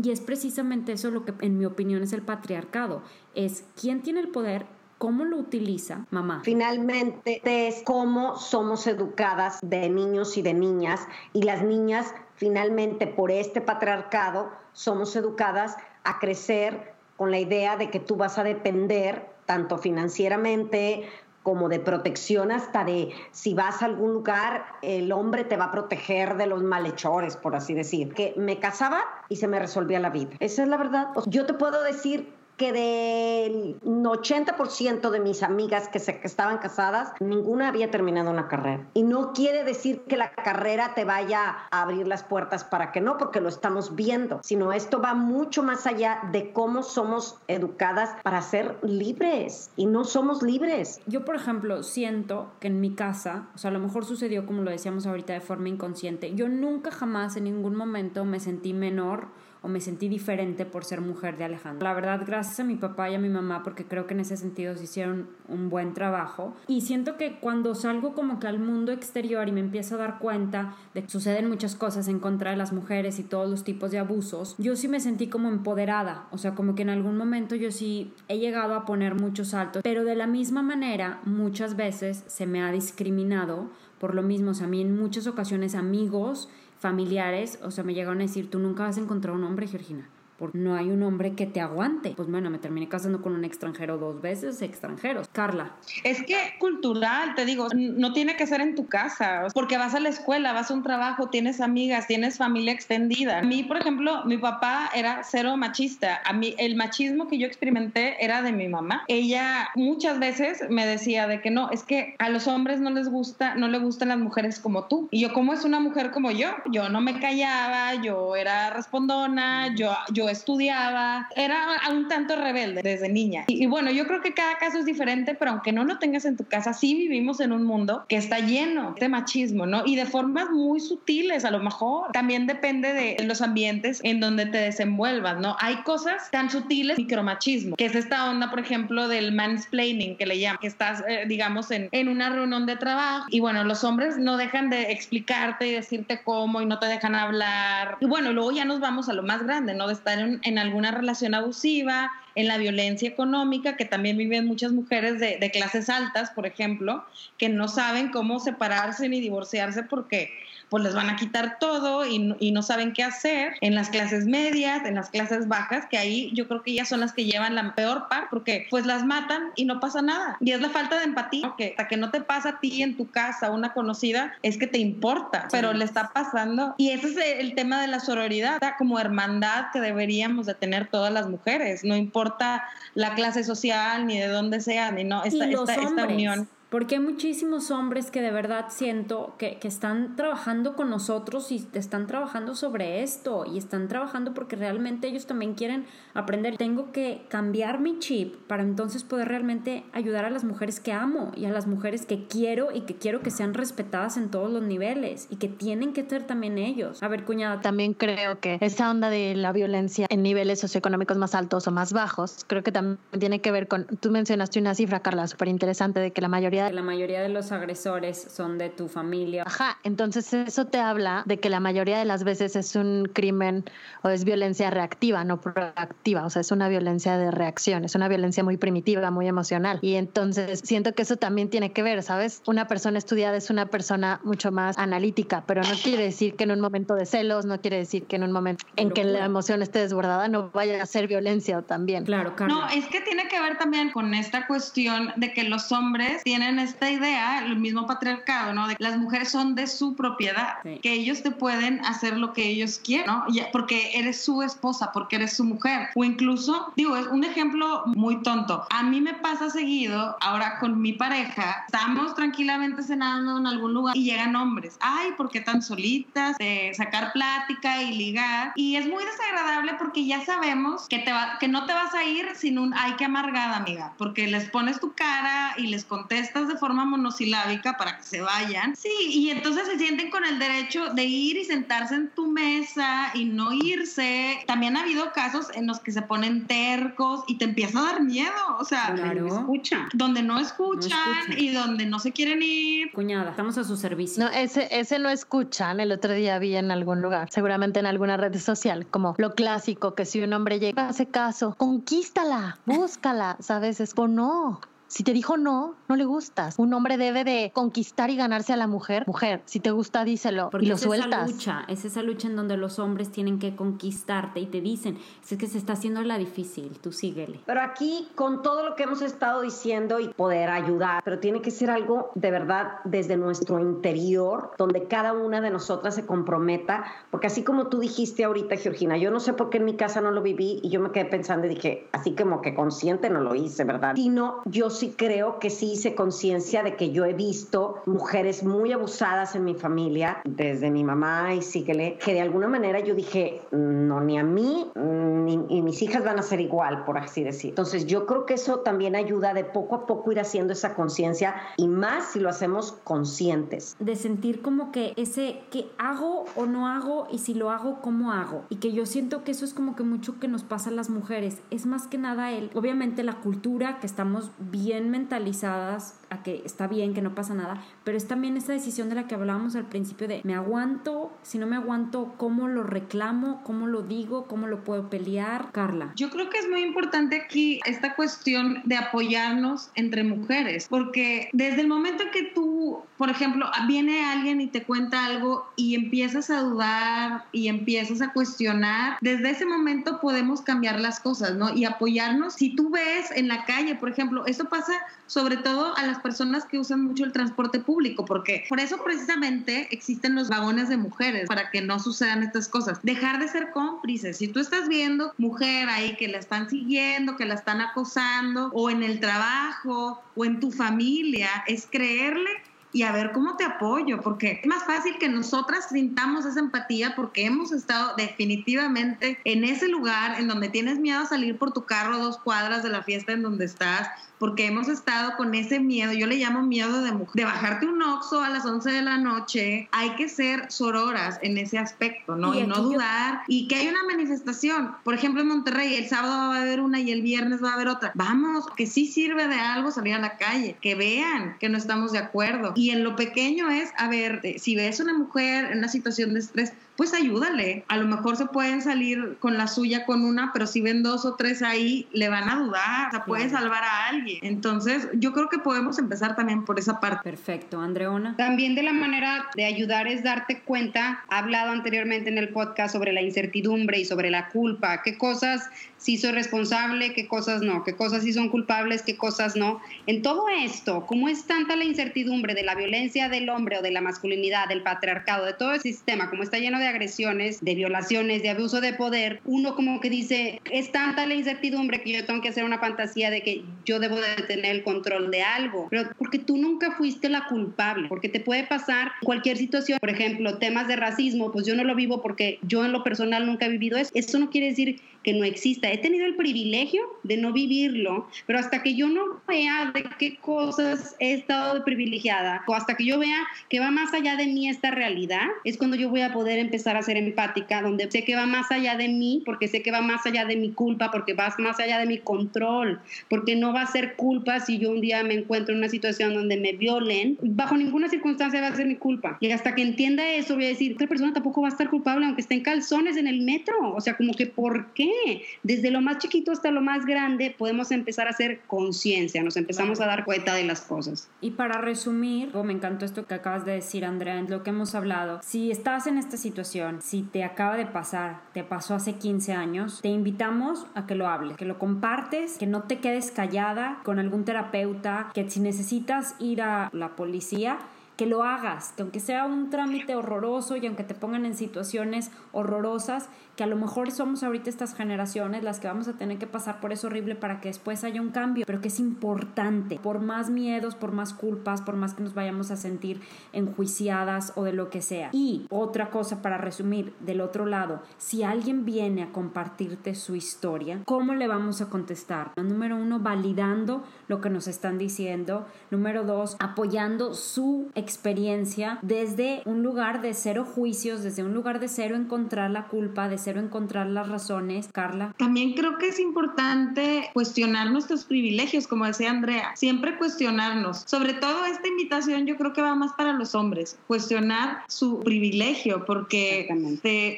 Y 0.00 0.10
es 0.10 0.20
precisamente 0.20 0.92
eso 0.92 1.10
lo 1.10 1.24
que 1.24 1.34
en 1.44 1.58
mi 1.58 1.66
opinión 1.66 2.02
es 2.02 2.12
el 2.12 2.22
patriarcado, 2.22 3.02
es 3.34 3.64
quién 3.78 4.02
tiene 4.02 4.20
el 4.20 4.28
poder, 4.28 4.66
¿Cómo 5.02 5.24
lo 5.24 5.36
utiliza 5.36 6.06
mamá? 6.12 6.42
Finalmente 6.44 7.42
es 7.44 7.82
cómo 7.82 8.36
somos 8.36 8.86
educadas 8.86 9.58
de 9.60 9.90
niños 9.90 10.36
y 10.36 10.42
de 10.42 10.54
niñas 10.54 11.08
y 11.32 11.42
las 11.42 11.64
niñas 11.64 12.14
finalmente 12.36 13.08
por 13.08 13.32
este 13.32 13.60
patriarcado 13.60 14.52
somos 14.72 15.16
educadas 15.16 15.76
a 16.04 16.20
crecer 16.20 16.94
con 17.16 17.32
la 17.32 17.40
idea 17.40 17.76
de 17.76 17.90
que 17.90 17.98
tú 17.98 18.14
vas 18.14 18.38
a 18.38 18.44
depender 18.44 19.28
tanto 19.44 19.76
financieramente 19.76 21.08
como 21.42 21.68
de 21.68 21.80
protección 21.80 22.52
hasta 22.52 22.84
de 22.84 23.10
si 23.30 23.54
vas 23.54 23.82
a 23.82 23.86
algún 23.86 24.12
lugar, 24.12 24.64
el 24.82 25.12
hombre 25.12 25.44
te 25.44 25.56
va 25.56 25.66
a 25.66 25.70
proteger 25.70 26.36
de 26.36 26.46
los 26.46 26.62
malhechores, 26.62 27.36
por 27.36 27.56
así 27.56 27.74
decir. 27.74 28.14
Que 28.14 28.34
me 28.36 28.58
casaba 28.58 29.02
y 29.28 29.36
se 29.36 29.48
me 29.48 29.58
resolvía 29.58 30.00
la 30.00 30.10
vida. 30.10 30.30
Esa 30.40 30.62
es 30.62 30.68
la 30.68 30.76
verdad. 30.76 31.08
Yo 31.26 31.46
te 31.46 31.54
puedo 31.54 31.82
decir 31.82 32.32
que 32.56 32.72
del 32.72 33.80
80% 33.80 35.10
de 35.10 35.20
mis 35.20 35.42
amigas 35.42 35.88
que, 35.88 35.98
se, 35.98 36.20
que 36.20 36.26
estaban 36.26 36.58
casadas, 36.58 37.12
ninguna 37.20 37.68
había 37.68 37.90
terminado 37.90 38.30
una 38.30 38.48
carrera. 38.48 38.86
Y 38.94 39.02
no 39.02 39.32
quiere 39.32 39.64
decir 39.64 40.02
que 40.02 40.16
la 40.16 40.32
carrera 40.32 40.94
te 40.94 41.04
vaya 41.04 41.56
a 41.70 41.82
abrir 41.82 42.06
las 42.06 42.22
puertas 42.24 42.64
para 42.64 42.92
que 42.92 43.00
no, 43.00 43.18
porque 43.18 43.40
lo 43.40 43.48
estamos 43.48 43.94
viendo, 43.96 44.40
sino 44.42 44.72
esto 44.72 45.00
va 45.00 45.14
mucho 45.14 45.62
más 45.62 45.86
allá 45.86 46.20
de 46.30 46.52
cómo 46.52 46.82
somos 46.82 47.38
educadas 47.48 48.10
para 48.22 48.42
ser 48.42 48.78
libres 48.82 49.70
y 49.76 49.86
no 49.86 50.04
somos 50.04 50.42
libres. 50.42 51.00
Yo, 51.06 51.24
por 51.24 51.36
ejemplo, 51.36 51.82
siento 51.82 52.52
que 52.60 52.68
en 52.68 52.80
mi 52.80 52.94
casa, 52.94 53.48
o 53.54 53.58
sea, 53.58 53.70
a 53.70 53.74
lo 53.74 53.80
mejor 53.80 54.04
sucedió 54.04 54.46
como 54.46 54.62
lo 54.62 54.70
decíamos 54.70 55.06
ahorita 55.06 55.32
de 55.32 55.40
forma 55.40 55.68
inconsciente, 55.68 56.34
yo 56.34 56.48
nunca 56.48 56.90
jamás 56.90 57.36
en 57.36 57.44
ningún 57.44 57.74
momento 57.74 58.24
me 58.24 58.40
sentí 58.40 58.72
menor 58.72 59.28
o 59.62 59.68
me 59.68 59.80
sentí 59.80 60.08
diferente 60.08 60.66
por 60.66 60.84
ser 60.84 61.00
mujer 61.00 61.36
de 61.36 61.44
Alejandro. 61.44 61.84
La 61.84 61.94
verdad, 61.94 62.22
gracias 62.26 62.60
a 62.60 62.64
mi 62.64 62.74
papá 62.74 63.10
y 63.10 63.14
a 63.14 63.18
mi 63.18 63.28
mamá, 63.28 63.62
porque 63.62 63.84
creo 63.84 64.06
que 64.06 64.14
en 64.14 64.20
ese 64.20 64.36
sentido 64.36 64.76
se 64.76 64.84
hicieron 64.84 65.28
un 65.48 65.70
buen 65.70 65.94
trabajo. 65.94 66.54
Y 66.66 66.80
siento 66.80 67.16
que 67.16 67.38
cuando 67.38 67.74
salgo 67.74 68.14
como 68.14 68.40
que 68.40 68.48
al 68.48 68.58
mundo 68.58 68.92
exterior 68.92 69.48
y 69.48 69.52
me 69.52 69.60
empiezo 69.60 69.94
a 69.94 69.98
dar 69.98 70.18
cuenta 70.18 70.74
de 70.94 71.02
que 71.02 71.08
suceden 71.08 71.48
muchas 71.48 71.76
cosas 71.76 72.08
en 72.08 72.18
contra 72.18 72.50
de 72.50 72.56
las 72.56 72.72
mujeres 72.72 73.18
y 73.18 73.22
todos 73.22 73.48
los 73.48 73.64
tipos 73.64 73.90
de 73.90 73.98
abusos, 73.98 74.56
yo 74.58 74.76
sí 74.76 74.88
me 74.88 75.00
sentí 75.00 75.28
como 75.28 75.48
empoderada. 75.48 76.26
O 76.32 76.38
sea, 76.38 76.54
como 76.54 76.74
que 76.74 76.82
en 76.82 76.90
algún 76.90 77.16
momento 77.16 77.54
yo 77.54 77.70
sí 77.70 78.12
he 78.28 78.38
llegado 78.38 78.74
a 78.74 78.84
poner 78.84 79.14
muchos 79.14 79.48
saltos. 79.48 79.82
Pero 79.82 80.04
de 80.04 80.16
la 80.16 80.26
misma 80.26 80.62
manera, 80.62 81.20
muchas 81.24 81.76
veces 81.76 82.24
se 82.26 82.46
me 82.46 82.62
ha 82.62 82.72
discriminado 82.72 83.70
por 83.98 84.16
lo 84.16 84.22
mismo. 84.22 84.50
O 84.50 84.54
sea, 84.54 84.66
a 84.66 84.70
mí 84.70 84.80
en 84.80 84.96
muchas 84.98 85.28
ocasiones 85.28 85.76
amigos 85.76 86.48
familiares, 86.82 87.60
o 87.62 87.70
sea, 87.70 87.84
me 87.84 87.94
llegaron 87.94 88.18
a 88.18 88.24
decir, 88.24 88.50
tú 88.50 88.58
nunca 88.58 88.82
vas 88.82 88.98
a 88.98 89.00
encontrar 89.00 89.34
un 89.34 89.44
hombre, 89.44 89.68
Georgina 89.68 90.10
porque 90.42 90.58
no 90.58 90.74
hay 90.74 90.90
un 90.90 91.04
hombre 91.04 91.36
que 91.36 91.46
te 91.46 91.60
aguante. 91.60 92.14
Pues 92.16 92.28
bueno, 92.28 92.50
me 92.50 92.58
terminé 92.58 92.88
casando 92.88 93.22
con 93.22 93.32
un 93.32 93.44
extranjero 93.44 93.96
dos 93.96 94.20
veces, 94.20 94.60
extranjeros. 94.60 95.28
Carla. 95.30 95.76
Es 96.02 96.20
que 96.24 96.36
cultural, 96.58 97.36
te 97.36 97.46
digo, 97.46 97.68
no 97.72 98.12
tiene 98.12 98.34
que 98.34 98.48
ser 98.48 98.60
en 98.60 98.74
tu 98.74 98.88
casa, 98.88 99.46
porque 99.54 99.78
vas 99.78 99.94
a 99.94 100.00
la 100.00 100.08
escuela, 100.08 100.52
vas 100.52 100.72
a 100.72 100.74
un 100.74 100.82
trabajo, 100.82 101.28
tienes 101.28 101.60
amigas, 101.60 102.08
tienes 102.08 102.38
familia 102.38 102.72
extendida. 102.72 103.38
A 103.38 103.42
mí, 103.42 103.62
por 103.62 103.76
ejemplo, 103.76 104.24
mi 104.24 104.36
papá 104.36 104.90
era 104.92 105.22
cero 105.22 105.56
machista. 105.56 106.20
A 106.24 106.32
mí 106.32 106.56
el 106.58 106.74
machismo 106.74 107.28
que 107.28 107.38
yo 107.38 107.46
experimenté 107.46 108.16
era 108.24 108.42
de 108.42 108.50
mi 108.50 108.66
mamá. 108.66 109.04
Ella 109.06 109.68
muchas 109.76 110.18
veces 110.18 110.64
me 110.70 110.84
decía 110.84 111.28
de 111.28 111.40
que 111.40 111.52
no, 111.52 111.70
es 111.70 111.84
que 111.84 112.16
a 112.18 112.28
los 112.30 112.48
hombres 112.48 112.80
no 112.80 112.90
les 112.90 113.08
gusta, 113.08 113.54
no 113.54 113.68
le 113.68 113.78
gustan 113.78 114.08
las 114.08 114.18
mujeres 114.18 114.58
como 114.58 114.88
tú. 114.88 115.06
Y 115.12 115.20
yo, 115.20 115.32
¿cómo 115.32 115.52
es 115.52 115.64
una 115.64 115.78
mujer 115.78 116.10
como 116.10 116.32
yo? 116.32 116.48
Yo 116.72 116.88
no 116.88 117.00
me 117.00 117.20
callaba, 117.20 117.94
yo 118.02 118.34
era 118.34 118.70
respondona, 118.70 119.72
yo, 119.76 119.94
yo 120.12 120.31
estudiaba, 120.32 121.28
era 121.36 121.66
un 121.90 122.08
tanto 122.08 122.36
rebelde 122.36 122.82
desde 122.82 123.08
niña. 123.08 123.44
Y, 123.46 123.64
y, 123.64 123.66
bueno, 123.66 123.90
yo 123.90 124.06
creo 124.06 124.20
que 124.20 124.34
cada 124.34 124.58
caso 124.58 124.78
es 124.78 124.84
diferente, 124.84 125.34
pero 125.34 125.52
aunque 125.52 125.72
no 125.72 125.84
lo 125.84 125.98
tengas 125.98 126.24
en 126.24 126.36
tu 126.36 126.44
casa, 126.44 126.72
sí 126.72 126.94
vivimos 126.94 127.40
en 127.40 127.52
un 127.52 127.64
mundo 127.64 128.04
que 128.08 128.16
está 128.16 128.38
lleno 128.38 128.94
de 128.98 129.08
machismo, 129.08 129.66
¿no? 129.66 129.82
Y 129.86 129.96
de 129.96 130.06
formas 130.06 130.50
muy 130.50 130.80
sutiles, 130.80 131.44
a 131.44 131.50
lo 131.50 131.60
mejor. 131.60 132.12
También 132.12 132.46
depende 132.46 132.92
de 132.92 133.24
los 133.24 133.42
ambientes 133.42 134.00
en 134.02 134.20
donde 134.20 134.46
te 134.46 134.58
desenvuelvas, 134.58 135.38
¿no? 135.38 135.56
Hay 135.60 135.76
cosas 135.82 136.30
tan 136.30 136.50
sutiles, 136.50 136.98
micromachismo, 136.98 137.76
que 137.76 137.86
es 137.86 137.94
esta 137.94 138.30
onda, 138.30 138.50
por 138.50 138.60
ejemplo, 138.60 139.08
del 139.08 139.32
mansplaining, 139.32 140.16
que 140.16 140.26
le 140.26 140.38
llaman, 140.38 140.58
que 140.60 140.66
estás, 140.66 141.02
eh, 141.08 141.24
digamos, 141.26 141.70
en, 141.70 141.88
en 141.92 142.08
una 142.08 142.30
reunión 142.30 142.66
de 142.66 142.76
trabajo 142.76 143.26
y 143.28 143.40
bueno, 143.40 143.64
los 143.64 143.84
hombres 143.84 144.18
no 144.18 144.36
dejan 144.36 144.70
de 144.70 144.92
explicarte 144.92 145.66
y 145.66 145.72
decirte 145.72 146.20
cómo 146.24 146.60
y 146.60 146.66
no 146.66 146.78
te 146.78 146.86
dejan 146.86 147.14
hablar. 147.14 147.96
Y 148.00 148.06
bueno, 148.06 148.32
luego 148.32 148.52
ya 148.52 148.64
nos 148.64 148.80
vamos 148.80 149.08
a 149.08 149.12
lo 149.12 149.22
más 149.22 149.42
grande, 149.42 149.74
¿no? 149.74 149.86
De 149.86 149.94
estar 149.94 150.18
en, 150.42 150.58
alguna 150.58 150.90
relación 150.90 151.34
abusiva, 151.34 152.10
en 152.34 152.48
la 152.48 152.58
violencia 152.58 153.08
económica, 153.08 153.76
que 153.76 153.84
también 153.84 154.16
viven 154.16 154.46
muchas 154.46 154.72
mujeres 154.72 155.20
de, 155.20 155.38
de, 155.38 155.50
clases 155.50 155.88
altas, 155.88 156.30
por 156.30 156.46
ejemplo, 156.46 157.04
que 157.38 157.48
no 157.48 157.68
saben 157.68 158.10
cómo 158.10 158.40
separarse 158.40 159.08
ni 159.08 159.20
divorciarse 159.20 159.82
porque 159.82 160.30
pues 160.72 160.82
les 160.84 160.94
van 160.94 161.10
a 161.10 161.16
quitar 161.16 161.58
todo 161.60 162.06
y, 162.06 162.34
y, 162.40 162.50
no 162.50 162.62
saben 162.62 162.94
qué 162.94 163.02
hacer. 163.02 163.52
En 163.60 163.74
las 163.74 163.90
clases 163.90 164.24
medias, 164.24 164.86
en 164.86 164.94
las 164.94 165.10
clases 165.10 165.46
bajas, 165.46 165.84
que 165.84 165.98
ahí 165.98 166.30
yo 166.32 166.48
creo 166.48 166.62
que 166.62 166.70
ellas 166.70 166.88
son 166.88 167.00
las 167.00 167.12
que 167.12 167.26
llevan 167.26 167.54
la 167.54 167.74
peor 167.74 168.08
parte, 168.08 168.28
porque 168.30 168.66
pues 168.70 168.86
las 168.86 169.04
matan 169.04 169.50
y 169.54 169.66
no 169.66 169.80
pasa 169.80 170.00
nada. 170.00 170.38
Y 170.40 170.52
es 170.52 170.62
la 170.62 170.70
falta 170.70 170.96
de 170.96 171.04
empatía, 171.04 171.52
que 171.58 171.72
hasta 171.72 171.88
que 171.88 171.98
no 171.98 172.10
te 172.10 172.22
pasa 172.22 172.48
a 172.48 172.60
ti 172.60 172.82
en 172.82 172.96
tu 172.96 173.10
casa, 173.10 173.50
una 173.50 173.74
conocida, 173.74 174.32
es 174.42 174.56
que 174.56 174.66
te 174.66 174.78
importa, 174.78 175.46
pero 175.50 175.74
le 175.74 175.84
está 175.84 176.10
pasando. 176.14 176.74
Y 176.78 176.88
ese 176.88 177.08
es 177.08 177.16
el 177.38 177.54
tema 177.54 177.78
de 177.82 177.88
la 177.88 178.00
sororidad, 178.00 178.58
como 178.78 178.98
hermandad 178.98 179.66
que 179.74 179.80
deberíamos 179.80 180.46
de 180.46 180.54
tener 180.54 180.88
todas 180.88 181.12
las 181.12 181.28
mujeres, 181.28 181.84
no 181.84 181.96
importa 181.96 182.64
la 182.94 183.14
clase 183.14 183.44
social, 183.44 184.06
ni 184.06 184.18
de 184.18 184.28
dónde 184.28 184.62
sea, 184.62 184.90
ni 184.90 185.04
no, 185.04 185.22
esta, 185.22 185.44
esta, 185.44 185.74
esta 185.74 186.06
unión. 186.06 186.48
Porque 186.72 186.94
hay 186.94 187.02
muchísimos 187.02 187.70
hombres 187.70 188.10
que 188.10 188.22
de 188.22 188.30
verdad 188.30 188.68
siento 188.70 189.34
que, 189.36 189.58
que, 189.58 189.68
están 189.68 190.16
trabajando 190.16 190.74
con 190.74 190.88
nosotros 190.88 191.52
y 191.52 191.68
están 191.74 192.06
trabajando 192.06 192.54
sobre 192.54 193.02
esto 193.02 193.44
y 193.44 193.58
están 193.58 193.88
trabajando 193.88 194.32
porque 194.32 194.56
realmente 194.56 195.06
ellos 195.06 195.26
también 195.26 195.52
quieren 195.52 195.84
aprender. 196.14 196.56
Tengo 196.56 196.90
que 196.90 197.26
cambiar 197.28 197.78
mi 197.78 197.98
chip 197.98 198.36
para 198.46 198.62
entonces 198.62 199.04
poder 199.04 199.28
realmente 199.28 199.84
ayudar 199.92 200.24
a 200.24 200.30
las 200.30 200.44
mujeres 200.44 200.80
que 200.80 200.94
amo 200.94 201.30
y 201.36 201.44
a 201.44 201.50
las 201.50 201.66
mujeres 201.66 202.06
que 202.06 202.26
quiero 202.26 202.72
y 202.72 202.80
que 202.80 202.94
quiero 202.96 203.20
que 203.20 203.30
sean 203.30 203.52
respetadas 203.52 204.16
en 204.16 204.30
todos 204.30 204.50
los 204.50 204.62
niveles 204.62 205.26
y 205.28 205.36
que 205.36 205.48
tienen 205.48 205.92
que 205.92 206.08
ser 206.08 206.26
también 206.26 206.56
ellos. 206.56 207.02
A 207.02 207.08
ver, 207.08 207.24
cuñada. 207.24 207.60
También 207.60 207.92
creo 207.92 208.40
que 208.40 208.56
esa 208.62 208.90
onda 208.90 209.10
de 209.10 209.34
la 209.34 209.52
violencia 209.52 210.06
en 210.08 210.22
niveles 210.22 210.60
socioeconómicos 210.60 211.18
más 211.18 211.34
altos 211.34 211.68
o 211.68 211.70
más 211.70 211.92
bajos, 211.92 212.46
creo 212.46 212.62
que 212.62 212.72
también 212.72 212.98
tiene 213.18 213.42
que 213.42 213.50
ver 213.50 213.68
con, 213.68 213.84
tú 213.84 214.10
mencionaste 214.10 214.58
una 214.58 214.74
cifra, 214.74 215.00
Carla, 215.00 215.26
súper 215.26 215.48
interesante 215.48 216.00
de 216.00 216.12
que 216.12 216.22
la 216.22 216.28
mayoría 216.28 216.61
la 216.70 216.82
mayoría 216.82 217.20
de 217.22 217.28
los 217.28 217.52
agresores 217.52 218.26
son 218.30 218.58
de 218.58 218.70
tu 218.70 218.88
familia. 218.88 219.44
Ajá, 219.46 219.78
entonces 219.82 220.32
eso 220.32 220.66
te 220.66 220.78
habla 220.78 221.22
de 221.26 221.38
que 221.40 221.48
la 221.48 221.60
mayoría 221.60 221.98
de 221.98 222.04
las 222.04 222.24
veces 222.24 222.56
es 222.56 222.76
un 222.76 223.10
crimen 223.12 223.64
o 224.02 224.08
es 224.08 224.24
violencia 224.24 224.70
reactiva, 224.70 225.24
no 225.24 225.40
proactiva, 225.40 226.24
o 226.24 226.30
sea, 226.30 226.40
es 226.40 226.50
una 226.50 226.68
violencia 226.68 227.16
de 227.16 227.30
reacción, 227.30 227.84
es 227.84 227.94
una 227.94 228.08
violencia 228.08 228.44
muy 228.44 228.56
primitiva, 228.56 229.10
muy 229.10 229.28
emocional. 229.28 229.78
Y 229.82 229.94
entonces 229.94 230.60
siento 230.64 230.94
que 230.94 231.02
eso 231.02 231.16
también 231.16 231.50
tiene 231.50 231.72
que 231.72 231.82
ver, 231.82 232.02
¿sabes? 232.02 232.42
Una 232.46 232.66
persona 232.66 232.98
estudiada 232.98 233.36
es 233.36 233.50
una 233.50 233.66
persona 233.66 234.20
mucho 234.24 234.52
más 234.52 234.78
analítica, 234.78 235.44
pero 235.46 235.62
no 235.62 235.74
quiere 235.82 236.04
decir 236.04 236.34
que 236.34 236.44
en 236.44 236.52
un 236.52 236.60
momento 236.60 236.94
de 236.94 237.06
celos, 237.06 237.46
no 237.46 237.60
quiere 237.60 237.78
decir 237.78 238.04
que 238.04 238.16
en 238.16 238.24
un 238.24 238.32
momento 238.32 238.64
en 238.76 238.90
que 238.90 239.04
la 239.04 239.24
emoción 239.24 239.62
esté 239.62 239.80
desbordada 239.80 240.28
no 240.28 240.50
vaya 240.50 240.82
a 240.82 240.86
ser 240.86 241.06
violencia 241.06 241.62
también. 241.62 242.04
Claro, 242.04 242.34
claro. 242.36 242.54
No, 242.54 242.68
es 242.68 242.86
que 242.86 243.00
tiene 243.00 243.28
que 243.28 243.40
ver 243.40 243.58
también 243.58 243.90
con 243.90 244.14
esta 244.14 244.46
cuestión 244.46 245.12
de 245.16 245.32
que 245.32 245.44
los 245.44 245.72
hombres 245.72 246.22
tienen 246.22 246.51
esta 246.58 246.90
idea, 246.90 247.44
el 247.44 247.56
mismo 247.56 247.86
patriarcado, 247.86 248.52
¿no? 248.52 248.68
De 248.68 248.76
que 248.76 248.82
las 248.82 248.98
mujeres 248.98 249.30
son 249.30 249.54
de 249.54 249.66
su 249.66 249.94
propiedad, 249.94 250.56
sí. 250.62 250.78
que 250.82 250.92
ellos 250.92 251.22
te 251.22 251.30
pueden 251.30 251.84
hacer 251.84 252.16
lo 252.16 252.32
que 252.32 252.46
ellos 252.46 252.80
quieren, 252.82 253.06
¿no? 253.06 253.24
Porque 253.52 253.98
eres 253.98 254.22
su 254.22 254.42
esposa, 254.42 254.90
porque 254.92 255.16
eres 255.16 255.36
su 255.36 255.44
mujer. 255.44 255.88
O 255.94 256.04
incluso, 256.04 256.72
digo, 256.76 256.96
es 256.96 257.06
un 257.06 257.24
ejemplo 257.24 257.82
muy 257.86 258.22
tonto. 258.22 258.66
A 258.70 258.82
mí 258.82 259.00
me 259.00 259.14
pasa 259.14 259.50
seguido, 259.50 260.16
ahora 260.20 260.58
con 260.58 260.80
mi 260.80 260.92
pareja, 260.92 261.64
estamos 261.66 262.14
tranquilamente 262.14 262.82
cenando 262.82 263.38
en 263.38 263.46
algún 263.46 263.74
lugar 263.74 263.96
y 263.96 264.04
llegan 264.04 264.36
hombres. 264.36 264.76
Ay, 264.80 265.12
¿por 265.16 265.30
qué 265.30 265.40
tan 265.40 265.62
solitas? 265.62 266.36
De 266.38 266.72
sacar 266.74 267.12
plática 267.12 267.82
y 267.82 267.96
ligar. 267.96 268.52
Y 268.54 268.76
es 268.76 268.86
muy 268.86 269.04
desagradable 269.04 269.74
porque 269.78 270.06
ya 270.06 270.24
sabemos 270.24 270.88
que, 270.88 270.98
te 270.98 271.12
va, 271.12 271.38
que 271.38 271.48
no 271.48 271.66
te 271.66 271.72
vas 271.72 271.94
a 271.94 272.04
ir 272.04 272.26
sin 272.34 272.58
un 272.58 272.74
ay, 272.74 272.94
qué 272.96 273.04
amargada, 273.04 273.56
amiga. 273.56 273.92
Porque 273.98 274.26
les 274.26 274.48
pones 274.50 274.80
tu 274.80 274.92
cara 274.92 275.54
y 275.56 275.66
les 275.68 275.84
contestas 275.84 276.41
de 276.48 276.56
forma 276.56 276.84
monosilábica 276.84 277.76
para 277.76 277.98
que 277.98 278.02
se 278.02 278.20
vayan. 278.20 278.76
Sí, 278.76 278.90
y 279.08 279.30
entonces 279.30 279.66
se 279.66 279.78
sienten 279.78 280.10
con 280.10 280.24
el 280.24 280.38
derecho 280.38 280.92
de 280.94 281.04
ir 281.04 281.36
y 281.36 281.44
sentarse 281.44 281.94
en 281.94 282.10
tu 282.10 282.26
mesa 282.26 283.10
y 283.14 283.24
no 283.24 283.52
irse. 283.52 284.42
También 284.46 284.76
ha 284.76 284.82
habido 284.82 285.12
casos 285.12 285.48
en 285.54 285.66
los 285.66 285.80
que 285.80 285.92
se 285.92 286.02
ponen 286.02 286.46
tercos 286.46 287.24
y 287.26 287.38
te 287.38 287.44
empieza 287.44 287.80
a 287.80 287.82
dar 287.82 288.02
miedo, 288.02 288.32
o 288.58 288.64
sea, 288.64 288.94
claro. 288.94 289.26
no 289.26 289.40
escuchan. 289.40 289.88
Donde 289.92 290.22
no 290.22 290.38
escuchan, 290.38 290.90
no 290.90 291.12
escuchan, 291.12 291.38
y 291.38 291.52
donde 291.52 291.86
no 291.86 291.98
se 291.98 292.12
quieren 292.12 292.40
ir. 292.42 292.92
Cuñada, 292.92 293.30
estamos 293.30 293.58
a 293.58 293.64
su 293.64 293.76
servicio. 293.76 294.24
No, 294.24 294.30
ese, 294.30 294.68
ese 294.70 294.98
no 294.98 295.08
escuchan. 295.08 295.80
El 295.80 295.92
otro 295.92 296.12
día 296.12 296.38
vi 296.38 296.56
en 296.56 296.70
algún 296.70 297.02
lugar, 297.02 297.28
seguramente 297.30 297.80
en 297.80 297.86
alguna 297.86 298.16
red 298.16 298.36
social, 298.38 298.86
como 298.86 299.14
lo 299.18 299.34
clásico, 299.34 299.94
que 299.94 300.04
si 300.04 300.20
un 300.22 300.32
hombre 300.32 300.58
llega, 300.58 300.88
hace 300.88 301.06
caso, 301.06 301.54
conquístala, 301.56 302.58
búscala, 302.66 303.36
¿sabes? 303.40 303.80
Es 303.80 303.94
por 303.94 304.08
no. 304.08 304.60
Si 304.92 305.04
te 305.04 305.14
dijo 305.14 305.38
no, 305.38 305.74
no 305.88 305.96
le 305.96 306.04
gustas. 306.04 306.58
Un 306.58 306.74
hombre 306.74 306.98
debe 306.98 307.24
de 307.24 307.50
conquistar 307.54 308.10
y 308.10 308.16
ganarse 308.16 308.52
a 308.52 308.56
la 308.56 308.66
mujer. 308.66 309.04
Mujer, 309.06 309.40
si 309.46 309.58
te 309.58 309.70
gusta, 309.70 310.04
díselo 310.04 310.50
Porque 310.50 310.66
y 310.66 310.68
lo 310.68 310.74
es 310.74 310.82
sueltas. 310.82 311.30
Esa 311.30 311.32
lucha, 311.32 311.64
es 311.68 311.86
esa 311.86 312.02
lucha 312.02 312.28
en 312.28 312.36
donde 312.36 312.58
los 312.58 312.78
hombres 312.78 313.10
tienen 313.10 313.38
que 313.38 313.56
conquistarte 313.56 314.40
y 314.40 314.46
te 314.46 314.60
dicen, 314.60 314.98
es 315.26 315.38
que 315.38 315.46
se 315.46 315.56
está 315.56 315.72
haciendo 315.72 316.02
la 316.02 316.18
difícil, 316.18 316.78
tú 316.82 316.92
síguele. 316.92 317.40
Pero 317.46 317.62
aquí, 317.62 318.06
con 318.14 318.42
todo 318.42 318.68
lo 318.68 318.76
que 318.76 318.82
hemos 318.82 319.00
estado 319.00 319.40
diciendo 319.40 319.98
y 319.98 320.08
poder 320.08 320.50
ayudar, 320.50 321.02
pero 321.02 321.20
tiene 321.20 321.40
que 321.40 321.50
ser 321.50 321.70
algo 321.70 322.10
de 322.14 322.30
verdad 322.30 322.72
desde 322.84 323.16
nuestro 323.16 323.60
interior, 323.60 324.50
donde 324.58 324.88
cada 324.88 325.14
una 325.14 325.40
de 325.40 325.48
nosotras 325.48 325.94
se 325.94 326.04
comprometa, 326.04 326.84
porque 327.10 327.28
así 327.28 327.42
como 327.44 327.68
tú 327.68 327.78
dijiste 327.78 328.24
ahorita, 328.24 328.56
Georgina, 328.56 328.98
yo 328.98 329.10
no 329.10 329.20
sé 329.20 329.32
por 329.32 329.48
qué 329.48 329.56
en 329.56 329.64
mi 329.64 329.74
casa 329.74 330.02
no 330.02 330.10
lo 330.10 330.20
viví 330.20 330.60
y 330.62 330.68
yo 330.68 330.80
me 330.80 330.90
quedé 330.90 331.06
pensando 331.06 331.46
y 331.46 331.48
dije, 331.48 331.88
así 331.92 332.14
como 332.14 332.42
que 332.42 332.54
consciente 332.54 333.08
no 333.08 333.22
lo 333.22 333.34
hice, 333.34 333.64
¿verdad? 333.64 333.94
Sino 333.96 334.42
yo 334.44 334.68
sí 334.82 334.94
creo 334.96 335.38
que 335.38 335.48
sí 335.48 335.74
hice 335.74 335.94
conciencia 335.94 336.64
de 336.64 336.74
que 336.74 336.90
yo 336.90 337.04
he 337.04 337.12
visto 337.12 337.82
mujeres 337.86 338.42
muy 338.42 338.72
abusadas 338.72 339.36
en 339.36 339.44
mi 339.44 339.54
familia, 339.54 340.20
desde 340.24 340.72
mi 340.72 340.82
mamá 340.82 341.34
y 341.34 341.42
síguele, 341.42 341.98
que 342.04 342.14
de 342.14 342.20
alguna 342.20 342.48
manera 342.48 342.80
yo 342.80 342.96
dije, 342.96 343.42
no, 343.52 344.00
ni 344.00 344.18
a 344.18 344.24
mí, 344.24 344.72
ni, 344.74 345.36
ni 345.36 345.62
mis 345.62 345.80
hijas 345.82 346.04
van 346.04 346.18
a 346.18 346.22
ser 346.22 346.40
igual, 346.40 346.84
por 346.84 346.98
así 346.98 347.22
decir. 347.22 347.50
Entonces 347.50 347.86
yo 347.86 348.06
creo 348.06 348.26
que 348.26 348.34
eso 348.34 348.58
también 348.58 348.96
ayuda 348.96 349.34
de 349.34 349.44
poco 349.44 349.76
a 349.76 349.86
poco 349.86 350.10
ir 350.10 350.18
haciendo 350.18 350.52
esa 350.52 350.74
conciencia 350.74 351.36
y 351.56 351.68
más 351.68 352.06
si 352.06 352.18
lo 352.18 352.28
hacemos 352.28 352.72
conscientes. 352.82 353.76
De 353.78 353.94
sentir 353.94 354.42
como 354.42 354.72
que 354.72 354.94
ese, 354.96 355.42
¿qué 355.52 355.66
hago 355.78 356.24
o 356.34 356.46
no 356.46 356.66
hago? 356.66 357.06
Y 357.08 357.18
si 357.18 357.34
lo 357.34 357.52
hago, 357.52 357.80
¿cómo 357.82 358.10
hago? 358.10 358.42
Y 358.48 358.56
que 358.56 358.72
yo 358.72 358.84
siento 358.84 359.22
que 359.22 359.30
eso 359.30 359.44
es 359.44 359.54
como 359.54 359.76
que 359.76 359.84
mucho 359.84 360.18
que 360.18 360.26
nos 360.26 360.42
pasa 360.42 360.70
a 360.70 360.72
las 360.72 360.90
mujeres. 360.90 361.38
Es 361.52 361.66
más 361.66 361.86
que 361.86 361.98
nada 361.98 362.32
el, 362.32 362.50
obviamente 362.54 363.04
la 363.04 363.20
cultura 363.20 363.78
que 363.78 363.86
estamos 363.86 364.32
bien 364.40 364.71
bien 364.72 364.90
mentalizadas 364.90 365.96
que 366.22 366.42
está 366.44 366.66
bien, 366.66 366.94
que 366.94 367.02
no 367.02 367.14
pasa 367.14 367.34
nada, 367.34 367.64
pero 367.84 367.96
es 367.96 368.06
también 368.06 368.36
esa 368.36 368.52
decisión 368.52 368.88
de 368.88 368.96
la 368.96 369.06
que 369.06 369.14
hablábamos 369.14 369.56
al 369.56 369.66
principio 369.66 370.08
de 370.08 370.20
me 370.24 370.34
aguanto, 370.34 371.12
si 371.22 371.38
no 371.38 371.46
me 371.46 371.56
aguanto, 371.56 372.14
¿cómo 372.16 372.48
lo 372.48 372.62
reclamo? 372.62 373.42
¿Cómo 373.44 373.66
lo 373.66 373.82
digo? 373.82 374.26
¿Cómo 374.26 374.46
lo 374.46 374.64
puedo 374.64 374.90
pelear? 374.90 375.50
Carla. 375.52 375.92
Yo 375.96 376.10
creo 376.10 376.28
que 376.28 376.38
es 376.38 376.48
muy 376.48 376.62
importante 376.62 377.16
aquí 377.16 377.60
esta 377.64 377.94
cuestión 377.94 378.62
de 378.64 378.76
apoyarnos 378.76 379.70
entre 379.74 380.04
mujeres, 380.04 380.66
porque 380.68 381.30
desde 381.32 381.62
el 381.62 381.68
momento 381.68 382.04
que 382.12 382.24
tú, 382.34 382.80
por 382.98 383.10
ejemplo, 383.10 383.50
viene 383.66 384.04
alguien 384.04 384.40
y 384.40 384.48
te 384.48 384.64
cuenta 384.64 385.06
algo 385.06 385.46
y 385.56 385.74
empiezas 385.74 386.30
a 386.30 386.40
dudar 386.40 387.24
y 387.32 387.48
empiezas 387.48 388.02
a 388.02 388.12
cuestionar, 388.12 388.98
desde 389.00 389.30
ese 389.30 389.46
momento 389.46 390.00
podemos 390.00 390.42
cambiar 390.42 390.80
las 390.80 391.00
cosas, 391.00 391.34
¿no? 391.34 391.54
Y 391.54 391.64
apoyarnos. 391.64 392.34
Si 392.34 392.54
tú 392.54 392.70
ves 392.70 393.10
en 393.14 393.28
la 393.28 393.44
calle, 393.44 393.74
por 393.74 393.90
ejemplo, 393.90 394.26
esto 394.26 394.48
pasa 394.48 394.72
sobre 395.06 395.36
todo 395.36 395.76
a 395.76 395.86
las 395.86 395.98
personas 396.02 396.44
que 396.44 396.58
usan 396.58 396.84
mucho 396.84 397.04
el 397.04 397.12
transporte 397.12 397.60
público, 397.60 398.04
porque 398.04 398.44
por 398.48 398.60
eso 398.60 398.82
precisamente 398.84 399.68
existen 399.70 400.14
los 400.14 400.28
vagones 400.28 400.68
de 400.68 400.76
mujeres, 400.76 401.28
para 401.28 401.50
que 401.50 401.62
no 401.62 401.78
sucedan 401.78 402.22
estas 402.22 402.48
cosas. 402.48 402.80
Dejar 402.82 403.18
de 403.18 403.28
ser 403.28 403.50
cómplices. 403.52 404.18
Si 404.18 404.28
tú 404.28 404.40
estás 404.40 404.68
viendo 404.68 405.12
mujer 405.18 405.68
ahí 405.68 405.96
que 405.96 406.08
la 406.08 406.18
están 406.18 406.50
siguiendo, 406.50 407.16
que 407.16 407.24
la 407.24 407.34
están 407.34 407.60
acosando, 407.60 408.50
o 408.52 408.70
en 408.70 408.82
el 408.82 409.00
trabajo, 409.00 410.02
o 410.14 410.24
en 410.24 410.40
tu 410.40 410.50
familia, 410.50 411.28
es 411.46 411.66
creerle 411.70 412.30
y 412.72 412.82
a 412.82 412.92
ver 412.92 413.12
cómo 413.12 413.36
te 413.36 413.44
apoyo, 413.44 414.00
porque 414.00 414.40
es 414.42 414.46
más 414.46 414.64
fácil 414.64 414.98
que 414.98 415.08
nosotras 415.08 415.68
sintamos 415.70 416.24
esa 416.24 416.40
empatía 416.40 416.94
porque 416.96 417.26
hemos 417.26 417.52
estado 417.52 417.94
definitivamente 417.96 419.18
en 419.24 419.44
ese 419.44 419.68
lugar 419.68 420.18
en 420.18 420.28
donde 420.28 420.48
tienes 420.48 420.78
miedo 420.78 421.00
a 421.00 421.06
salir 421.06 421.38
por 421.38 421.52
tu 421.52 421.64
carro 421.64 421.98
dos 421.98 422.18
cuadras 422.18 422.62
de 422.62 422.70
la 422.70 422.82
fiesta 422.82 423.12
en 423.12 423.22
donde 423.22 423.44
estás, 423.44 423.88
porque 424.22 424.46
hemos 424.46 424.68
estado 424.68 425.16
con 425.16 425.34
ese 425.34 425.58
miedo, 425.58 425.92
yo 425.92 426.06
le 426.06 426.14
llamo 426.14 426.42
miedo 426.42 426.80
de 426.82 426.92
mujer, 426.92 427.12
de 427.12 427.24
bajarte 427.24 427.66
un 427.66 427.82
oxo 427.82 428.22
a 428.22 428.28
las 428.28 428.46
11 428.46 428.70
de 428.70 428.82
la 428.82 428.96
noche, 428.96 429.68
hay 429.72 429.96
que 429.96 430.08
ser 430.08 430.50
sororas 430.52 431.18
en 431.22 431.38
ese 431.38 431.58
aspecto, 431.58 432.14
¿no? 432.14 432.32
Y, 432.32 432.46
no 432.46 432.62
dudar, 432.62 433.22
y 433.26 433.48
que 433.48 433.56
hay 433.56 433.66
una 433.66 433.82
manifestación, 433.82 434.76
por 434.84 434.94
ejemplo 434.94 435.22
en 435.22 435.26
Monterrey, 435.26 435.74
el 435.74 435.88
sábado 435.88 436.30
va 436.30 436.36
a 436.36 436.42
haber 436.42 436.60
una 436.60 436.78
y 436.78 436.92
el 436.92 437.02
viernes 437.02 437.42
va 437.42 437.50
a 437.50 437.54
haber 437.54 437.66
otra, 437.66 437.90
vamos, 437.96 438.46
que 438.56 438.68
sí 438.68 438.86
sirve 438.86 439.26
de 439.26 439.34
algo 439.34 439.72
salir 439.72 439.94
a 439.94 439.98
la 439.98 440.16
calle, 440.16 440.56
que 440.60 440.76
vean 440.76 441.36
que 441.40 441.48
no 441.48 441.58
estamos 441.58 441.90
de 441.90 441.98
acuerdo, 441.98 442.52
y 442.62 442.70
en 442.70 442.84
lo 442.84 442.94
pequeño 442.94 443.50
es, 443.50 443.70
a 443.76 443.88
ver, 443.88 444.20
eh, 444.22 444.38
si 444.38 444.54
ves 444.54 444.78
una 444.78 444.96
mujer 444.96 445.50
en 445.50 445.58
una 445.58 445.66
situación 445.66 446.14
de 446.14 446.20
estrés, 446.20 446.52
pues 446.76 446.94
ayúdale. 446.94 447.64
A 447.68 447.76
lo 447.76 447.86
mejor 447.86 448.16
se 448.16 448.26
pueden 448.26 448.62
salir 448.62 449.16
con 449.20 449.36
la 449.36 449.46
suya 449.46 449.84
con 449.84 450.04
una, 450.04 450.32
pero 450.32 450.46
si 450.46 450.60
ven 450.60 450.82
dos 450.82 451.04
o 451.04 451.14
tres 451.14 451.42
ahí, 451.42 451.86
le 451.92 452.08
van 452.08 452.28
a 452.28 452.36
dudar, 452.36 452.88
o 452.88 452.90
sea, 452.90 453.04
puede 453.04 453.28
salvar 453.28 453.62
a 453.62 453.88
alguien. 453.88 454.18
Entonces, 454.22 454.88
yo 454.94 455.12
creo 455.12 455.28
que 455.28 455.38
podemos 455.38 455.78
empezar 455.78 456.16
también 456.16 456.44
por 456.44 456.58
esa 456.58 456.80
parte. 456.80 457.02
Perfecto, 457.02 457.60
Andreona. 457.60 458.16
También 458.16 458.54
de 458.54 458.62
la 458.62 458.72
manera 458.72 459.26
de 459.36 459.44
ayudar 459.44 459.86
es 459.86 460.02
darte 460.02 460.40
cuenta, 460.40 461.04
he 461.10 461.14
hablado 461.14 461.50
anteriormente 461.52 462.08
en 462.08 462.18
el 462.18 462.30
podcast 462.30 462.72
sobre 462.72 462.92
la 462.92 463.02
incertidumbre 463.02 463.78
y 463.78 463.84
sobre 463.84 464.10
la 464.10 464.28
culpa, 464.28 464.82
qué 464.82 464.96
cosas 464.96 465.50
sí 465.82 465.98
soy 465.98 466.12
responsable, 466.12 466.94
qué 466.94 467.08
cosas 467.08 467.42
no, 467.42 467.64
qué 467.64 467.74
cosas 467.74 468.04
sí 468.04 468.12
son 468.12 468.28
culpables, 468.28 468.82
qué 468.82 468.96
cosas 468.96 469.34
no. 469.34 469.60
En 469.86 470.00
todo 470.00 470.26
esto, 470.28 470.86
como 470.86 471.08
es 471.08 471.26
tanta 471.26 471.56
la 471.56 471.64
incertidumbre 471.64 472.34
de 472.34 472.44
la 472.44 472.54
violencia 472.54 473.08
del 473.08 473.28
hombre 473.28 473.58
o 473.58 473.62
de 473.62 473.72
la 473.72 473.80
masculinidad, 473.80 474.48
del 474.48 474.62
patriarcado, 474.62 475.26
de 475.26 475.32
todo 475.32 475.52
el 475.52 475.60
sistema, 475.60 476.08
como 476.08 476.22
está 476.22 476.38
lleno 476.38 476.58
de 476.58 476.61
agresiones, 476.66 477.40
de 477.44 477.54
violaciones, 477.54 478.22
de 478.22 478.30
abuso 478.30 478.60
de 478.60 478.72
poder, 478.72 479.20
uno 479.24 479.54
como 479.54 479.80
que 479.80 479.90
dice, 479.90 480.40
es 480.50 480.72
tanta 480.72 481.06
la 481.06 481.14
incertidumbre 481.14 481.82
que 481.82 481.92
yo 481.92 482.04
tengo 482.04 482.20
que 482.20 482.28
hacer 482.28 482.44
una 482.44 482.58
fantasía 482.58 483.10
de 483.10 483.22
que 483.22 483.42
yo 483.64 483.80
debo 483.80 483.96
de 483.96 484.22
tener 484.26 484.56
el 484.56 484.62
control 484.62 485.10
de 485.10 485.22
algo, 485.22 485.68
pero 485.70 485.90
porque 485.98 486.18
tú 486.18 486.36
nunca 486.36 486.72
fuiste 486.72 487.08
la 487.08 487.26
culpable, 487.26 487.88
porque 487.88 488.08
te 488.08 488.20
puede 488.20 488.44
pasar 488.44 488.92
cualquier 489.02 489.36
situación, 489.36 489.78
por 489.78 489.90
ejemplo, 489.90 490.38
temas 490.38 490.68
de 490.68 490.76
racismo, 490.76 491.32
pues 491.32 491.46
yo 491.46 491.54
no 491.54 491.64
lo 491.64 491.74
vivo 491.74 492.02
porque 492.02 492.38
yo 492.42 492.64
en 492.64 492.72
lo 492.72 492.82
personal 492.82 493.26
nunca 493.26 493.46
he 493.46 493.48
vivido 493.48 493.78
eso. 493.78 493.90
Eso 493.94 494.18
no 494.18 494.30
quiere 494.30 494.48
decir 494.48 494.80
que 495.02 495.12
no 495.12 495.24
exista. 495.24 495.70
He 495.70 495.78
tenido 495.78 496.06
el 496.06 496.14
privilegio 496.14 496.82
de 497.02 497.16
no 497.16 497.32
vivirlo, 497.32 498.08
pero 498.26 498.38
hasta 498.38 498.62
que 498.62 498.74
yo 498.74 498.88
no 498.88 499.20
vea 499.26 499.70
de 499.74 499.84
qué 499.98 500.16
cosas 500.16 500.96
he 500.98 501.14
estado 501.14 501.64
privilegiada 501.64 502.42
o 502.46 502.54
hasta 502.54 502.76
que 502.76 502.84
yo 502.84 502.98
vea 502.98 503.26
que 503.48 503.60
va 503.60 503.70
más 503.70 503.92
allá 503.92 504.16
de 504.16 504.26
mí 504.26 504.48
esta 504.48 504.70
realidad, 504.70 505.26
es 505.44 505.56
cuando 505.56 505.76
yo 505.76 505.88
voy 505.88 506.02
a 506.02 506.12
poder 506.12 506.38
empezar 506.52 506.76
a 506.76 506.82
ser 506.82 506.98
empática, 506.98 507.62
donde 507.62 507.90
sé 507.90 508.04
que 508.04 508.14
va 508.14 508.26
más 508.26 508.52
allá 508.52 508.76
de 508.76 508.88
mí, 508.88 509.22
porque 509.24 509.48
sé 509.48 509.62
que 509.62 509.70
va 509.70 509.80
más 509.80 510.04
allá 510.04 510.26
de 510.26 510.36
mi 510.36 510.52
culpa, 510.52 510.90
porque 510.90 511.14
va 511.14 511.34
más 511.38 511.58
allá 511.58 511.78
de 511.78 511.86
mi 511.86 511.96
control, 511.96 512.78
porque 513.08 513.36
no 513.36 513.54
va 513.54 513.62
a 513.62 513.66
ser 513.66 513.96
culpa 513.96 514.38
si 514.40 514.58
yo 514.58 514.70
un 514.70 514.82
día 514.82 515.02
me 515.02 515.14
encuentro 515.14 515.54
en 515.54 515.60
una 515.60 515.70
situación 515.70 516.12
donde 516.12 516.36
me 516.36 516.52
violen, 516.52 517.16
bajo 517.22 517.56
ninguna 517.56 517.88
circunstancia 517.88 518.42
va 518.42 518.48
a 518.48 518.54
ser 518.54 518.66
mi 518.66 518.76
culpa. 518.76 519.16
Y 519.20 519.30
hasta 519.30 519.54
que 519.54 519.62
entienda 519.62 520.06
eso, 520.12 520.34
voy 520.34 520.44
a 520.44 520.48
decir, 520.48 520.72
esta 520.72 520.86
persona 520.86 521.14
tampoco 521.14 521.40
va 521.40 521.48
a 521.48 521.52
estar 521.52 521.70
culpable 521.70 522.04
aunque 522.04 522.20
esté 522.20 522.34
en 522.34 522.42
calzones 522.42 522.98
en 522.98 523.06
el 523.06 523.22
metro. 523.22 523.74
O 523.74 523.80
sea, 523.80 523.96
como 523.96 524.12
que, 524.12 524.26
¿por 524.26 524.74
qué? 524.74 525.22
Desde 525.42 525.70
lo 525.70 525.80
más 525.80 525.98
chiquito 525.98 526.32
hasta 526.32 526.50
lo 526.50 526.60
más 526.60 526.84
grande 526.84 527.34
podemos 527.36 527.70
empezar 527.70 528.08
a 528.08 528.10
hacer 528.10 528.40
conciencia, 528.46 529.22
nos 529.22 529.38
empezamos 529.38 529.80
a 529.80 529.86
dar 529.86 530.04
cuenta 530.04 530.34
de 530.34 530.44
las 530.44 530.60
cosas. 530.60 531.08
Y 531.22 531.30
para 531.30 531.62
resumir, 531.62 532.28
oh, 532.34 532.44
me 532.44 532.52
encantó 532.52 532.84
esto 532.84 533.06
que 533.06 533.14
acabas 533.14 533.46
de 533.46 533.52
decir, 533.52 533.86
Andrea, 533.86 534.18
en 534.18 534.28
lo 534.28 534.42
que 534.42 534.50
hemos 534.50 534.74
hablado. 534.74 535.20
Si 535.22 535.50
estás 535.50 535.86
en 535.86 535.96
esta 535.96 536.18
situación, 536.18 536.41
si 536.44 537.02
te 537.02 537.24
acaba 537.24 537.56
de 537.56 537.66
pasar, 537.66 538.20
te 538.32 538.44
pasó 538.44 538.74
hace 538.74 538.94
15 538.94 539.32
años, 539.32 539.80
te 539.82 539.88
invitamos 539.88 540.66
a 540.74 540.86
que 540.86 540.94
lo 540.94 541.08
hables, 541.08 541.36
que 541.36 541.44
lo 541.44 541.58
compartes, 541.58 542.38
que 542.38 542.46
no 542.46 542.62
te 542.62 542.78
quedes 542.78 543.10
callada 543.10 543.80
con 543.84 543.98
algún 543.98 544.24
terapeuta, 544.24 545.10
que 545.14 545.28
si 545.30 545.40
necesitas 545.40 546.14
ir 546.18 546.42
a 546.42 546.70
la 546.72 546.90
policía, 546.96 547.58
que 547.96 548.06
lo 548.06 548.24
hagas, 548.24 548.72
que 548.76 548.82
aunque 548.82 549.00
sea 549.00 549.26
un 549.26 549.50
trámite 549.50 549.94
horroroso 549.94 550.56
y 550.56 550.66
aunque 550.66 550.84
te 550.84 550.94
pongan 550.94 551.26
en 551.26 551.36
situaciones 551.36 552.10
horrorosas, 552.32 553.08
que 553.36 553.44
a 553.44 553.46
lo 553.46 553.56
mejor 553.56 553.90
somos 553.90 554.22
ahorita 554.22 554.50
estas 554.50 554.74
generaciones 554.74 555.42
las 555.42 555.58
que 555.58 555.68
vamos 555.68 555.88
a 555.88 555.94
tener 555.94 556.18
que 556.18 556.26
pasar 556.26 556.60
por 556.60 556.72
eso 556.72 556.88
horrible 556.88 557.14
para 557.14 557.40
que 557.40 557.48
después 557.48 557.84
haya 557.84 558.00
un 558.00 558.10
cambio, 558.10 558.44
pero 558.46 558.60
que 558.60 558.68
es 558.68 558.78
importante, 558.78 559.78
por 559.82 560.00
más 560.00 560.30
miedos, 560.30 560.74
por 560.74 560.92
más 560.92 561.14
culpas, 561.14 561.62
por 561.62 561.76
más 561.76 561.94
que 561.94 562.02
nos 562.02 562.14
vayamos 562.14 562.50
a 562.50 562.56
sentir 562.56 563.00
enjuiciadas 563.32 564.32
o 564.36 564.44
de 564.44 564.52
lo 564.52 564.68
que 564.70 564.82
sea. 564.82 565.10
Y 565.12 565.46
otra 565.50 565.90
cosa 565.90 566.22
para 566.22 566.38
resumir, 566.38 566.94
del 567.00 567.20
otro 567.20 567.46
lado, 567.46 567.82
si 567.98 568.22
alguien 568.22 568.64
viene 568.64 569.02
a 569.02 569.12
compartirte 569.12 569.94
su 569.94 570.14
historia, 570.14 570.80
¿cómo 570.84 571.14
le 571.14 571.28
vamos 571.28 571.60
a 571.60 571.68
contestar? 571.68 572.32
Número 572.36 572.76
uno, 572.76 572.98
validando 572.98 573.82
lo 574.08 574.20
que 574.20 574.30
nos 574.30 574.46
están 574.46 574.78
diciendo. 574.78 575.46
Número 575.70 576.04
dos, 576.04 576.36
apoyando 576.38 577.14
su 577.14 577.70
experiencia 577.74 578.78
desde 578.82 579.42
un 579.46 579.62
lugar 579.62 580.02
de 580.02 580.14
cero 580.14 580.44
juicios, 580.44 581.02
desde 581.02 581.24
un 581.24 581.34
lugar 581.34 581.60
de 581.60 581.68
cero 581.68 581.96
encontrar 581.96 582.50
la 582.50 582.66
culpa, 582.66 583.08
de 583.08 583.18
cero 583.24 583.40
encontrar 583.40 583.86
las 583.86 584.08
razones, 584.08 584.68
Carla. 584.72 585.14
También 585.18 585.54
creo 585.54 585.78
que 585.78 585.88
es 585.88 585.98
importante 585.98 587.10
cuestionar 587.12 587.70
nuestros 587.70 588.04
privilegios, 588.04 588.66
como 588.66 588.86
decía 588.86 589.10
Andrea, 589.10 589.52
siempre 589.56 589.96
cuestionarnos. 589.96 590.84
Sobre 590.86 591.14
todo 591.14 591.44
esta 591.44 591.68
invitación 591.68 592.26
yo 592.26 592.36
creo 592.36 592.52
que 592.52 592.62
va 592.62 592.74
más 592.74 592.92
para 592.92 593.12
los 593.12 593.34
hombres, 593.34 593.78
cuestionar 593.86 594.62
su 594.68 595.00
privilegio, 595.00 595.84
porque 595.84 596.48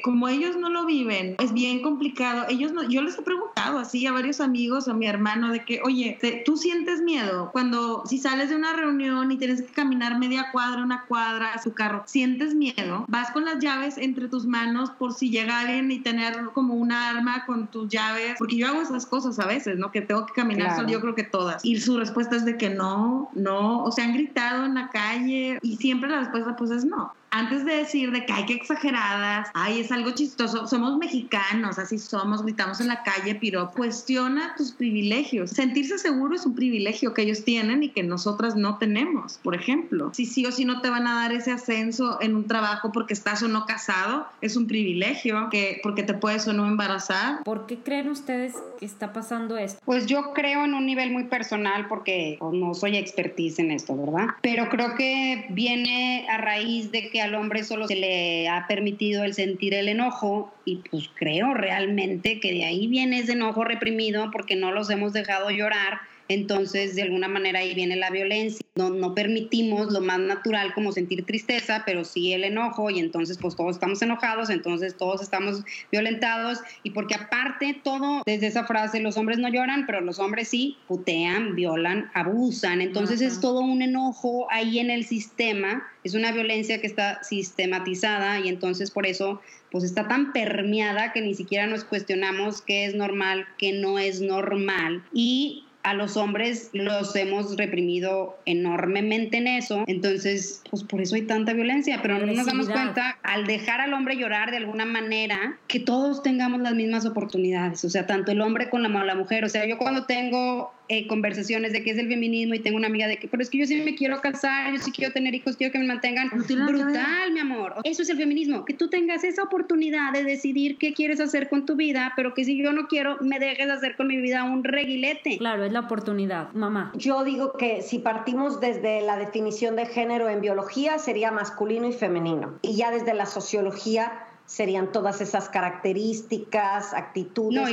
como 0.03 0.27
ellos 0.27 0.55
no 0.57 0.69
lo 0.69 0.85
viven, 0.85 1.35
es 1.39 1.53
bien 1.53 1.81
complicado. 1.81 2.45
Ellos 2.49 2.71
no, 2.71 2.83
yo 2.83 3.01
les 3.01 3.17
he 3.17 3.21
preguntado 3.21 3.79
así 3.79 4.05
a 4.05 4.11
varios 4.11 4.41
amigos, 4.41 4.87
a 4.87 4.93
mi 4.93 5.07
hermano, 5.07 5.51
de 5.51 5.65
que, 5.65 5.81
oye, 5.83 6.17
¿tú 6.45 6.57
sientes 6.57 7.01
miedo 7.01 7.49
cuando 7.51 8.03
si 8.05 8.17
sales 8.17 8.49
de 8.49 8.55
una 8.55 8.73
reunión 8.73 9.31
y 9.31 9.37
tienes 9.37 9.61
que 9.61 9.71
caminar 9.71 10.19
media 10.19 10.51
cuadra, 10.51 10.83
una 10.83 11.05
cuadra 11.05 11.53
a 11.53 11.61
su 11.61 11.73
carro, 11.73 12.03
sientes 12.05 12.53
miedo? 12.53 13.05
Vas 13.07 13.31
con 13.31 13.45
las 13.45 13.59
llaves 13.59 13.97
entre 13.97 14.27
tus 14.27 14.45
manos 14.45 14.91
por 14.91 15.13
si 15.13 15.29
llega 15.29 15.59
alguien 15.59 15.91
tener 15.99 16.45
como 16.53 16.75
una 16.75 17.09
arma 17.09 17.45
con 17.45 17.67
tus 17.67 17.89
llaves, 17.89 18.35
porque 18.37 18.57
yo 18.57 18.67
hago 18.67 18.81
esas 18.81 19.05
cosas 19.05 19.39
a 19.39 19.45
veces, 19.45 19.77
¿no? 19.77 19.91
Que 19.91 20.01
tengo 20.01 20.25
que 20.25 20.33
caminar 20.33 20.75
solo, 20.75 20.89
yo 20.89 21.01
creo 21.01 21.15
que 21.15 21.23
todas. 21.23 21.63
Y 21.63 21.79
su 21.79 21.97
respuesta 21.97 22.35
es 22.35 22.45
de 22.45 22.57
que 22.57 22.69
no, 22.69 23.29
no, 23.33 23.83
o 23.83 23.91
sea, 23.91 24.05
han 24.05 24.13
gritado 24.13 24.65
en 24.65 24.75
la 24.75 24.89
calle 24.89 25.59
y 25.61 25.77
siempre 25.77 26.09
la 26.09 26.19
respuesta 26.19 26.55
pues 26.55 26.71
es 26.71 26.85
no 26.85 27.13
antes 27.35 27.65
de 27.65 27.75
decir 27.75 28.11
de 28.11 28.25
que 28.25 28.31
hay 28.31 28.45
que 28.45 28.53
exageradas, 28.53 29.49
ay, 29.53 29.81
es 29.81 29.91
algo 29.91 30.11
chistoso, 30.11 30.67
somos 30.67 30.97
mexicanos, 30.97 31.77
así 31.77 31.99
somos, 31.99 32.43
gritamos 32.43 32.79
en 32.79 32.87
la 32.87 33.03
calle, 33.03 33.35
pero 33.35 33.71
cuestiona 33.71 34.55
tus 34.55 34.71
privilegios. 34.71 35.51
Sentirse 35.51 35.97
seguro 35.97 36.35
es 36.35 36.45
un 36.45 36.55
privilegio 36.55 37.13
que 37.13 37.23
ellos 37.23 37.43
tienen 37.43 37.83
y 37.83 37.89
que 37.89 38.03
nosotras 38.03 38.55
no 38.55 38.77
tenemos, 38.77 39.39
por 39.43 39.53
ejemplo. 39.53 40.11
Si 40.13 40.25
sí 40.25 40.45
o 40.45 40.51
si 40.53 40.63
no 40.63 40.79
te 40.79 40.89
van 40.89 41.07
a 41.07 41.15
dar 41.15 41.33
ese 41.33 41.51
ascenso 41.51 42.19
en 42.21 42.35
un 42.35 42.47
trabajo 42.47 42.93
porque 42.93 43.13
estás 43.13 43.43
o 43.43 43.49
no 43.49 43.65
casado, 43.65 44.27
es 44.39 44.55
un 44.55 44.67
privilegio, 44.67 45.49
que 45.51 45.81
porque 45.83 46.03
te 46.03 46.13
puedes 46.13 46.47
o 46.47 46.53
no 46.53 46.65
embarazar. 46.65 47.43
¿Por 47.43 47.65
qué 47.65 47.77
creen 47.77 48.09
ustedes 48.09 48.53
que 48.79 48.85
está 48.85 49.11
pasando 49.11 49.57
esto? 49.57 49.81
Pues 49.83 50.05
yo 50.05 50.31
creo 50.33 50.63
en 50.63 50.73
un 50.73 50.85
nivel 50.85 51.11
muy 51.11 51.25
personal 51.25 51.87
porque 51.89 52.37
pues, 52.39 52.53
no 52.53 52.73
soy 52.73 52.95
expertise 52.95 53.59
en 53.59 53.71
esto, 53.71 53.97
¿verdad? 53.97 54.27
Pero 54.41 54.69
creo 54.69 54.95
que 54.95 55.47
viene 55.49 56.25
a 56.29 56.37
raíz 56.37 56.91
de 56.91 57.09
que 57.09 57.24
al 57.25 57.35
hombre 57.35 57.63
solo 57.63 57.87
se 57.87 57.95
le 57.95 58.47
ha 58.47 58.65
permitido 58.67 59.23
el 59.23 59.33
sentir 59.33 59.73
el 59.73 59.89
enojo 59.89 60.53
y 60.63 60.77
pues 60.89 61.09
creo 61.13 61.53
realmente 61.53 62.39
que 62.39 62.51
de 62.51 62.65
ahí 62.65 62.87
viene 62.87 63.19
ese 63.19 63.33
enojo 63.33 63.63
reprimido 63.63 64.31
porque 64.31 64.55
no 64.55 64.71
los 64.71 64.89
hemos 64.89 65.13
dejado 65.13 65.51
llorar 65.51 65.99
entonces, 66.27 66.95
de 66.95 67.03
alguna 67.03 67.27
manera 67.27 67.59
ahí 67.59 67.75
viene 67.75 67.95
la 67.95 68.09
violencia. 68.09 68.65
No, 68.75 68.89
no 68.89 69.13
permitimos 69.13 69.91
lo 69.93 70.01
más 70.01 70.19
natural 70.19 70.73
como 70.73 70.91
sentir 70.91 71.25
tristeza, 71.25 71.83
pero 71.85 72.03
sí 72.03 72.33
el 72.33 72.43
enojo 72.43 72.89
y 72.89 72.99
entonces 72.99 73.37
pues 73.37 73.55
todos 73.55 73.75
estamos 73.75 74.01
enojados, 74.01 74.49
entonces 74.49 74.97
todos 74.97 75.21
estamos 75.21 75.63
violentados 75.91 76.59
y 76.83 76.89
porque 76.89 77.15
aparte 77.15 77.79
todo, 77.83 78.23
desde 78.25 78.47
esa 78.47 78.65
frase, 78.65 78.99
los 78.99 79.17
hombres 79.17 79.37
no 79.37 79.49
lloran, 79.49 79.85
pero 79.85 80.01
los 80.01 80.19
hombres 80.19 80.49
sí 80.49 80.77
putean, 80.87 81.55
violan, 81.55 82.09
abusan. 82.13 82.81
Entonces 82.81 83.21
es 83.21 83.39
todo 83.39 83.61
un 83.61 83.81
enojo 83.81 84.47
ahí 84.49 84.79
en 84.79 84.89
el 84.89 85.05
sistema, 85.05 85.87
es 86.03 86.15
una 86.15 86.31
violencia 86.31 86.81
que 86.81 86.87
está 86.87 87.23
sistematizada 87.23 88.39
y 88.39 88.49
entonces 88.49 88.91
por 88.91 89.05
eso 89.05 89.41
pues 89.71 89.83
está 89.83 90.07
tan 90.07 90.31
permeada 90.33 91.11
que 91.11 91.21
ni 91.21 91.33
siquiera 91.33 91.67
nos 91.67 91.83
cuestionamos 91.83 92.61
qué 92.61 92.85
es 92.85 92.95
normal, 92.95 93.45
qué 93.57 93.73
no 93.73 93.99
es 93.99 94.21
normal. 94.21 95.03
Y 95.13 95.65
a 95.85 95.93
los 95.93 96.17
hombres 96.17 96.71
los 96.73 97.15
hemos 97.15 97.57
reprimido 97.57 98.39
enormemente 98.47 99.37
en 99.37 99.45
eso, 99.45 99.83
entonces 99.85 100.63
pues 100.71 100.83
por 100.83 100.99
eso 100.99 101.13
hay 101.13 101.21
tanta 101.21 101.53
violencia, 101.53 101.99
pero 102.01 102.17
no 102.17 102.25
nos 102.25 102.47
damos 102.47 102.67
cuenta 102.67 103.19
al 103.21 103.45
dejar 103.45 103.81
al 103.81 103.93
hombre 103.93 104.17
llorar 104.17 104.49
de 104.49 104.57
alguna 104.57 104.85
manera 104.85 105.59
que 105.67 105.79
todos 105.79 106.23
tengamos 106.23 106.59
las 106.61 106.73
mismas 106.73 107.05
oportunidades, 107.05 107.85
o 107.85 107.89
sea, 107.91 108.07
tanto 108.07 108.31
el 108.31 108.41
hombre 108.41 108.67
con 108.71 108.81
la, 108.81 108.89
la 108.89 109.13
mujer, 109.13 109.45
o 109.45 109.49
sea, 109.49 109.67
yo 109.67 109.77
cuando 109.77 110.05
tengo 110.05 110.73
eh, 110.87 111.07
conversaciones 111.07 111.73
de 111.73 111.83
qué 111.83 111.91
es 111.91 111.97
el 111.97 112.07
feminismo 112.07 112.53
y 112.53 112.59
tengo 112.59 112.77
una 112.77 112.87
amiga 112.87 113.07
de 113.07 113.17
que, 113.17 113.27
pero 113.27 113.41
es 113.41 113.49
que 113.49 113.57
yo 113.57 113.65
sí 113.65 113.81
me 113.81 113.95
quiero 113.95 114.21
casar, 114.21 114.71
yo 114.73 114.79
sí 114.79 114.91
quiero 114.91 115.11
tener 115.13 115.33
hijos, 115.33 115.57
quiero 115.57 115.71
que 115.71 115.79
me 115.79 115.85
mantengan. 115.85 116.29
Brutal, 116.29 117.31
mi 117.33 117.39
amor. 117.39 117.75
Eso 117.83 118.01
es 118.01 118.09
el 118.09 118.17
feminismo, 118.17 118.65
que 118.65 118.73
tú 118.73 118.89
tengas 118.89 119.23
esa 119.23 119.43
oportunidad 119.43 120.13
de 120.13 120.23
decidir 120.23 120.77
qué 120.77 120.93
quieres 120.93 121.19
hacer 121.19 121.49
con 121.49 121.65
tu 121.65 121.75
vida, 121.75 122.13
pero 122.15 122.33
que 122.33 122.43
si 122.45 122.57
yo 122.61 122.71
no 122.71 122.87
quiero, 122.87 123.17
me 123.21 123.39
dejes 123.39 123.69
hacer 123.69 123.95
con 123.95 124.07
mi 124.07 124.17
vida 124.17 124.43
un 124.43 124.63
reguilete. 124.63 125.37
Claro, 125.37 125.63
es 125.63 125.71
la 125.71 125.81
oportunidad, 125.81 126.51
mamá. 126.53 126.91
Yo 126.95 127.23
digo 127.23 127.53
que 127.53 127.81
si 127.81 127.99
partimos 127.99 128.59
desde 128.59 129.01
la 129.01 129.17
definición 129.17 129.75
de 129.75 129.85
género 129.85 130.29
en 130.29 130.41
biología, 130.41 130.99
sería 130.99 131.31
masculino 131.31 131.87
y 131.87 131.93
femenino. 131.93 132.59
Y 132.61 132.75
ya 132.75 132.91
desde 132.91 133.13
la 133.13 133.25
sociología 133.25 134.11
serían 134.45 134.91
todas 134.91 135.21
esas 135.21 135.49
características, 135.49 136.93
actitudes, 136.93 137.69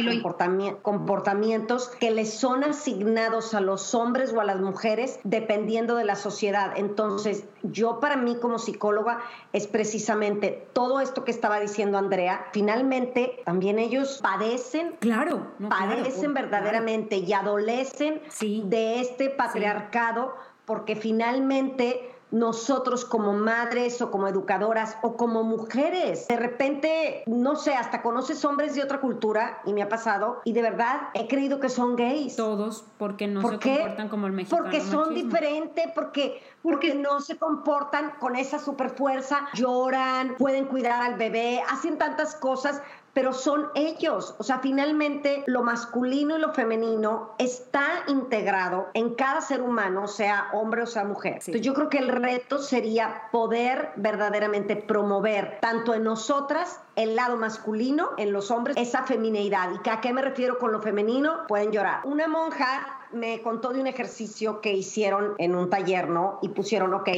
comportamientos 0.82 1.88
que 2.00 2.10
les 2.10 2.32
son 2.32 2.64
asignados 2.64 3.54
a 3.54 3.60
los 3.60 3.94
hombres 3.94 4.32
o 4.32 4.40
a 4.40 4.44
las 4.44 4.60
mujeres 4.60 5.20
dependiendo 5.24 5.96
de 5.96 6.04
la 6.04 6.16
sociedad. 6.16 6.72
Entonces, 6.76 7.44
yo 7.62 8.00
para 8.00 8.16
mí 8.16 8.36
como 8.40 8.58
psicóloga 8.58 9.20
es 9.52 9.66
precisamente 9.66 10.66
todo 10.72 11.00
esto 11.00 11.24
que 11.24 11.30
estaba 11.30 11.60
diciendo 11.60 11.98
Andrea. 11.98 12.46
Finalmente, 12.52 13.42
también 13.44 13.78
ellos 13.78 14.20
padecen, 14.22 14.96
claro, 15.00 15.46
padecen 15.68 16.32
verdaderamente 16.32 17.16
y 17.16 17.32
adolecen 17.32 18.20
de 18.40 19.00
este 19.00 19.30
patriarcado 19.30 20.34
porque 20.64 20.96
finalmente 20.96 22.11
nosotros 22.32 23.04
como 23.04 23.34
madres 23.34 24.00
o 24.02 24.10
como 24.10 24.26
educadoras 24.26 24.96
o 25.02 25.16
como 25.16 25.44
mujeres. 25.44 26.26
De 26.28 26.36
repente, 26.36 27.22
no 27.26 27.56
sé, 27.56 27.74
hasta 27.74 28.02
conoces 28.02 28.44
hombres 28.44 28.74
de 28.74 28.82
otra 28.82 29.00
cultura 29.00 29.60
y 29.64 29.72
me 29.72 29.82
ha 29.82 29.88
pasado 29.88 30.40
y 30.44 30.52
de 30.52 30.62
verdad 30.62 31.10
he 31.14 31.28
creído 31.28 31.60
que 31.60 31.68
son 31.68 31.94
gays. 31.94 32.34
Todos, 32.36 32.84
porque 32.98 33.28
no 33.28 33.42
se 33.42 33.58
comportan 33.58 34.08
como 34.08 34.26
el 34.26 34.32
mexicano. 34.32 34.62
Porque 34.62 34.80
son 34.80 35.14
diferentes, 35.14 35.86
porque, 35.94 36.42
porque 36.62 36.94
no 36.94 37.20
se 37.20 37.36
comportan 37.36 38.12
con 38.18 38.34
esa 38.34 38.58
super 38.58 38.90
fuerza, 38.90 39.48
lloran, 39.54 40.34
pueden 40.38 40.66
cuidar 40.66 41.02
al 41.02 41.16
bebé, 41.16 41.62
hacen 41.68 41.98
tantas 41.98 42.34
cosas 42.34 42.82
pero 43.12 43.32
son 43.32 43.68
ellos. 43.74 44.34
O 44.38 44.42
sea, 44.42 44.60
finalmente 44.60 45.44
lo 45.46 45.62
masculino 45.62 46.36
y 46.36 46.40
lo 46.40 46.52
femenino 46.54 47.34
está 47.38 48.04
integrado 48.06 48.88
en 48.94 49.14
cada 49.14 49.40
ser 49.40 49.60
humano, 49.60 50.08
sea 50.08 50.48
hombre 50.52 50.82
o 50.82 50.86
sea 50.86 51.04
mujer. 51.04 51.34
Entonces 51.34 51.60
yo 51.60 51.74
creo 51.74 51.88
que 51.88 51.98
el 51.98 52.08
reto 52.08 52.58
sería 52.58 53.28
poder 53.30 53.90
verdaderamente 53.96 54.76
promover 54.76 55.58
tanto 55.60 55.94
en 55.94 56.04
nosotras 56.04 56.80
el 56.96 57.16
lado 57.16 57.36
masculino, 57.36 58.10
en 58.16 58.32
los 58.32 58.50
hombres, 58.50 58.76
esa 58.76 59.02
femineidad. 59.04 59.70
¿Y 59.84 59.88
a 59.88 60.00
qué 60.00 60.12
me 60.12 60.22
refiero 60.22 60.58
con 60.58 60.72
lo 60.72 60.80
femenino? 60.80 61.46
Pueden 61.48 61.72
llorar. 61.72 62.00
Una 62.04 62.28
monja 62.28 63.00
me 63.12 63.42
contó 63.42 63.72
de 63.72 63.80
un 63.80 63.86
ejercicio 63.86 64.60
que 64.60 64.72
hicieron 64.72 65.34
en 65.38 65.54
un 65.54 65.68
taller, 65.68 66.08
¿no? 66.08 66.38
Y 66.42 66.48
pusieron, 66.48 66.94
ok, 66.94 67.08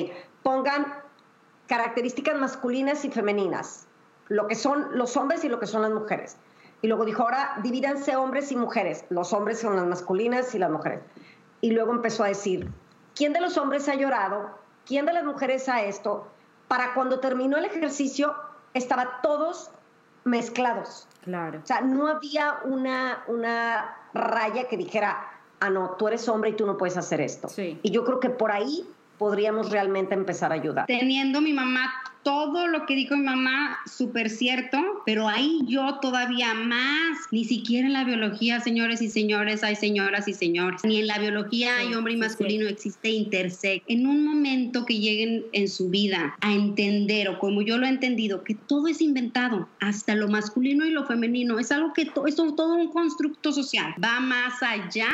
pongan 0.42 0.86
características 1.66 2.36
masculinas 2.36 3.05
y 3.05 3.11
femeninas 3.11 3.86
lo 4.29 4.47
que 4.47 4.55
son 4.55 4.97
los 4.97 5.16
hombres 5.16 5.45
y 5.45 5.49
lo 5.49 5.61
que 5.61 5.66
son 5.66 5.83
las 5.83 5.91
mujeres. 5.91 6.37
Y 6.83 6.89
luego 6.89 7.05
dijo, 7.05 7.22
ahora 7.22 7.59
divídanse 7.62 8.16
hombres 8.16 8.53
y 8.53 8.57
mujeres. 8.57 9.05
Los 9.09 9.33
hombres 9.33 9.61
son 9.61 9.77
las 9.77 9.87
masculinas 9.87 10.55
y 10.55 10.59
las 10.59 10.70
mujeres. 10.70 11.01
Y 11.61 11.70
luego 11.70 11.93
empezó 11.93 12.25
a 12.25 12.29
decir, 12.29 12.70
¿quién 13.14 13.33
de 13.33 13.41
los 13.41 13.57
hombres 13.57 13.89
ha 13.89 13.95
llorado? 13.95 14.51
¿Quién 14.87 15.07
de 15.07 15.14
las 15.14 15.25
mujeres 15.25 15.68
ha 15.68 15.83
esto? 15.83 16.29
Para 16.68 16.93
cuando 16.93 17.20
terminó 17.20 17.57
el 17.57 17.64
ejercicio, 17.64 18.35
estaba 18.75 19.22
todos 19.22 19.70
mezclados. 20.25 21.09
Claro. 21.22 21.61
O 21.62 21.66
sea, 21.66 21.81
no 21.81 22.09
había 22.09 22.59
una, 22.64 23.25
una 23.29 23.97
raya 24.12 24.68
que 24.68 24.77
dijera, 24.77 25.27
ah, 25.61 25.70
no, 25.70 25.93
tú 25.93 26.09
eres 26.09 26.29
hombre 26.29 26.51
y 26.51 26.53
tú 26.53 26.66
no 26.66 26.77
puedes 26.77 26.97
hacer 26.97 27.20
esto. 27.20 27.49
Sí. 27.49 27.79
Y 27.83 27.91
yo 27.91 28.05
creo 28.05 28.20
que 28.20 28.31
por 28.31 28.53
ahí 28.53 28.87
podríamos 29.19 29.71
realmente 29.71 30.15
empezar 30.15 30.53
a 30.53 30.55
ayudar. 30.55 30.87
Teniendo 30.87 31.41
mi 31.41 31.53
mamá 31.53 31.93
todo 32.25 32.67
lo 32.67 32.87
que 32.87 32.95
dijo 32.97 33.17
mi 33.17 33.23
mamá, 33.23 33.79
súper 33.87 34.31
cierto, 34.31 34.79
pero 35.05 35.29
ahí 35.29 35.61
yo 35.67 35.99
todavía 36.01 36.55
más, 36.55 37.19
ni 37.31 37.45
siquiera 37.45 37.87
en 37.87 37.93
la 37.93 38.03
biología, 38.03 38.61
señores 38.61 39.03
y 39.03 39.11
señores, 39.11 39.62
hay 39.62 39.77
señoras 39.77 40.27
y 40.27 40.33
señores, 40.33 40.81
ni 40.85 41.01
en 41.01 41.07
la 41.07 41.19
biología 41.19 41.77
hay 41.77 41.93
hombre 41.95 42.15
y 42.15 42.17
masculino, 42.17 42.67
existe 42.67 43.11
intersex. 43.11 43.85
En 43.89 44.07
un 44.07 44.25
momento 44.25 44.87
que 44.87 44.99
lleguen 44.99 45.45
en 45.53 45.69
su 45.69 45.91
vida 45.91 46.35
a 46.41 46.53
entender, 46.53 47.29
o 47.29 47.39
como 47.39 47.61
yo 47.61 47.77
lo 47.77 47.87
he 47.87 47.91
entendido, 47.91 48.43
que 48.43 48.55
todo 48.55 48.89
es 48.89 49.03
inventado, 49.03 49.69
hasta 49.81 50.15
lo 50.15 50.29
masculino 50.29 50.87
y 50.87 50.91
lo 50.91 51.05
femenino, 51.05 51.59
es 51.59 51.71
algo 51.71 51.93
que 51.93 52.11
es 52.27 52.37
todo 52.37 52.75
un 52.75 52.91
constructo 52.91 53.53
social, 53.53 53.95
va 54.03 54.21
más 54.21 54.62
allá 54.62 55.09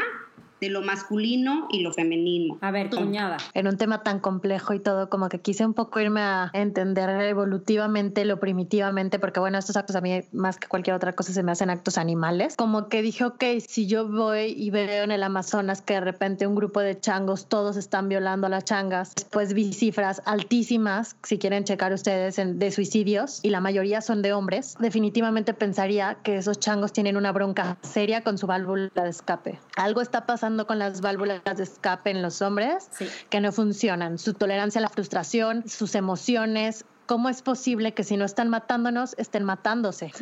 de 0.61 0.69
lo 0.69 0.83
masculino 0.83 1.69
y 1.71 1.81
lo 1.81 1.93
femenino. 1.93 2.59
A 2.61 2.71
ver, 2.71 2.91
cuñada. 2.91 3.39
En 3.55 3.67
un 3.67 3.77
tema 3.77 4.03
tan 4.03 4.21
complejo 4.21 4.75
y 4.75 4.81
todo, 4.81 5.09
como 5.09 5.29
que 5.29 5.41
quise 5.41 5.65
un 5.65 5.75
poco 5.75 6.01
irme 6.01 6.21
a 6.21 6.51
entender 6.53 7.09
evolutivamente 7.23 8.25
lo 8.25 8.39
primitivamente, 8.41 9.19
porque 9.19 9.41
bueno, 9.41 9.59
estos 9.59 9.77
actos 9.77 9.97
a 9.97 10.01
mí 10.01 10.21
más 10.33 10.59
que 10.59 10.69
cualquier 10.69 10.97
otra 10.97 11.13
cosa 11.13 11.33
se 11.33 11.43
me 11.43 11.53
hacen 11.53 11.71
actos 11.71 11.99
animales. 11.99 12.57
Como 12.57 12.89
que 12.89 13.03
dije, 13.03 13.25
ok, 13.25 13.45
si 13.67 13.87
yo 13.87 14.09
voy 14.09 14.55
y 14.57 14.71
veo 14.71 15.05
en 15.05 15.11
el 15.11 15.23
Amazonas 15.23 15.83
que 15.83 15.95
de 15.95 16.01
repente 16.01 16.47
un 16.47 16.55
grupo 16.55 16.81
de 16.81 16.99
changos 16.99 17.47
todos 17.49 17.77
están 17.77 18.09
violando 18.09 18.47
a 18.47 18.51
las 18.51 18.65
changas, 18.65 19.15
después 19.15 19.55
vi 19.55 19.73
cifras 19.73 20.23
altísimas, 20.27 21.17
si 21.23 21.39
quieren 21.39 21.65
checar 21.65 21.93
ustedes, 21.93 22.37
de 22.37 22.71
suicidios, 22.71 23.41
y 23.43 23.51
la 23.51 23.61
mayoría 23.61 24.01
son 24.01 24.23
de 24.23 24.33
hombres, 24.33 24.77
definitivamente 24.79 25.55
pensaría 25.55 26.19
que 26.23 26.37
esos 26.37 26.59
changos 26.59 26.93
tienen 26.93 27.17
una 27.17 27.33
bronca 27.33 27.79
seria 27.83 28.23
con 28.23 28.39
su 28.39 28.47
válvula 28.47 28.91
de 28.95 29.09
escape. 29.09 29.59
Algo 29.77 30.01
está 30.01 30.27
pasando 30.27 30.50
con 30.67 30.79
las 30.79 31.01
válvulas 31.01 31.43
de 31.57 31.63
escape 31.63 32.11
en 32.11 32.23
los 32.23 32.43
hombres 32.43 32.91
que 33.29 33.41
no 33.41 33.53
funcionan. 33.53 34.19
Su 34.19 34.35
tolerancia 34.35 34.79
a 34.81 34.83
la 34.83 34.89
frustración, 34.89 35.69
sus 35.69 35.95
emociones. 35.95 36.85
¿Cómo 37.07 37.29
es 37.29 37.43
posible 37.43 37.93
que 37.93 38.05
si 38.05 38.17
no 38.17 38.25
están 38.25 38.49
matándonos, 38.49 39.15
estén 39.19 39.45
matándose? 39.45 40.13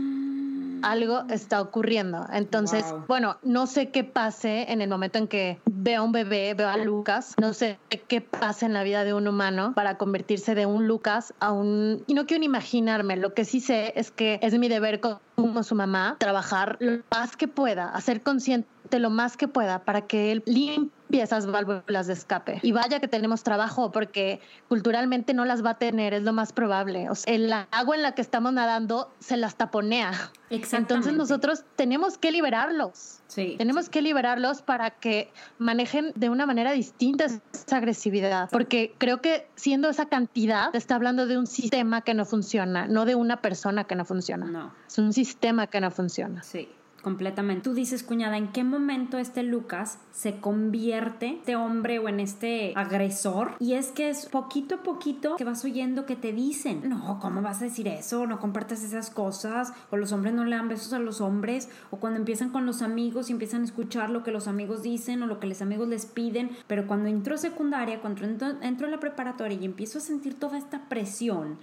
algo 0.83 1.25
está 1.29 1.61
ocurriendo. 1.61 2.27
Entonces, 2.33 2.85
bueno, 3.07 3.39
no 3.43 3.67
sé 3.67 3.91
qué 3.91 4.05
pase 4.05 4.71
en 4.71 4.81
el 4.81 4.89
momento 4.89 5.19
en 5.19 5.29
que 5.29 5.61
veo 5.67 6.01
a 6.01 6.05
un 6.05 6.13
bebé, 6.13 6.55
veo 6.55 6.69
a 6.69 6.77
Lucas, 6.77 7.35
no 7.41 7.53
sé 7.53 7.79
qué 8.09 8.21
pasa 8.21 8.67
en 8.67 8.73
la 8.73 8.83
vida 8.83 9.05
de 9.05 9.15
un 9.15 9.29
humano 9.29 9.73
para 9.75 9.97
convertirse 9.97 10.55
de 10.55 10.67
un 10.67 10.87
Lucas 10.87 11.35
a 11.41 11.53
un... 11.53 12.05
Y 12.07 12.15
no 12.15 12.27
quiero 12.27 12.41
ni 12.41 12.47
imaginarme, 12.47 13.17
lo 13.17 13.35
que 13.35 13.45
sí 13.45 13.61
sé 13.61 13.93
es 13.97 14.11
que 14.11 14.39
es 14.43 14.57
mi 14.59 14.69
deber 14.69 15.01
como 15.01 15.63
su 15.63 15.75
mamá 15.75 16.17
trabajar 16.19 16.77
lo 16.81 17.03
más 17.11 17.37
que 17.37 17.49
pueda, 17.49 17.91
hacer 17.91 18.23
consciente 18.23 18.69
lo 18.99 19.11
más 19.11 19.37
que 19.37 19.49
pueda 19.49 19.85
para 19.85 20.07
que 20.07 20.33
él 20.33 20.43
limpie 20.47 21.23
esas 21.23 21.47
válvulas 21.47 22.07
de 22.07 22.13
escape. 22.13 22.61
Y 22.63 22.73
vaya 22.73 23.01
que 23.01 23.09
tenemos 23.09 23.43
trabajo 23.43 23.93
porque 23.93 24.41
culturalmente 24.69 25.35
no 25.35 25.45
las 25.45 25.65
va 25.65 25.71
a 25.71 25.79
tener, 25.79 26.15
es 26.15 26.23
lo 26.23 26.33
más 26.33 26.53
probable. 26.53 27.11
O 27.11 27.15
sea, 27.15 27.35
el 27.35 27.53
agua 27.53 27.97
en 27.97 28.03
la 28.03 28.13
que 28.13 28.23
estamos 28.23 28.53
nadando 28.53 29.11
se 29.19 29.37
las 29.37 29.57
taponea. 29.57 30.13
Entonces 30.51 31.13
nosotros 31.13 31.65
tenemos 31.77 32.19
que 32.19 32.33
liberarlos. 32.33 33.21
Sí, 33.27 33.57
tenemos 33.59 33.91
que 33.91 34.01
liberarlos 34.01 34.63
para 34.63 34.91
que 34.91 35.31
manejen 35.59 36.13
de 36.15 36.31
una 36.31 36.47
manera 36.47 36.73
distinta 36.73 37.27
esa 37.27 37.77
agresividad. 37.77 38.49
Porque 38.51 38.95
creo 38.97 39.21
que 39.21 39.47
siendo 39.55 39.91
esa 39.91 40.07
cantidad, 40.07 40.75
está 40.75 40.95
hablando 40.95 41.27
de 41.27 41.37
un 41.37 41.47
sistema 41.47 42.01
que 42.01 42.15
no 42.15 42.25
funciona, 42.25 42.87
no 42.87 43.05
de 43.05 43.15
una 43.15 43.43
persona 43.43 43.85
que 43.85 43.95
no 43.95 44.07
funciona. 44.07 44.47
No. 44.47 44.73
Es 44.87 44.97
un 44.99 45.13
sistema 45.13 45.67
que 45.67 45.81
no 45.81 45.91
funciona. 45.91 46.43
Sí 46.43 46.69
completamente. 47.03 47.63
Tú 47.63 47.75
dices, 47.75 48.03
cuñada, 48.03 48.37
¿en 48.37 48.49
qué 48.49 48.65
momento 48.65 49.19
este 49.19 49.43
Lucas 49.43 49.99
se 50.13 50.41
convierte 50.41 51.37
este 51.39 51.57
hombre 51.57 51.99
o 51.99 52.09
en 52.09 52.21
este 52.21 52.73
agresor? 52.77 53.55
Y 53.59 53.75
es 53.75 53.89
que 53.89 54.11
es 54.11 54.27
poquito 54.27 54.77
a 54.77 54.83
poquito 54.83 55.37
que 55.37 55.45
vas 55.45 55.65
oyendo 55.65 56.07
que 56.07 56.17
te 56.17 56.33
dicen, 56.33 56.89
no, 56.89 57.19
¿cómo 57.21 57.43
vas 57.43 57.61
a 57.61 57.65
decir 57.65 57.89
eso? 57.89 58.27
No 58.27 58.41
compartas 58.41 58.83
esas 58.83 59.11
cosas, 59.11 59.73
o 59.91 59.97
los 59.97 60.13
hombres 60.13 60.35
no 60.35 60.45
le 60.45 60.57
dan 60.57 60.69
besos 60.69 60.93
a 60.93 60.99
los 60.99 61.21
hombres, 61.21 61.69
o 61.91 61.99
cuando 61.99 62.19
empiezan 62.19 62.51
con 62.51 62.67
los 62.67 62.83
amigos 62.83 63.29
y 63.29 63.33
empiezan 63.33 63.63
a 63.63 63.65
escuchar 63.65 64.11
lo 64.11 64.23
que 64.23 64.33
los 64.33 64.49
amigos 64.49 64.83
dicen 64.83 65.23
o 65.23 65.27
lo 65.27 65.41
que 65.41 65.47
los 65.47 65.63
amigos 65.63 65.89
les 65.89 66.07
piden, 66.07 66.51
pero 66.67 66.87
cuando 66.87 67.09
entro 67.09 67.39
secundaria, 67.39 68.01
cuando 68.01 68.25
entro, 68.25 68.49
entro 68.63 68.89
la 68.89 69.01
preparatoria 69.01 69.59
y 69.61 69.65
empiezo 69.65 69.99
a 69.99 70.03
sentir 70.03 70.35
toda 70.39 70.59
esta 70.59 70.89
presión, 70.89 71.59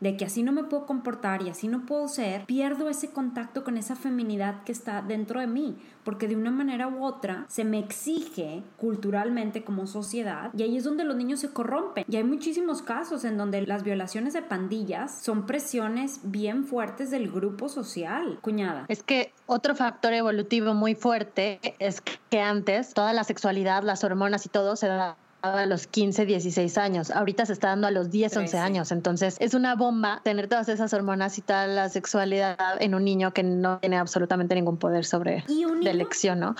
de 0.00 0.16
que 0.16 0.24
así 0.24 0.42
no 0.42 0.52
me 0.52 0.64
puedo 0.64 0.86
comportar 0.86 1.42
y 1.42 1.48
así 1.48 1.68
no 1.68 1.86
puedo 1.86 2.08
ser, 2.08 2.44
pierdo 2.46 2.88
ese 2.88 3.10
contacto 3.10 3.64
con 3.64 3.76
esa 3.76 3.96
feminidad 3.96 4.62
que 4.64 4.72
está 4.72 5.02
dentro 5.02 5.40
de 5.40 5.46
mí, 5.46 5.76
porque 6.04 6.28
de 6.28 6.36
una 6.36 6.50
manera 6.50 6.88
u 6.88 7.04
otra 7.04 7.44
se 7.48 7.64
me 7.64 7.78
exige 7.78 8.62
culturalmente 8.76 9.64
como 9.64 9.86
sociedad 9.86 10.50
y 10.54 10.62
ahí 10.62 10.76
es 10.76 10.84
donde 10.84 11.04
los 11.04 11.16
niños 11.16 11.40
se 11.40 11.50
corrompen. 11.50 12.04
Y 12.08 12.16
hay 12.16 12.24
muchísimos 12.24 12.82
casos 12.82 13.24
en 13.24 13.36
donde 13.36 13.66
las 13.66 13.82
violaciones 13.82 14.32
de 14.32 14.42
pandillas 14.42 15.20
son 15.22 15.46
presiones 15.46 16.20
bien 16.22 16.64
fuertes 16.64 17.10
del 17.10 17.30
grupo 17.30 17.68
social, 17.68 18.38
cuñada. 18.40 18.86
Es 18.88 19.02
que 19.02 19.32
otro 19.46 19.74
factor 19.74 20.12
evolutivo 20.12 20.74
muy 20.74 20.94
fuerte 20.94 21.60
es 21.78 22.00
que 22.00 22.40
antes 22.40 22.94
toda 22.94 23.12
la 23.12 23.24
sexualidad, 23.24 23.82
las 23.82 24.04
hormonas 24.04 24.46
y 24.46 24.48
todo 24.48 24.76
se 24.76 24.86
da 24.86 25.16
a 25.42 25.66
los 25.66 25.86
15, 25.86 26.26
16 26.26 26.78
años. 26.78 27.10
Ahorita 27.10 27.46
se 27.46 27.52
está 27.52 27.68
dando 27.68 27.86
a 27.86 27.90
los 27.90 28.10
10, 28.10 28.36
11 28.36 28.58
años. 28.58 28.92
Entonces 28.92 29.36
es 29.40 29.54
una 29.54 29.74
bomba 29.74 30.20
tener 30.24 30.48
todas 30.48 30.68
esas 30.68 30.92
hormonas 30.92 31.38
y 31.38 31.42
toda 31.42 31.66
la 31.66 31.88
sexualidad 31.88 32.56
en 32.80 32.94
un 32.94 33.04
niño 33.04 33.32
que 33.32 33.42
no 33.42 33.78
tiene 33.78 33.98
absolutamente 33.98 34.54
ningún 34.54 34.76
poder 34.76 35.04
sobre 35.04 35.44
la 35.80 35.90
elección, 35.90 36.40
¿no? 36.40 36.56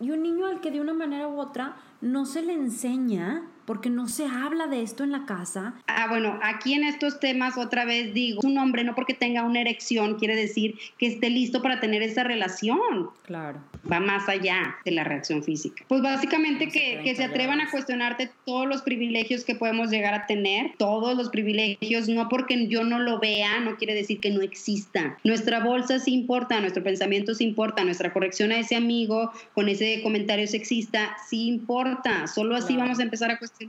y 0.00 0.10
un 0.10 0.22
niño 0.22 0.46
al 0.46 0.60
que 0.60 0.70
de 0.70 0.80
una 0.80 0.94
manera 0.94 1.28
u 1.28 1.38
otra 1.38 1.76
no 2.00 2.24
se 2.24 2.42
le 2.42 2.54
enseña 2.54 3.42
porque 3.70 3.88
no 3.88 4.08
se 4.08 4.26
habla 4.26 4.66
de 4.66 4.82
esto 4.82 5.04
en 5.04 5.12
la 5.12 5.26
casa. 5.26 5.74
Ah, 5.86 6.08
bueno, 6.08 6.40
aquí 6.42 6.74
en 6.74 6.82
estos 6.82 7.20
temas 7.20 7.56
otra 7.56 7.84
vez 7.84 8.12
digo, 8.12 8.40
un 8.42 8.58
hombre 8.58 8.82
no 8.82 8.96
porque 8.96 9.14
tenga 9.14 9.44
una 9.44 9.60
erección 9.60 10.18
quiere 10.18 10.34
decir 10.34 10.74
que 10.98 11.06
esté 11.06 11.30
listo 11.30 11.62
para 11.62 11.78
tener 11.78 12.02
esa 12.02 12.24
relación. 12.24 13.10
Claro. 13.22 13.60
Va 13.90 14.00
más 14.00 14.28
allá 14.28 14.76
de 14.84 14.90
la 14.90 15.04
reacción 15.04 15.44
física. 15.44 15.84
Pues 15.86 16.02
básicamente 16.02 16.66
que, 16.66 17.00
que 17.04 17.14
se 17.14 17.22
atrevan 17.22 17.60
a 17.60 17.70
cuestionarte 17.70 18.32
todos 18.44 18.66
los 18.66 18.82
privilegios 18.82 19.44
que 19.44 19.54
podemos 19.54 19.88
llegar 19.88 20.14
a 20.14 20.26
tener, 20.26 20.72
todos 20.76 21.16
los 21.16 21.28
privilegios, 21.28 22.08
no 22.08 22.28
porque 22.28 22.66
yo 22.66 22.82
no 22.82 22.98
lo 22.98 23.20
vea, 23.20 23.60
no 23.60 23.76
quiere 23.76 23.94
decir 23.94 24.18
que 24.18 24.30
no 24.30 24.42
exista. 24.42 25.16
Nuestra 25.22 25.60
bolsa 25.60 26.00
sí 26.00 26.12
importa, 26.12 26.58
nuestro 26.58 26.82
pensamiento 26.82 27.36
sí 27.36 27.44
importa, 27.44 27.84
nuestra 27.84 28.12
corrección 28.12 28.50
a 28.50 28.58
ese 28.58 28.74
amigo 28.74 29.30
con 29.54 29.68
ese 29.68 30.02
comentario 30.02 30.48
sexista 30.48 31.16
sí 31.28 31.46
importa. 31.46 32.26
Solo 32.26 32.56
así 32.56 32.76
vamos 32.76 32.98
a 32.98 33.04
empezar 33.04 33.30
a 33.30 33.38
cuestionar 33.38 33.59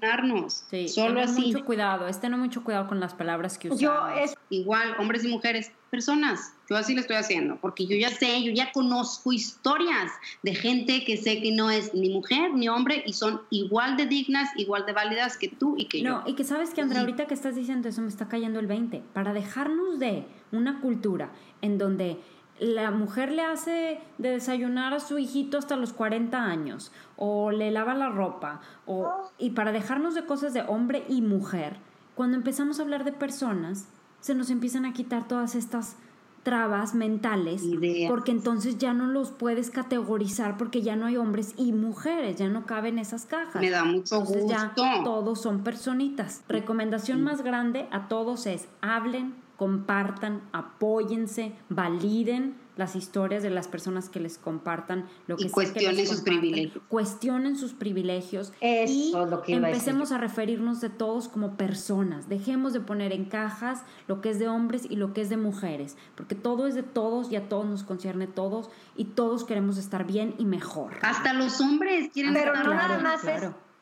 Sí, 0.69 0.87
Solo 0.87 1.21
así. 1.21 1.47
mucho 1.47 1.65
cuidado, 1.65 2.07
este 2.07 2.29
no 2.29 2.37
mucho 2.37 2.63
cuidado 2.63 2.87
con 2.87 2.99
las 2.99 3.13
palabras 3.13 3.57
que 3.57 3.69
usamos. 3.69 3.81
Yo 3.81 4.23
es 4.23 4.35
igual, 4.49 4.95
hombres 4.97 5.25
y 5.25 5.27
mujeres, 5.27 5.71
personas. 5.89 6.53
Yo 6.69 6.77
así 6.77 6.95
lo 6.95 7.01
estoy 7.01 7.17
haciendo, 7.17 7.57
porque 7.57 7.85
yo 7.85 7.97
ya 7.97 8.09
sé, 8.09 8.41
yo 8.41 8.53
ya 8.53 8.71
conozco 8.71 9.33
historias 9.33 10.11
de 10.43 10.55
gente 10.55 11.03
que 11.03 11.17
sé 11.17 11.41
que 11.41 11.51
no 11.51 11.69
es 11.69 11.93
ni 11.93 12.09
mujer 12.09 12.53
ni 12.53 12.69
hombre 12.69 13.03
y 13.05 13.11
son 13.11 13.41
igual 13.49 13.97
de 13.97 14.05
dignas, 14.05 14.49
igual 14.55 14.85
de 14.85 14.93
válidas 14.93 15.37
que 15.37 15.49
tú 15.49 15.75
y 15.77 15.85
que 15.85 16.01
yo. 16.01 16.09
No, 16.09 16.23
y 16.25 16.35
que 16.35 16.45
sabes 16.45 16.69
que 16.69 16.79
Andrea, 16.79 17.01
ahorita 17.01 17.27
que 17.27 17.33
estás 17.33 17.55
diciendo 17.55 17.89
eso 17.89 18.01
me 18.01 18.07
está 18.07 18.29
cayendo 18.29 18.59
el 18.61 18.67
20. 18.67 19.03
Para 19.13 19.33
dejarnos 19.33 19.99
de 19.99 20.23
una 20.53 20.79
cultura 20.79 21.33
en 21.61 21.77
donde 21.77 22.17
la 22.61 22.91
mujer 22.91 23.31
le 23.31 23.41
hace 23.41 23.99
de 24.19 24.29
desayunar 24.29 24.93
a 24.93 24.99
su 24.99 25.17
hijito 25.17 25.57
hasta 25.57 25.75
los 25.75 25.93
40 25.93 26.43
años, 26.43 26.91
o 27.17 27.49
le 27.49 27.71
lava 27.71 27.95
la 27.95 28.09
ropa, 28.09 28.61
o, 28.85 29.31
y 29.39 29.49
para 29.49 29.71
dejarnos 29.71 30.13
de 30.13 30.27
cosas 30.27 30.53
de 30.53 30.61
hombre 30.61 31.03
y 31.09 31.23
mujer, 31.23 31.77
cuando 32.13 32.37
empezamos 32.37 32.79
a 32.79 32.83
hablar 32.83 33.03
de 33.03 33.13
personas, 33.13 33.87
se 34.19 34.35
nos 34.35 34.51
empiezan 34.51 34.85
a 34.85 34.93
quitar 34.93 35.27
todas 35.27 35.55
estas 35.55 35.95
trabas 36.43 36.93
mentales, 36.93 37.63
porque 38.07 38.29
entonces 38.29 38.77
ya 38.77 38.93
no 38.93 39.07
los 39.07 39.31
puedes 39.31 39.71
categorizar 39.71 40.57
porque 40.57 40.83
ya 40.83 40.95
no 40.95 41.07
hay 41.07 41.17
hombres 41.17 41.55
y 41.57 41.71
mujeres, 41.73 42.37
ya 42.37 42.47
no 42.47 42.67
caben 42.67 42.99
esas 42.99 43.25
cajas. 43.25 43.59
Me 43.59 43.71
da 43.71 43.83
mucho 43.83 44.17
entonces 44.17 44.45
ya 44.47 44.73
todos 44.75 45.41
son 45.41 45.63
personitas. 45.63 46.43
Recomendación 46.47 47.23
más 47.23 47.43
grande 47.43 47.87
a 47.91 48.07
todos 48.07 48.45
es 48.45 48.67
hablen 48.81 49.33
compartan, 49.61 50.41
apóyense, 50.53 51.53
validen 51.69 52.55
las 52.77 52.95
historias 52.95 53.43
de 53.43 53.51
las 53.51 53.67
personas 53.67 54.09
que 54.09 54.19
les 54.19 54.39
compartan 54.39 55.07
lo 55.27 55.37
que 55.37 55.43
y 55.43 55.49
cuestionen 55.51 56.07
sus 56.07 56.21
privilegios. 56.21 56.83
Cuestionen 56.87 57.55
sus 57.55 57.73
privilegios 57.73 58.53
y 58.59 59.13
empecemos 59.45 60.11
a, 60.11 60.17
referirnos 60.17 60.81
de 60.81 60.89
todos 60.89 61.27
como 61.27 61.57
personas. 61.57 62.27
Dejemos 62.27 62.73
de 62.73 62.79
poner 62.79 63.13
en 63.13 63.25
cajas 63.25 63.83
lo 64.07 64.19
que 64.19 64.31
es 64.31 64.39
de 64.39 64.47
hombres 64.47 64.87
y 64.89 64.95
lo 64.95 65.13
que 65.13 65.21
es 65.21 65.29
de 65.29 65.37
mujeres, 65.37 65.95
porque 66.15 66.33
todo 66.33 66.65
es 66.65 66.73
de 66.73 66.81
todos 66.81 67.31
y 67.31 67.35
a 67.35 67.47
todos 67.47 67.67
nos 67.67 67.83
concierne 67.83 68.25
todos 68.25 68.71
y 68.95 69.05
todos 69.05 69.43
queremos 69.43 69.77
estar 69.77 70.07
bien 70.07 70.33
y 70.39 70.45
mejor. 70.45 70.93
Hasta 71.03 71.33
los 71.33 71.61
hombres 71.61 72.09
quieren 72.11 72.33
Pero 72.33 72.55
no 72.55 72.73
nada 72.73 72.97
más 72.97 73.23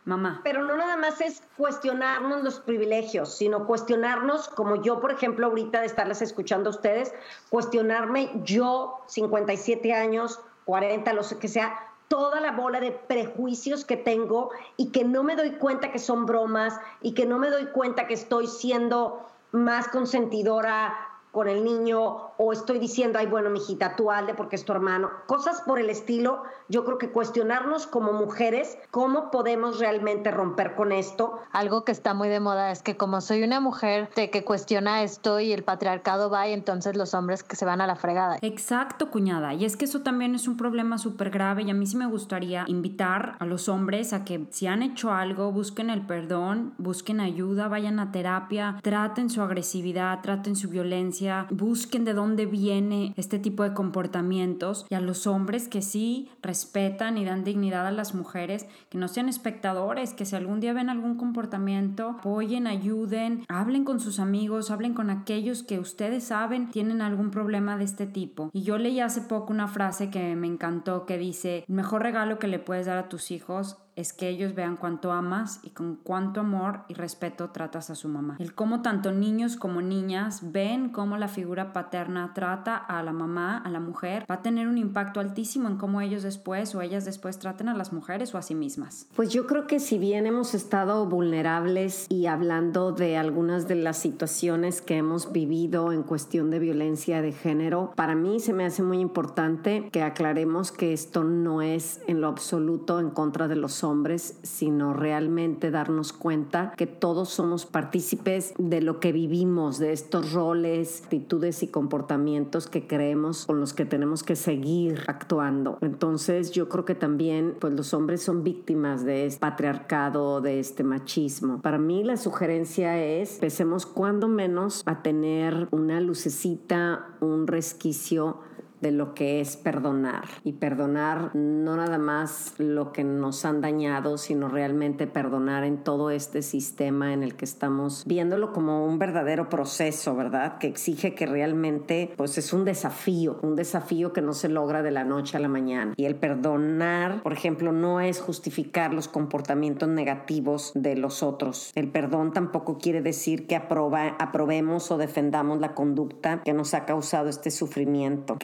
Mamá. 0.10 0.42
Pero 0.44 0.64
no 0.64 0.76
nada 0.76 0.98
más 0.98 1.22
es 1.22 1.44
cuestionarnos 1.56 2.44
los 2.44 2.60
privilegios, 2.60 3.38
sino 3.38 3.68
cuestionarnos, 3.68 4.50
como 4.50 4.82
yo, 4.82 5.00
por 5.00 5.12
ejemplo, 5.12 5.46
ahorita 5.46 5.82
de 5.82 5.86
estarles 5.86 6.24
escuchando 6.24 6.72
a 6.72 6.74
ustedes, 6.74 7.14
cuestionarme 7.52 8.32
yo, 8.44 9.02
57 9.06 9.94
años, 9.94 10.40
40, 10.66 11.14
lo 11.14 11.22
que 11.40 11.48
sea, 11.48 11.78
toda 12.08 12.42
la 12.42 12.54
bola 12.54 12.80
de 12.80 12.90
prejuicios 12.92 13.86
que 13.86 13.98
tengo 13.98 14.50
y 14.78 14.90
que 14.92 15.04
no 15.04 15.22
me 15.22 15.36
doy 15.36 15.52
cuenta 15.52 15.92
que 15.92 16.00
son 16.00 16.26
bromas 16.26 16.74
y 17.02 17.14
que 17.14 17.28
no 17.28 17.38
me 17.38 17.52
doy 17.52 17.68
cuenta 17.68 18.08
que 18.08 18.16
estoy 18.16 18.48
siendo 18.48 19.28
más 19.52 19.90
consentidora 19.90 21.09
con 21.32 21.48
el 21.48 21.64
niño 21.64 22.32
o 22.38 22.54
estoy 22.54 22.80
diciendo, 22.80 23.20
ay, 23.20 23.28
bueno, 23.28 23.50
mijita, 23.50 23.96
tú 23.96 24.12
alde 24.12 24.34
porque 24.34 24.56
es 24.56 24.66
tu 24.66 24.72
hermano. 24.72 25.12
Cosas 25.28 25.62
por 25.62 25.80
el 25.80 25.90
estilo, 25.90 26.44
yo 26.70 26.86
creo 26.86 26.98
que 26.98 27.12
cuestionarnos 27.12 27.86
como 27.86 28.14
mujeres 28.14 28.78
cómo 28.92 29.30
podemos 29.30 29.80
realmente 29.80 30.32
romper 30.32 30.76
con 30.76 30.92
esto. 30.92 31.40
Algo 31.52 31.86
que 31.86 31.92
está 31.92 32.14
muy 32.14 32.30
de 32.30 32.40
moda 32.40 32.72
es 32.72 32.82
que 32.82 32.98
como 32.98 33.22
soy 33.22 33.44
una 33.44 33.60
mujer 33.60 34.10
de 34.16 34.30
que 34.30 34.44
cuestiona 34.44 35.04
esto 35.04 35.40
y 35.40 35.52
el 35.52 35.64
patriarcado 35.64 36.30
va 36.30 36.48
y 36.48 36.54
entonces 36.54 36.96
los 36.96 37.14
hombres 37.14 37.44
que 37.44 37.56
se 37.56 37.66
van 37.66 37.82
a 37.82 37.88
la 37.88 37.96
fregada. 37.96 38.38
Exacto, 38.42 39.12
cuñada. 39.12 39.54
Y 39.54 39.66
es 39.66 39.78
que 39.78 39.86
eso 39.86 40.02
también 40.02 40.34
es 40.36 40.48
un 40.48 40.58
problema 40.58 40.98
súper 40.98 41.30
grave 41.30 41.64
y 41.64 41.70
a 41.70 41.74
mí 41.74 41.86
sí 41.86 41.98
me 41.98 42.08
gustaría 42.08 42.64
invitar 42.68 43.36
a 43.40 43.46
los 43.46 43.70
hombres 43.70 44.14
a 44.14 44.24
que 44.24 44.48
si 44.50 44.68
han 44.68 44.82
hecho 44.82 45.12
algo, 45.12 45.52
busquen 45.52 45.90
el 45.90 46.06
perdón, 46.06 46.74
busquen 46.78 47.20
ayuda, 47.20 47.68
vayan 47.68 48.00
a 48.00 48.12
terapia, 48.12 48.78
traten 48.82 49.30
su 49.30 49.42
agresividad, 49.42 50.22
traten 50.22 50.56
su 50.56 50.70
violencia 50.70 51.19
busquen 51.50 52.06
de 52.06 52.14
dónde 52.14 52.46
viene 52.46 53.14
este 53.18 53.40
tipo 53.40 53.64
de 53.64 53.74
comportamientos 53.74 54.86
y 54.90 54.96
a 54.96 55.02
los 55.02 55.28
hombres 55.28 55.68
que 55.68 55.82
sí 55.82 56.30
respetan 56.42 57.18
y 57.18 57.26
dan 57.26 57.44
dignidad 57.44 57.88
a 57.88 57.92
las 57.92 58.14
mujeres, 58.14 58.66
que 58.90 58.98
no 58.98 59.08
sean 59.08 59.30
espectadores, 59.30 60.14
que 60.14 60.26
si 60.26 60.36
algún 60.36 60.60
día 60.60 60.74
ven 60.74 60.90
algún 60.90 61.16
comportamiento, 61.16 62.10
apoyen, 62.10 62.68
ayuden, 62.68 63.46
hablen 63.48 63.84
con 63.84 64.00
sus 64.00 64.20
amigos, 64.20 64.72
hablen 64.72 64.94
con 64.94 65.10
aquellos 65.10 65.64
que 65.64 65.80
ustedes 65.80 66.26
saben 66.26 66.70
tienen 66.70 67.02
algún 67.02 67.32
problema 67.32 67.78
de 67.78 67.86
este 67.86 68.06
tipo. 68.06 68.50
Y 68.54 68.64
yo 68.64 68.78
leí 68.78 69.00
hace 69.00 69.22
poco 69.22 69.54
una 69.54 69.68
frase 69.68 70.10
que 70.10 70.36
me 70.36 70.48
encantó 70.48 71.06
que 71.06 71.18
dice, 71.18 71.64
el 71.68 71.76
mejor 71.76 72.04
regalo 72.04 72.40
que 72.40 72.48
le 72.48 72.60
puedes 72.60 72.86
dar 72.86 72.98
a 72.98 73.10
tus 73.10 73.32
hijos 73.32 73.78
es 73.96 74.14
que 74.14 74.30
ellos 74.30 74.56
vean 74.56 74.78
cuánto 74.78 75.12
amas 75.12 75.60
y 75.64 75.72
con 75.72 75.96
cuánto 75.96 76.40
amor 76.40 76.82
y 76.88 76.94
respeto 76.94 77.50
tratas 77.50 77.90
a 77.90 77.96
su 77.96 78.08
mamá. 78.08 78.38
El 78.40 78.54
cómo 78.54 78.82
tanto 78.82 79.12
niños 79.12 79.58
como 79.58 79.82
niñas 79.82 80.52
ven 80.52 80.90
cómo 80.90 81.18
la 81.18 81.28
figura 81.28 81.74
paterna 81.74 82.34
trata 82.34 82.78
a 82.78 83.04
la 83.04 83.14
mamá, 83.14 83.58
a 83.58 83.70
la 83.70 83.80
mujer, 83.80 84.26
va 84.30 84.36
a 84.36 84.42
tener 84.42 84.68
un 84.68 84.78
impacto 84.78 85.20
altísimo 85.20 85.68
en 85.68 85.78
cómo 85.78 86.02
ellos 86.02 86.24
después 86.24 86.74
o 86.76 86.82
ellas 86.82 87.06
después 87.06 87.40
traten 87.40 87.70
a 87.70 87.74
las 87.74 87.94
mujeres 87.94 88.34
o 88.34 88.38
a 88.38 88.42
sí 88.42 88.56
mismas. 88.56 89.08
Pues 89.16 89.30
yo 89.30 89.48
creo 89.48 89.68
que 89.68 89.80
si 89.80 89.98
bien 89.98 90.26
hemos 90.26 90.54
estado 90.54 91.06
vulnerables 91.06 92.06
y 92.10 92.28
hablando 92.28 92.92
de 92.92 93.18
algunas 93.18 93.68
de 93.68 93.76
las 93.76 93.98
situaciones 93.98 94.82
que 94.82 94.98
hemos 94.98 95.32
vivido 95.32 95.92
en 95.92 96.04
cuestión 96.04 96.50
de 96.50 96.60
violencia 96.60 97.22
de 97.22 97.32
género, 97.32 97.92
para 97.96 98.16
mí 98.16 98.40
se 98.40 98.54
me 98.54 98.66
hace 98.66 98.84
muy 98.84 99.00
importante 99.00 99.90
que 99.92 100.04
aclaremos 100.04 100.72
que 100.72 100.94
esto 100.94 101.24
no 101.24 101.62
es 101.62 102.02
en 102.08 102.22
lo 102.22 102.28
absoluto 102.28 103.00
en 103.00 103.10
contra 103.10 103.48
de 103.48 103.56
los 103.56 103.84
hombres, 103.90 104.40
sino 104.44 104.94
realmente 104.94 105.72
darnos 105.72 106.14
cuenta 106.14 106.74
que 106.78 106.88
todos 106.88 107.30
somos 107.30 107.66
partícipes 107.66 108.54
de 108.58 108.82
lo 108.82 109.00
que 109.00 109.12
vivimos, 109.12 109.80
de 109.80 109.94
estos 109.94 110.34
roles, 110.34 111.02
actitudes 111.04 111.64
y 111.64 111.68
comportamientos 111.68 112.68
que 112.68 112.88
creemos 112.88 113.46
con 113.46 113.60
los 113.60 113.74
que 113.74 113.86
tenemos 113.86 114.24
que 114.24 114.36
seguir 114.36 115.02
actuando. 115.08 115.78
Entonces 115.82 116.52
yo 116.52 116.70
creo 116.70 116.86
que 116.86 116.96
también 116.96 117.56
pues 117.60 117.74
los 117.74 117.94
hombres 117.94 118.22
son 118.22 118.44
víctimas 118.44 119.04
de 119.04 119.26
este 119.26 119.40
patriarcado, 119.40 120.42
de 120.42 120.60
este 120.60 120.84
machismo. 120.84 121.62
Para 121.62 121.78
mí 121.78 122.04
la 122.04 122.18
sugerencia 122.18 123.04
es 123.04 123.36
empecemos 123.36 123.86
cuando 123.86 124.28
menos 124.28 124.84
a 124.86 125.02
tener 125.02 125.68
una 125.72 126.00
lucecita, 126.02 127.08
un 127.22 127.48
resquicio 127.48 128.38
de 128.82 128.92
lo 128.92 129.14
que 129.14 129.42
es 129.42 129.58
perdonar. 129.58 130.26
Y 130.44 130.54
perdonar 130.54 131.36
no 131.36 131.76
nada 131.76 131.98
más 131.98 132.54
lo 132.58 132.92
que 132.92 133.04
nos 133.04 133.46
han 133.46 133.62
dañado, 133.62 134.18
sino 134.18 134.48
realmente 134.48 135.08
perdonar 135.08 135.64
en 135.64 135.84
todo 135.84 136.12
este 136.12 136.42
sistema 136.42 137.14
en 137.14 137.24
el 137.24 137.36
que 137.36 137.46
estamos 137.46 138.04
viéndolo 138.06 138.54
como 138.54 138.86
un 138.86 139.00
verdadero 139.00 139.50
proceso, 139.50 140.16
¿verdad? 140.16 140.58
Que 140.58 140.68
exige 140.68 141.16
que 141.16 141.26
realmente, 141.26 142.14
pues 142.18 142.38
es 142.38 142.54
un 142.54 142.66
desafío, 142.66 143.40
un 143.42 143.56
desafío 143.56 144.14
que 144.14 144.22
no 144.22 144.34
se 144.34 144.50
logra 144.50 144.82
de 144.82 144.92
la 144.92 145.04
noche 145.04 145.38
a 145.38 145.40
la 145.40 145.48
mañana. 145.48 145.94
Y 145.98 146.06
el 146.06 146.16
perdonar, 146.16 147.22
por 147.24 147.34
ejemplo, 147.34 147.72
no 147.72 148.02
es 148.02 148.20
justificar 148.20 148.94
los 148.94 149.08
comportamientos 149.08 149.90
negativos 149.90 150.72
de 150.76 150.96
los 150.96 151.24
otros. 151.24 151.72
El 151.76 151.90
perdón 151.90 152.34
tampoco 152.34 152.78
quiere 152.78 153.02
decir 153.02 153.48
que 153.48 153.56
aproba, 153.56 154.16
aprobemos 154.20 154.92
o 154.92 154.98
defendamos 154.98 155.60
la 155.60 155.74
conducta 155.74 156.42
que 156.44 156.54
nos 156.54 156.74
ha 156.74 156.86
causado 156.86 157.30
este 157.30 157.52
sufrimiento 157.52 158.38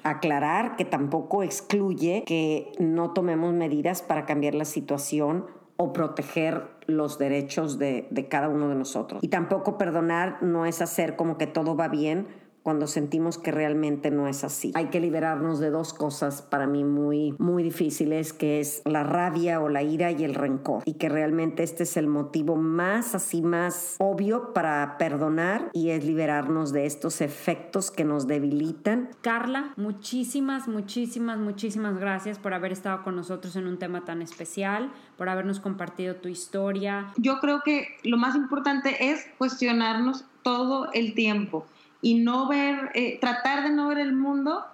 que 0.78 0.86
tampoco 0.86 1.43
excluye 1.43 2.23
que 2.26 2.71
no 2.80 3.11
tomemos 3.13 3.53
medidas 3.53 4.01
para 4.01 4.26
cambiar 4.26 4.55
la 4.55 4.65
situación 4.65 5.45
o 5.78 5.93
proteger 5.93 6.67
los 6.88 7.17
derechos 7.17 7.78
de, 7.78 8.07
de, 8.09 8.28
cada 8.28 8.49
uno 8.49 8.69
de 8.69 8.76
nosotros. 8.76 9.23
Y 9.23 9.28
tampoco 9.28 9.78
perdonar 9.78 10.41
no 10.41 10.65
es 10.65 10.82
hacer 10.82 11.15
como 11.15 11.38
que 11.38 11.47
todo 11.47 11.76
va 11.76 11.88
bien 11.89 12.28
cuando 12.66 12.88
sentimos 12.88 13.38
que 13.38 13.51
realmente 13.51 14.09
no 14.09 14.28
es 14.28 14.43
así. 14.43 14.72
Hay 14.74 14.88
que 14.88 14.99
liberarnos 14.99 15.59
de 15.59 15.70
dos 15.70 15.93
cosas 15.93 16.41
para 16.41 16.66
mí 16.66 16.84
muy, 16.84 17.36
muy 17.38 17.61
difíciles, 17.61 18.34
que 18.34 18.59
es 18.59 18.82
la 18.86 19.03
rabia 19.03 19.61
o 19.61 19.70
la 19.70 19.84
ira 19.84 20.09
y 20.11 20.24
el 20.24 20.34
rencor. 20.34 20.82
Y 20.84 20.95
que 20.95 21.07
realmente 21.07 21.61
este 21.61 21.84
es 21.84 21.95
el 21.95 22.07
motivo 22.07 22.55
más 22.55 23.13
así, 23.13 23.43
más 23.43 23.97
obvio 23.99 24.51
para 24.53 24.97
perdonar 24.97 25.70
y 25.74 25.91
es 25.91 26.03
liberarnos 26.05 26.74
de 26.74 26.88
estos 26.88 27.22
efectos 27.22 27.91
que 27.91 28.03
nos 28.03 28.26
debilitan. 28.26 29.11
Carla, 29.22 29.72
muchísimas, 29.78 30.68
muchísimas, 30.68 31.38
muchísimas 31.38 31.99
gracias 31.99 32.39
por 32.39 32.55
haber 32.55 32.72
estado 32.72 33.03
con 33.03 33.16
nosotros 33.16 33.55
en 33.57 33.68
un 33.68 33.78
tema 33.78 34.05
tan 34.05 34.24
especial, 34.24 34.91
por 35.20 35.30
habernos 35.30 35.59
compartido 35.59 36.16
tu 36.16 36.30
historia. 36.30 37.13
Yo 37.18 37.39
creo 37.41 37.61
que 37.63 37.89
lo 38.03 38.18
más 38.18 38.36
importante 38.36 39.11
es 39.11 39.24
cuestionarnos 39.38 40.26
todo 40.41 40.89
el 40.93 41.13
tiempo 41.13 41.68
y 42.02 42.16
no 42.24 42.48
ver, 42.48 42.91
eh, 42.93 43.20
tratar 43.20 43.64
de 43.64 43.72
no 43.72 43.88
ver 43.88 44.00
el 44.00 44.14
mundo 44.14 44.66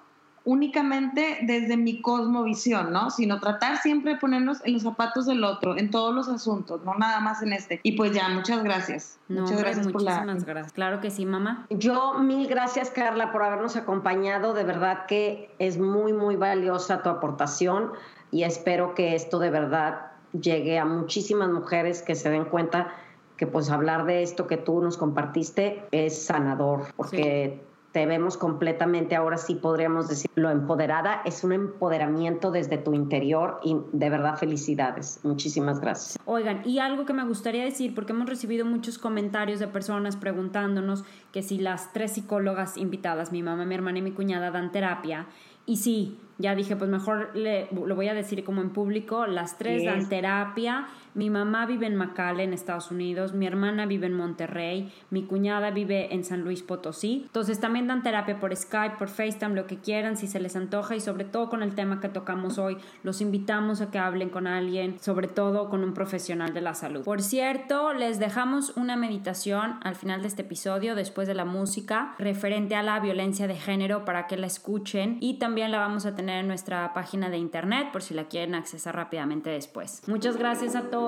únicamente 0.44 1.40
desde 1.44 1.78
mi 1.78 2.02
cosmovisión, 2.02 2.92
¿no? 2.92 3.12
Sino 3.12 3.40
tratar 3.40 3.78
siempre 3.78 4.14
de 4.14 4.20
ponernos 4.20 4.60
en 4.66 4.74
los 4.74 4.84
zapatos 4.84 5.28
del 5.28 5.44
otro, 5.44 5.78
en 5.78 5.92
todos 5.92 6.14
los 6.16 6.28
asuntos, 6.30 6.84
no 6.84 6.96
nada 6.96 7.20
más 7.20 7.44
en 7.44 7.54
este. 7.54 7.80
Y 7.84 7.94
pues 7.94 8.12
ya, 8.12 8.28
muchas 8.30 8.64
gracias. 8.64 9.20
muchas 9.28 9.60
gracias 9.60 9.88
por 9.88 10.02
la... 10.02 10.24
gracias. 10.24 10.74
Claro 10.74 11.00
que 11.00 11.12
sí, 11.12 11.26
mamá. 11.26 11.68
Yo, 11.70 12.16
mil 12.20 12.48
gracias, 12.48 12.90
Carla, 12.90 13.32
por 13.32 13.44
habernos 13.44 13.76
acompañado. 13.76 14.54
De 14.54 14.64
verdad 14.64 15.06
que 15.06 15.54
es 15.60 15.78
muy, 15.78 16.14
muy 16.14 16.36
valiosa 16.36 17.04
tu 17.04 17.10
aportación 17.10 17.92
y 18.32 18.44
espero 18.44 18.96
que 18.96 19.16
esto 19.16 19.40
de 19.40 19.52
verdad 19.52 20.12
llegue 20.32 20.80
a 20.80 20.86
muchísimas 20.86 21.50
mujeres 21.50 22.02
que 22.02 22.16
se 22.16 22.30
den 22.30 22.46
cuenta 22.46 22.94
que 23.42 23.48
pues 23.48 23.72
hablar 23.72 24.06
de 24.06 24.22
esto 24.22 24.46
que 24.46 24.56
tú 24.56 24.84
nos 24.84 24.98
compartiste 24.98 25.84
es 25.90 26.26
sanador, 26.26 26.84
porque 26.96 27.60
te 27.92 28.06
vemos 28.06 28.38
completamente, 28.38 29.16
ahora 29.16 29.38
sí 29.38 29.56
podríamos 29.56 30.08
decirlo, 30.08 30.52
empoderada, 30.52 31.24
es 31.26 31.44
un 31.44 31.52
empoderamiento 31.52 32.52
desde 32.52 32.78
tu 32.78 32.94
interior 32.94 33.60
y 33.64 33.78
de 33.94 34.10
verdad 34.12 34.38
felicidades. 34.38 35.22
Muchísimas 35.24 35.80
gracias. 35.80 36.20
Oigan, 36.26 36.62
y 36.66 36.78
algo 36.78 37.04
que 37.06 37.14
me 37.14 37.26
gustaría 37.26 37.64
decir, 37.64 37.96
porque 37.96 38.14
hemos 38.14 38.30
recibido 38.30 38.64
muchos 38.64 39.00
comentarios 39.00 39.60
de 39.60 39.66
personas 39.66 40.18
preguntándonos 40.18 41.04
que 41.32 41.42
si 41.42 41.58
las 41.58 41.94
tres 41.94 42.12
psicólogas 42.12 42.78
invitadas, 42.78 43.32
mi 43.32 43.42
mamá, 43.42 43.66
mi 43.66 43.74
hermana 43.74 43.98
y 43.98 44.02
mi 44.04 44.12
cuñada, 44.12 44.52
dan 44.52 44.72
terapia. 44.72 45.26
Y 45.66 45.78
sí, 45.78 46.20
ya 46.38 46.54
dije, 46.54 46.76
pues 46.76 46.92
mejor 46.92 47.36
le, 47.36 47.70
lo 47.72 47.96
voy 47.96 48.08
a 48.08 48.14
decir 48.14 48.44
como 48.44 48.62
en 48.62 48.70
público, 48.70 49.26
las 49.26 49.58
tres 49.58 49.84
dan 49.84 50.10
terapia 50.10 50.88
mi 51.14 51.30
mamá 51.30 51.66
vive 51.66 51.88
en 51.88 51.96
McAllen, 51.96 52.54
Estados 52.54 52.92
Unidos, 52.92 53.34
mi 53.34 53.46
hermana 53.46 53.86
vive 53.86 54.08
en 54.08 54.14
Monterrey, 54.14 54.92
mi 55.10 55.24
cuñada 55.24 55.72
vive 55.72 56.14
en 56.14 56.24
San 56.24 56.42
Luis 56.42 56.64
Potosí. 56.64 57.24
Entonces 57.26 57.60
también 57.60 57.88
dan 57.88 58.04
terapia 58.04 58.40
por 58.40 58.56
Skype, 58.56 58.98
por 58.98 59.10
FaceTime, 59.10 59.56
lo 59.56 59.68
que 59.68 59.78
quieran, 59.78 60.18
si 60.18 60.28
se 60.28 60.40
les 60.40 60.56
antoja 60.56 60.96
y 60.96 61.02
sobre 61.02 61.26
todo 61.26 61.50
con 61.50 61.64
el 61.64 61.76
tema 61.76 62.00
que 62.00 62.10
tocamos 62.10 62.58
hoy, 62.58 62.78
los 63.04 63.22
invitamos 63.22 63.82
a 63.82 63.92
que 63.92 64.00
hablen 64.00 64.30
con 64.30 64.48
alguien, 64.48 64.98
sobre 65.00 65.28
todo 65.28 65.70
con 65.70 65.84
un 65.84 65.94
profesional 65.94 66.54
de 66.54 66.62
la 66.62 66.74
salud. 66.74 67.04
Por 67.04 67.22
cierto, 67.22 67.94
les 67.94 68.20
dejamos 68.20 68.76
una 68.78 68.96
meditación 68.96 69.80
al 69.84 69.96
final 69.96 70.22
de 70.22 70.28
este 70.28 70.44
episodio, 70.44 70.96
después 70.96 71.28
de 71.28 71.34
la 71.34 71.46
música, 71.46 72.16
referente 72.18 72.76
a 72.76 72.84
la 72.84 73.00
violencia 73.00 73.48
de 73.48 73.56
género 73.56 74.06
para 74.06 74.28
que 74.28 74.38
la 74.38 74.48
escuchen 74.48 75.18
y 75.20 75.40
también 75.40 75.72
la 75.72 75.80
vamos 75.80 76.06
a 76.06 76.16
tener 76.16 76.40
en 76.40 76.48
nuestra 76.48 76.94
página 76.94 77.30
de 77.30 77.38
internet 77.38 77.90
por 77.92 78.02
si 78.02 78.14
la 78.14 78.26
quieren 78.26 78.56
accesar 78.56 78.96
rápidamente 78.96 79.50
después. 79.50 80.02
Muchas 80.08 80.38
gracias 80.38 80.76
a 80.76 80.84
todos 80.84 81.01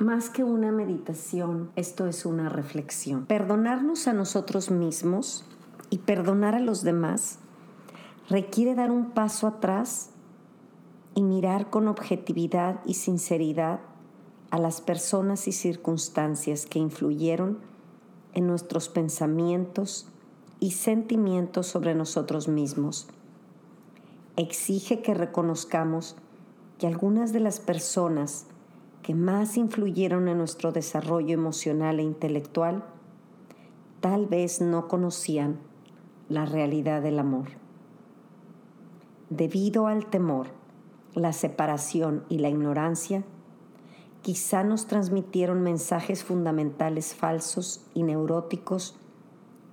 Más 0.00 0.28
que 0.28 0.44
una 0.44 0.70
meditación, 0.70 1.70
esto 1.76 2.06
es 2.06 2.26
una 2.26 2.48
reflexión. 2.48 3.24
Perdonarnos 3.24 4.06
a 4.06 4.12
nosotros 4.12 4.70
mismos 4.70 5.44
y 5.88 5.98
perdonar 5.98 6.54
a 6.54 6.60
los 6.60 6.82
demás 6.82 7.38
requiere 8.28 8.74
dar 8.74 8.90
un 8.90 9.12
paso 9.12 9.46
atrás 9.46 10.09
y 11.14 11.22
mirar 11.22 11.70
con 11.70 11.88
objetividad 11.88 12.80
y 12.84 12.94
sinceridad 12.94 13.80
a 14.50 14.58
las 14.58 14.80
personas 14.80 15.48
y 15.48 15.52
circunstancias 15.52 16.66
que 16.66 16.78
influyeron 16.78 17.58
en 18.34 18.46
nuestros 18.46 18.88
pensamientos 18.88 20.08
y 20.60 20.72
sentimientos 20.72 21.66
sobre 21.66 21.94
nosotros 21.94 22.48
mismos. 22.48 23.08
Exige 24.36 25.02
que 25.02 25.14
reconozcamos 25.14 26.16
que 26.78 26.86
algunas 26.86 27.32
de 27.32 27.40
las 27.40 27.60
personas 27.60 28.46
que 29.02 29.14
más 29.14 29.56
influyeron 29.56 30.28
en 30.28 30.38
nuestro 30.38 30.72
desarrollo 30.72 31.34
emocional 31.34 32.00
e 32.00 32.02
intelectual 32.02 32.84
tal 34.00 34.26
vez 34.26 34.60
no 34.60 34.88
conocían 34.88 35.58
la 36.28 36.46
realidad 36.46 37.02
del 37.02 37.18
amor. 37.18 37.48
Debido 39.28 39.86
al 39.86 40.06
temor, 40.06 40.59
la 41.14 41.32
separación 41.32 42.24
y 42.28 42.38
la 42.38 42.48
ignorancia, 42.48 43.24
quizá 44.22 44.64
nos 44.64 44.86
transmitieron 44.86 45.62
mensajes 45.62 46.24
fundamentales 46.24 47.14
falsos 47.14 47.84
y 47.94 48.02
neuróticos 48.02 48.96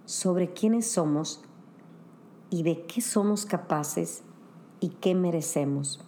sobre 0.06 0.54
quiénes 0.54 0.90
somos 0.90 1.42
y 2.50 2.64
de 2.64 2.86
qué 2.86 3.02
somos 3.02 3.46
capaces 3.46 4.24
y 4.80 4.90
qué 4.90 5.16
merecemos. 5.16 6.04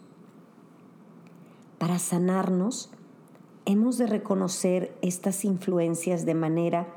Para 1.77 1.99
sanarnos, 1.99 2.91
hemos 3.65 3.97
de 3.97 4.07
reconocer 4.07 4.97
estas 5.01 5.45
influencias 5.45 6.25
de 6.25 6.33
manera 6.33 6.87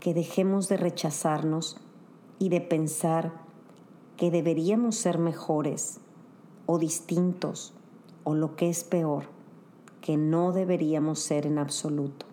que 0.00 0.14
dejemos 0.14 0.68
de 0.68 0.76
rechazarnos 0.76 1.76
y 2.38 2.48
de 2.48 2.60
pensar 2.60 3.32
que 4.16 4.30
deberíamos 4.30 4.96
ser 4.96 5.18
mejores 5.18 6.00
o 6.70 6.78
distintos 6.78 7.72
o 8.24 8.34
lo 8.34 8.54
que 8.54 8.68
es 8.68 8.84
peor, 8.84 9.24
que 10.02 10.18
no 10.18 10.52
deberíamos 10.52 11.18
ser 11.18 11.46
en 11.46 11.56
absoluto. 11.56 12.26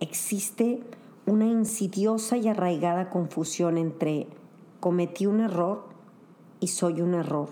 Existe 0.00 0.82
una 1.24 1.46
insidiosa 1.46 2.36
y 2.36 2.48
arraigada 2.48 3.08
confusión 3.08 3.78
entre 3.78 4.26
cometí 4.80 5.26
un 5.26 5.38
error 5.38 5.84
y 6.58 6.68
soy 6.68 7.00
un 7.00 7.14
error, 7.14 7.50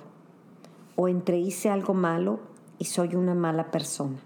o 0.97 1.07
entre 1.07 1.39
hice 1.39 1.71
algo 1.71 1.95
malo 1.95 2.41
y 2.81 2.87
soy 2.87 3.15
una 3.15 3.37
mala 3.37 3.71
persona. 3.71 4.19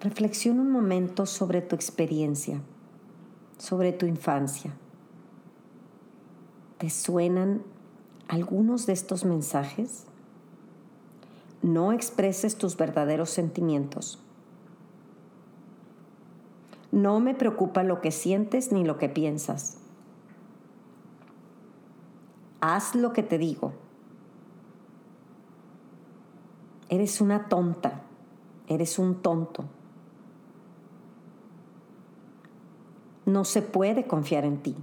Reflexiona 0.00 0.62
un 0.62 0.70
momento 0.70 1.26
sobre 1.26 1.62
tu 1.62 1.74
experiencia, 1.74 2.60
sobre 3.58 3.92
tu 3.92 4.06
infancia. 4.06 4.72
¿Te 6.78 6.90
suenan 6.90 7.62
algunos 8.28 8.86
de 8.86 8.92
estos 8.92 9.24
mensajes? 9.24 10.04
No 11.60 11.92
expreses 11.92 12.56
tus 12.56 12.76
verdaderos 12.76 13.30
sentimientos. 13.30 14.20
No 16.92 17.18
me 17.18 17.34
preocupa 17.34 17.82
lo 17.82 18.00
que 18.00 18.12
sientes 18.12 18.70
ni 18.70 18.84
lo 18.84 18.96
que 18.96 19.08
piensas. 19.08 19.78
Haz 22.60 22.94
lo 22.94 23.12
que 23.12 23.24
te 23.24 23.38
digo. 23.38 23.72
Eres 26.88 27.20
una 27.20 27.48
tonta. 27.48 28.02
Eres 28.68 29.00
un 29.00 29.16
tonto. 29.16 29.64
No 33.26 33.44
se 33.44 33.62
puede 33.62 34.06
confiar 34.06 34.44
en 34.44 34.62
ti. 34.62 34.76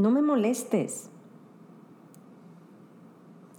No 0.00 0.10
me 0.10 0.22
molestes. 0.22 1.10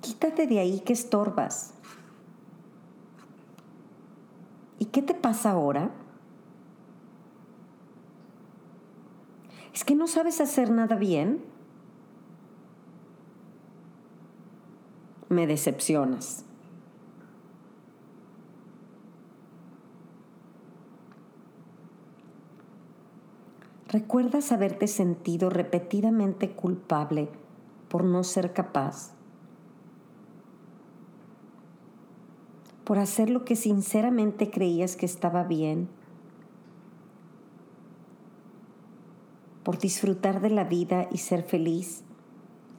Quítate 0.02 0.48
de 0.48 0.58
ahí 0.58 0.80
que 0.80 0.92
estorbas. 0.92 1.76
¿Y 4.80 4.86
qué 4.86 5.04
te 5.04 5.14
pasa 5.14 5.52
ahora? 5.52 5.92
¿Es 9.72 9.84
que 9.84 9.94
no 9.94 10.08
sabes 10.08 10.42
hacer 10.42 10.72
nada 10.72 10.96
bien? 10.96 11.44
Me 15.30 15.46
decepcionas. 15.46 16.44
¿Recuerdas 23.92 24.52
haberte 24.52 24.88
sentido 24.88 25.52
repetidamente 25.52 26.52
culpable 26.52 27.30
por 27.90 28.04
no 28.04 28.24
ser 28.24 28.54
capaz? 28.54 29.14
por 32.92 33.00
hacer 33.00 33.30
lo 33.30 33.46
que 33.46 33.56
sinceramente 33.56 34.50
creías 34.50 34.98
que 34.98 35.06
estaba 35.06 35.44
bien, 35.44 35.88
por 39.64 39.78
disfrutar 39.78 40.42
de 40.42 40.50
la 40.50 40.66
vida 40.66 41.08
y 41.10 41.20
ser 41.20 41.44
feliz 41.44 42.04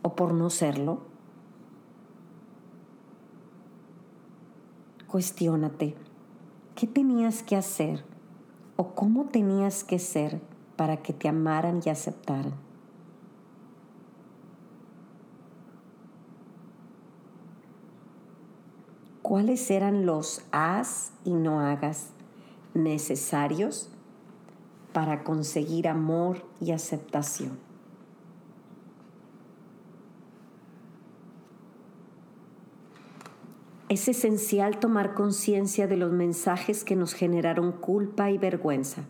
o 0.03 0.15
por 0.15 0.35
no 0.35 0.51
serlo? 0.51 1.01
Cuestiónate, 5.07 5.95
¿qué 6.75 6.87
tenías 6.87 7.43
que 7.43 7.57
hacer 7.57 8.05
o 8.77 8.95
cómo 8.95 9.31
tenías 9.31 9.83
que 9.83 9.99
ser 9.99 10.43
para 10.77 10.99
que 10.99 11.13
te 11.13 11.29
amaran 11.29 11.81
y 11.85 11.91
aceptaran? 11.91 12.55
¿Cuáles 19.23 19.71
eran 19.71 20.05
los 20.05 20.43
haz 20.53 21.13
y 21.25 21.33
no 21.33 21.61
hagas 21.61 22.11
necesarios 22.75 23.89
para 24.93 25.25
conseguir 25.25 25.89
amor 25.89 26.45
y 26.61 26.73
aceptación? 26.73 27.59
Es 33.89 34.09
esencial 34.09 34.79
tomar 34.81 35.15
conciencia 35.15 35.87
de 35.87 35.97
los 35.97 36.13
mensajes 36.13 36.83
que 36.83 36.97
nos 36.97 37.15
generaron 37.15 37.73
culpa 37.73 38.31
y 38.31 38.39
vergüenza 38.39 39.05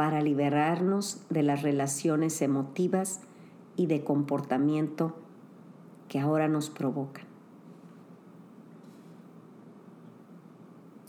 para 0.00 0.22
liberarnos 0.22 1.26
de 1.28 1.42
las 1.42 1.60
relaciones 1.60 2.40
emotivas 2.40 3.20
y 3.76 3.84
de 3.84 4.02
comportamiento 4.02 5.14
que 6.08 6.18
ahora 6.18 6.48
nos 6.48 6.70
provocan. 6.70 7.26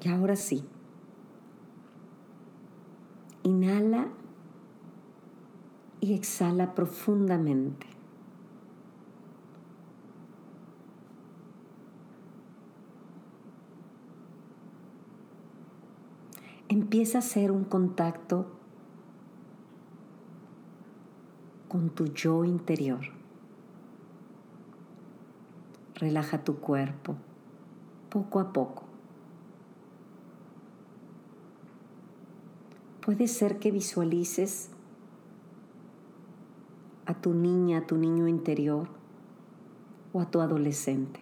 Y 0.03 0.09
ahora 0.09 0.35
sí, 0.35 0.65
inhala 3.43 4.09
y 6.01 6.13
exhala 6.13 6.75
profundamente. 6.75 7.87
Empieza 16.67 17.19
a 17.19 17.21
hacer 17.21 17.51
un 17.51 17.63
contacto 17.63 18.57
con 21.71 21.89
tu 21.89 22.07
yo 22.07 22.43
interior. 22.43 22.99
Relaja 25.95 26.43
tu 26.43 26.57
cuerpo 26.57 27.15
poco 28.09 28.41
a 28.41 28.51
poco. 28.51 28.83
Puede 33.05 33.29
ser 33.29 33.57
que 33.59 33.71
visualices 33.71 34.69
a 37.05 37.13
tu 37.13 37.33
niña, 37.33 37.77
a 37.77 37.87
tu 37.87 37.95
niño 37.95 38.27
interior 38.27 38.89
o 40.11 40.19
a 40.19 40.29
tu 40.29 40.41
adolescente. 40.41 41.21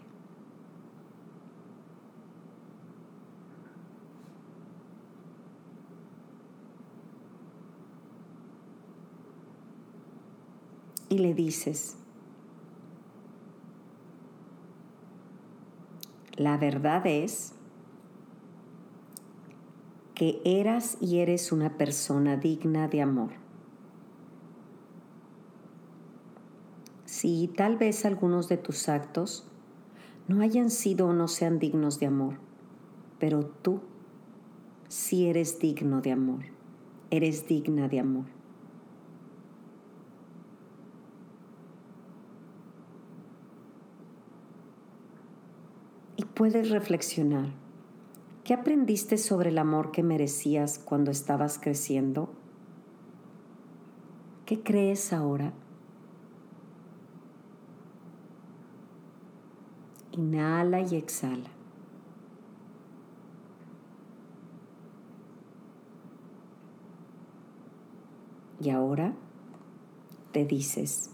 Y 11.10 11.18
le 11.18 11.34
dices, 11.34 11.98
la 16.38 16.58
verdad 16.58 17.06
es 17.06 17.54
que 20.16 20.42
eras 20.46 20.98
y 21.02 21.20
eres 21.20 21.52
una 21.52 21.78
persona 21.78 22.38
digna 22.38 22.88
de 22.88 23.02
amor. 23.02 23.32
Si 27.06 27.48
tal 27.48 27.78
vez 27.78 28.06
algunos 28.06 28.48
de 28.48 28.58
tus 28.58 28.88
actos 28.88 29.46
no 30.28 30.42
hayan 30.42 30.70
sido 30.70 31.08
o 31.08 31.14
no 31.14 31.28
sean 31.28 31.60
dignos 31.60 32.00
de 32.00 32.06
amor, 32.06 32.36
pero 33.20 33.46
tú 33.46 33.82
sí 34.88 35.28
eres 35.28 35.60
digno 35.60 36.02
de 36.02 36.12
amor, 36.12 36.46
eres 37.12 37.48
digna 37.48 37.88
de 37.88 38.00
amor. 38.00 38.39
Puedes 46.40 46.70
reflexionar. 46.70 47.50
¿Qué 48.46 48.54
aprendiste 48.54 49.18
sobre 49.18 49.50
el 49.50 49.58
amor 49.58 49.92
que 49.92 50.04
merecías 50.04 50.80
cuando 50.80 51.12
estabas 51.12 51.60
creciendo? 51.60 52.30
¿Qué 54.46 54.64
crees 54.64 55.12
ahora? 55.12 55.52
Inhala 60.14 60.80
y 60.80 60.96
exhala. 60.96 61.50
Y 68.62 68.70
ahora 68.70 69.12
te 70.32 70.46
dices, 70.46 71.10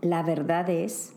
la 0.00 0.22
verdad 0.22 0.70
es 0.70 1.13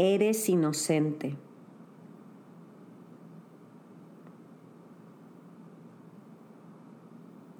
eres 0.00 0.48
inocente. 0.48 1.36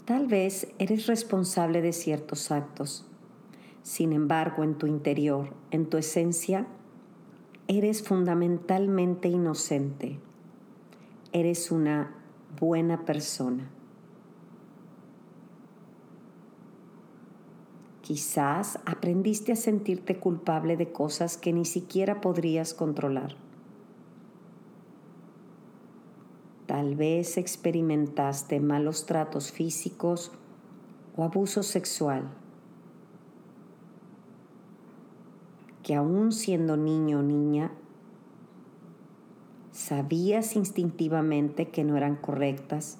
Tal 0.06 0.26
vez 0.26 0.72
eres 0.78 1.06
responsable 1.06 1.82
de 1.82 1.92
ciertos 1.92 2.50
actos. 2.50 3.06
Sin 3.82 4.12
embargo, 4.12 4.64
en 4.64 4.76
tu 4.76 4.86
interior, 4.86 5.52
en 5.70 5.86
tu 5.86 5.98
esencia, 5.98 6.66
eres 7.68 8.02
fundamentalmente 8.02 9.28
inocente. 9.28 10.18
Eres 11.32 11.70
una 11.70 12.14
buena 12.58 13.04
persona. 13.04 13.70
Quizás 18.10 18.76
aprendiste 18.86 19.52
a 19.52 19.54
sentirte 19.54 20.18
culpable 20.18 20.76
de 20.76 20.90
cosas 20.90 21.36
que 21.36 21.52
ni 21.52 21.64
siquiera 21.64 22.20
podrías 22.20 22.74
controlar. 22.74 23.36
Tal 26.66 26.96
vez 26.96 27.36
experimentaste 27.36 28.58
malos 28.58 29.06
tratos 29.06 29.52
físicos 29.52 30.32
o 31.16 31.22
abuso 31.22 31.62
sexual, 31.62 32.28
que 35.84 35.94
aún 35.94 36.32
siendo 36.32 36.76
niño 36.76 37.20
o 37.20 37.22
niña, 37.22 37.70
sabías 39.70 40.56
instintivamente 40.56 41.68
que 41.68 41.84
no 41.84 41.96
eran 41.96 42.16
correctas, 42.16 42.98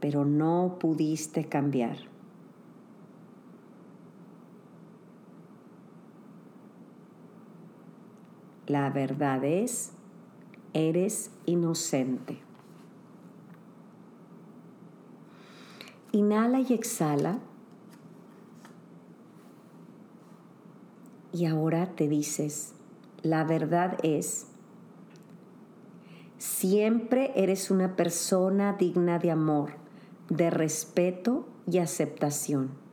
pero 0.00 0.24
no 0.24 0.78
pudiste 0.80 1.44
cambiar. 1.44 2.15
La 8.66 8.90
verdad 8.90 9.44
es, 9.44 9.92
eres 10.72 11.30
inocente. 11.44 12.38
Inhala 16.10 16.60
y 16.60 16.72
exhala. 16.72 17.38
Y 21.32 21.44
ahora 21.46 21.94
te 21.94 22.08
dices, 22.08 22.72
la 23.22 23.44
verdad 23.44 23.98
es, 24.02 24.46
siempre 26.38 27.32
eres 27.36 27.70
una 27.70 27.94
persona 27.94 28.72
digna 28.72 29.18
de 29.18 29.30
amor, 29.30 29.72
de 30.28 30.50
respeto 30.50 31.46
y 31.70 31.78
aceptación. 31.78 32.85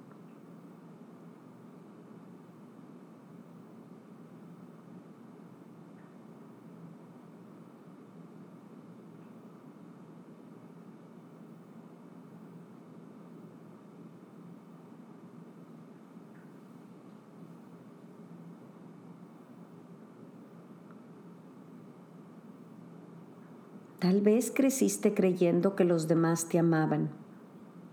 Tal 24.14 24.22
vez 24.22 24.51
creciste 24.53 25.16
creyendo 25.16 25.76
que 25.76 25.86
los 25.86 26.07
demás 26.07 26.47
te 26.47 26.59
amaban, 26.59 27.09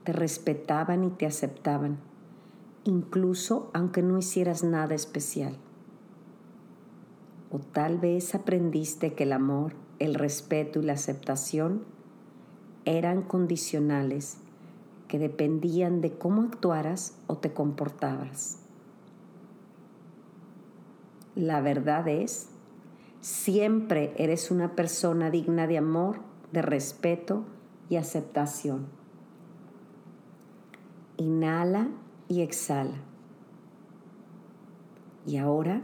te 0.05 0.13
respetaban 0.13 1.03
y 1.03 1.09
te 1.09 1.25
aceptaban, 1.25 1.97
incluso 2.85 3.71
aunque 3.73 4.03
no 4.03 4.19
hicieras 4.19 4.63
nada 4.63 4.95
especial. 4.95 5.57
o 7.51 7.59
tal 7.59 7.97
vez 7.97 8.35
aprendiste 8.35 9.15
que 9.15 9.23
el 9.23 9.33
amor, 9.33 9.73
el 9.99 10.15
respeto 10.15 10.81
y 10.81 10.83
la 10.83 10.93
aceptación 10.93 11.85
eran 12.85 13.23
condicionales 13.23 14.37
que 15.09 15.19
dependían 15.19 16.03
de 16.03 16.19
cómo 16.19 16.43
actuaras 16.43 17.17
o 17.29 17.39
te 17.39 17.55
comportabas. 17.55 18.59
La 21.35 21.63
verdad 21.63 22.07
es, 22.09 22.51
siempre 23.21 24.15
eres 24.17 24.51
una 24.51 24.75
persona 24.75 25.31
digna 25.31 25.67
de 25.67 25.79
amor, 25.79 26.21
de 26.53 26.63
respeto 26.63 27.45
y 27.89 27.97
aceptación. 27.97 28.87
Inhala 31.17 31.89
y 32.29 32.41
exhala. 32.41 32.97
Y 35.27 35.37
ahora 35.37 35.83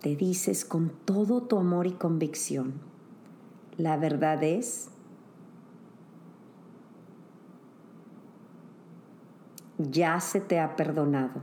te 0.00 0.16
dices 0.16 0.64
con 0.64 0.90
todo 1.04 1.44
tu 1.44 1.58
amor 1.58 1.86
y 1.86 1.92
convicción, 1.92 2.74
la 3.76 3.96
verdad 3.96 4.42
es, 4.42 4.90
ya 9.78 10.20
se 10.20 10.40
te 10.40 10.60
ha 10.60 10.76
perdonado. 10.76 11.42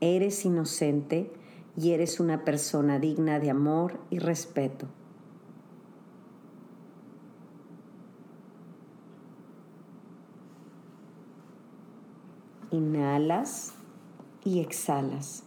Eres 0.00 0.44
inocente 0.44 1.32
y 1.76 1.92
eres 1.92 2.20
una 2.20 2.44
persona 2.44 2.98
digna 2.98 3.38
de 3.38 3.50
amor 3.50 3.98
y 4.10 4.18
respeto. 4.18 4.86
Inhalas 12.70 13.74
y 14.44 14.60
exhalas. 14.60 15.44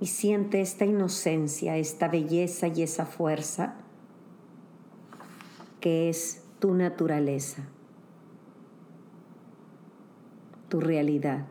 Y 0.00 0.06
siente 0.06 0.60
esta 0.60 0.84
inocencia, 0.84 1.76
esta 1.76 2.08
belleza 2.08 2.68
y 2.68 2.82
esa 2.82 3.06
fuerza 3.06 3.76
que 5.80 6.08
es 6.08 6.42
tu 6.58 6.74
naturaleza, 6.74 7.68
tu 10.74 10.80
realidad. 10.80 11.46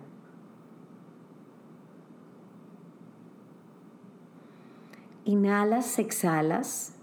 Inhalas, 5.24 5.98
exhalas 5.98 6.96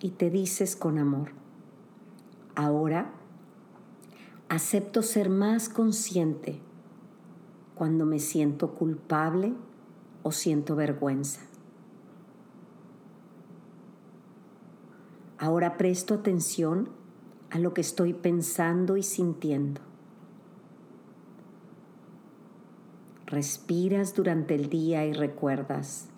y 0.00 0.10
te 0.10 0.30
dices 0.30 0.74
con 0.74 0.98
amor, 0.98 1.30
ahora 2.56 3.12
acepto 4.48 5.02
ser 5.02 5.30
más 5.30 5.68
consciente 5.68 6.58
cuando 7.76 8.04
me 8.04 8.18
siento 8.18 8.74
culpable 8.74 9.54
o 10.24 10.32
siento 10.32 10.74
vergüenza. 10.74 11.40
Ahora 15.38 15.76
presto 15.76 16.14
atención 16.14 17.00
a 17.52 17.58
lo 17.58 17.74
que 17.74 17.82
estoy 17.82 18.14
pensando 18.14 18.96
y 18.96 19.02
sintiendo. 19.02 19.82
Respiras 23.26 24.14
durante 24.14 24.54
el 24.54 24.70
día 24.70 25.04
y 25.04 25.12
recuerdas, 25.12 26.08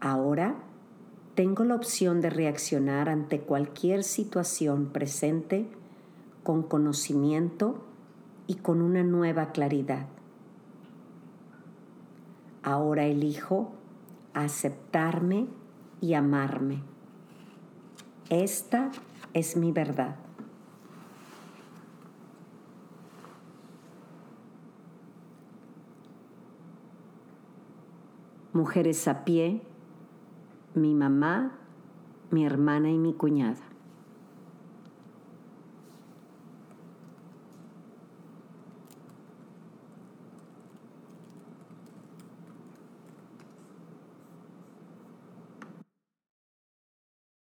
ahora 0.00 0.56
tengo 1.34 1.64
la 1.64 1.74
opción 1.74 2.20
de 2.20 2.28
reaccionar 2.28 3.08
ante 3.08 3.40
cualquier 3.40 4.04
situación 4.04 4.90
presente 4.92 5.66
con 6.42 6.62
conocimiento 6.62 7.82
y 8.46 8.56
con 8.56 8.82
una 8.82 9.02
nueva 9.02 9.50
claridad. 9.50 10.08
Ahora 12.62 13.06
elijo 13.06 13.72
aceptarme 14.34 15.46
y 16.02 16.12
amarme. 16.12 16.82
Esta 18.28 18.90
es 19.32 19.56
mi 19.56 19.72
verdad. 19.72 20.23
Mujeres 28.54 29.08
a 29.08 29.24
pie, 29.24 29.62
mi 30.76 30.94
mamá, 30.94 31.58
mi 32.30 32.46
hermana 32.46 32.88
y 32.88 32.98
mi 32.98 33.12
cuñada. 33.12 33.73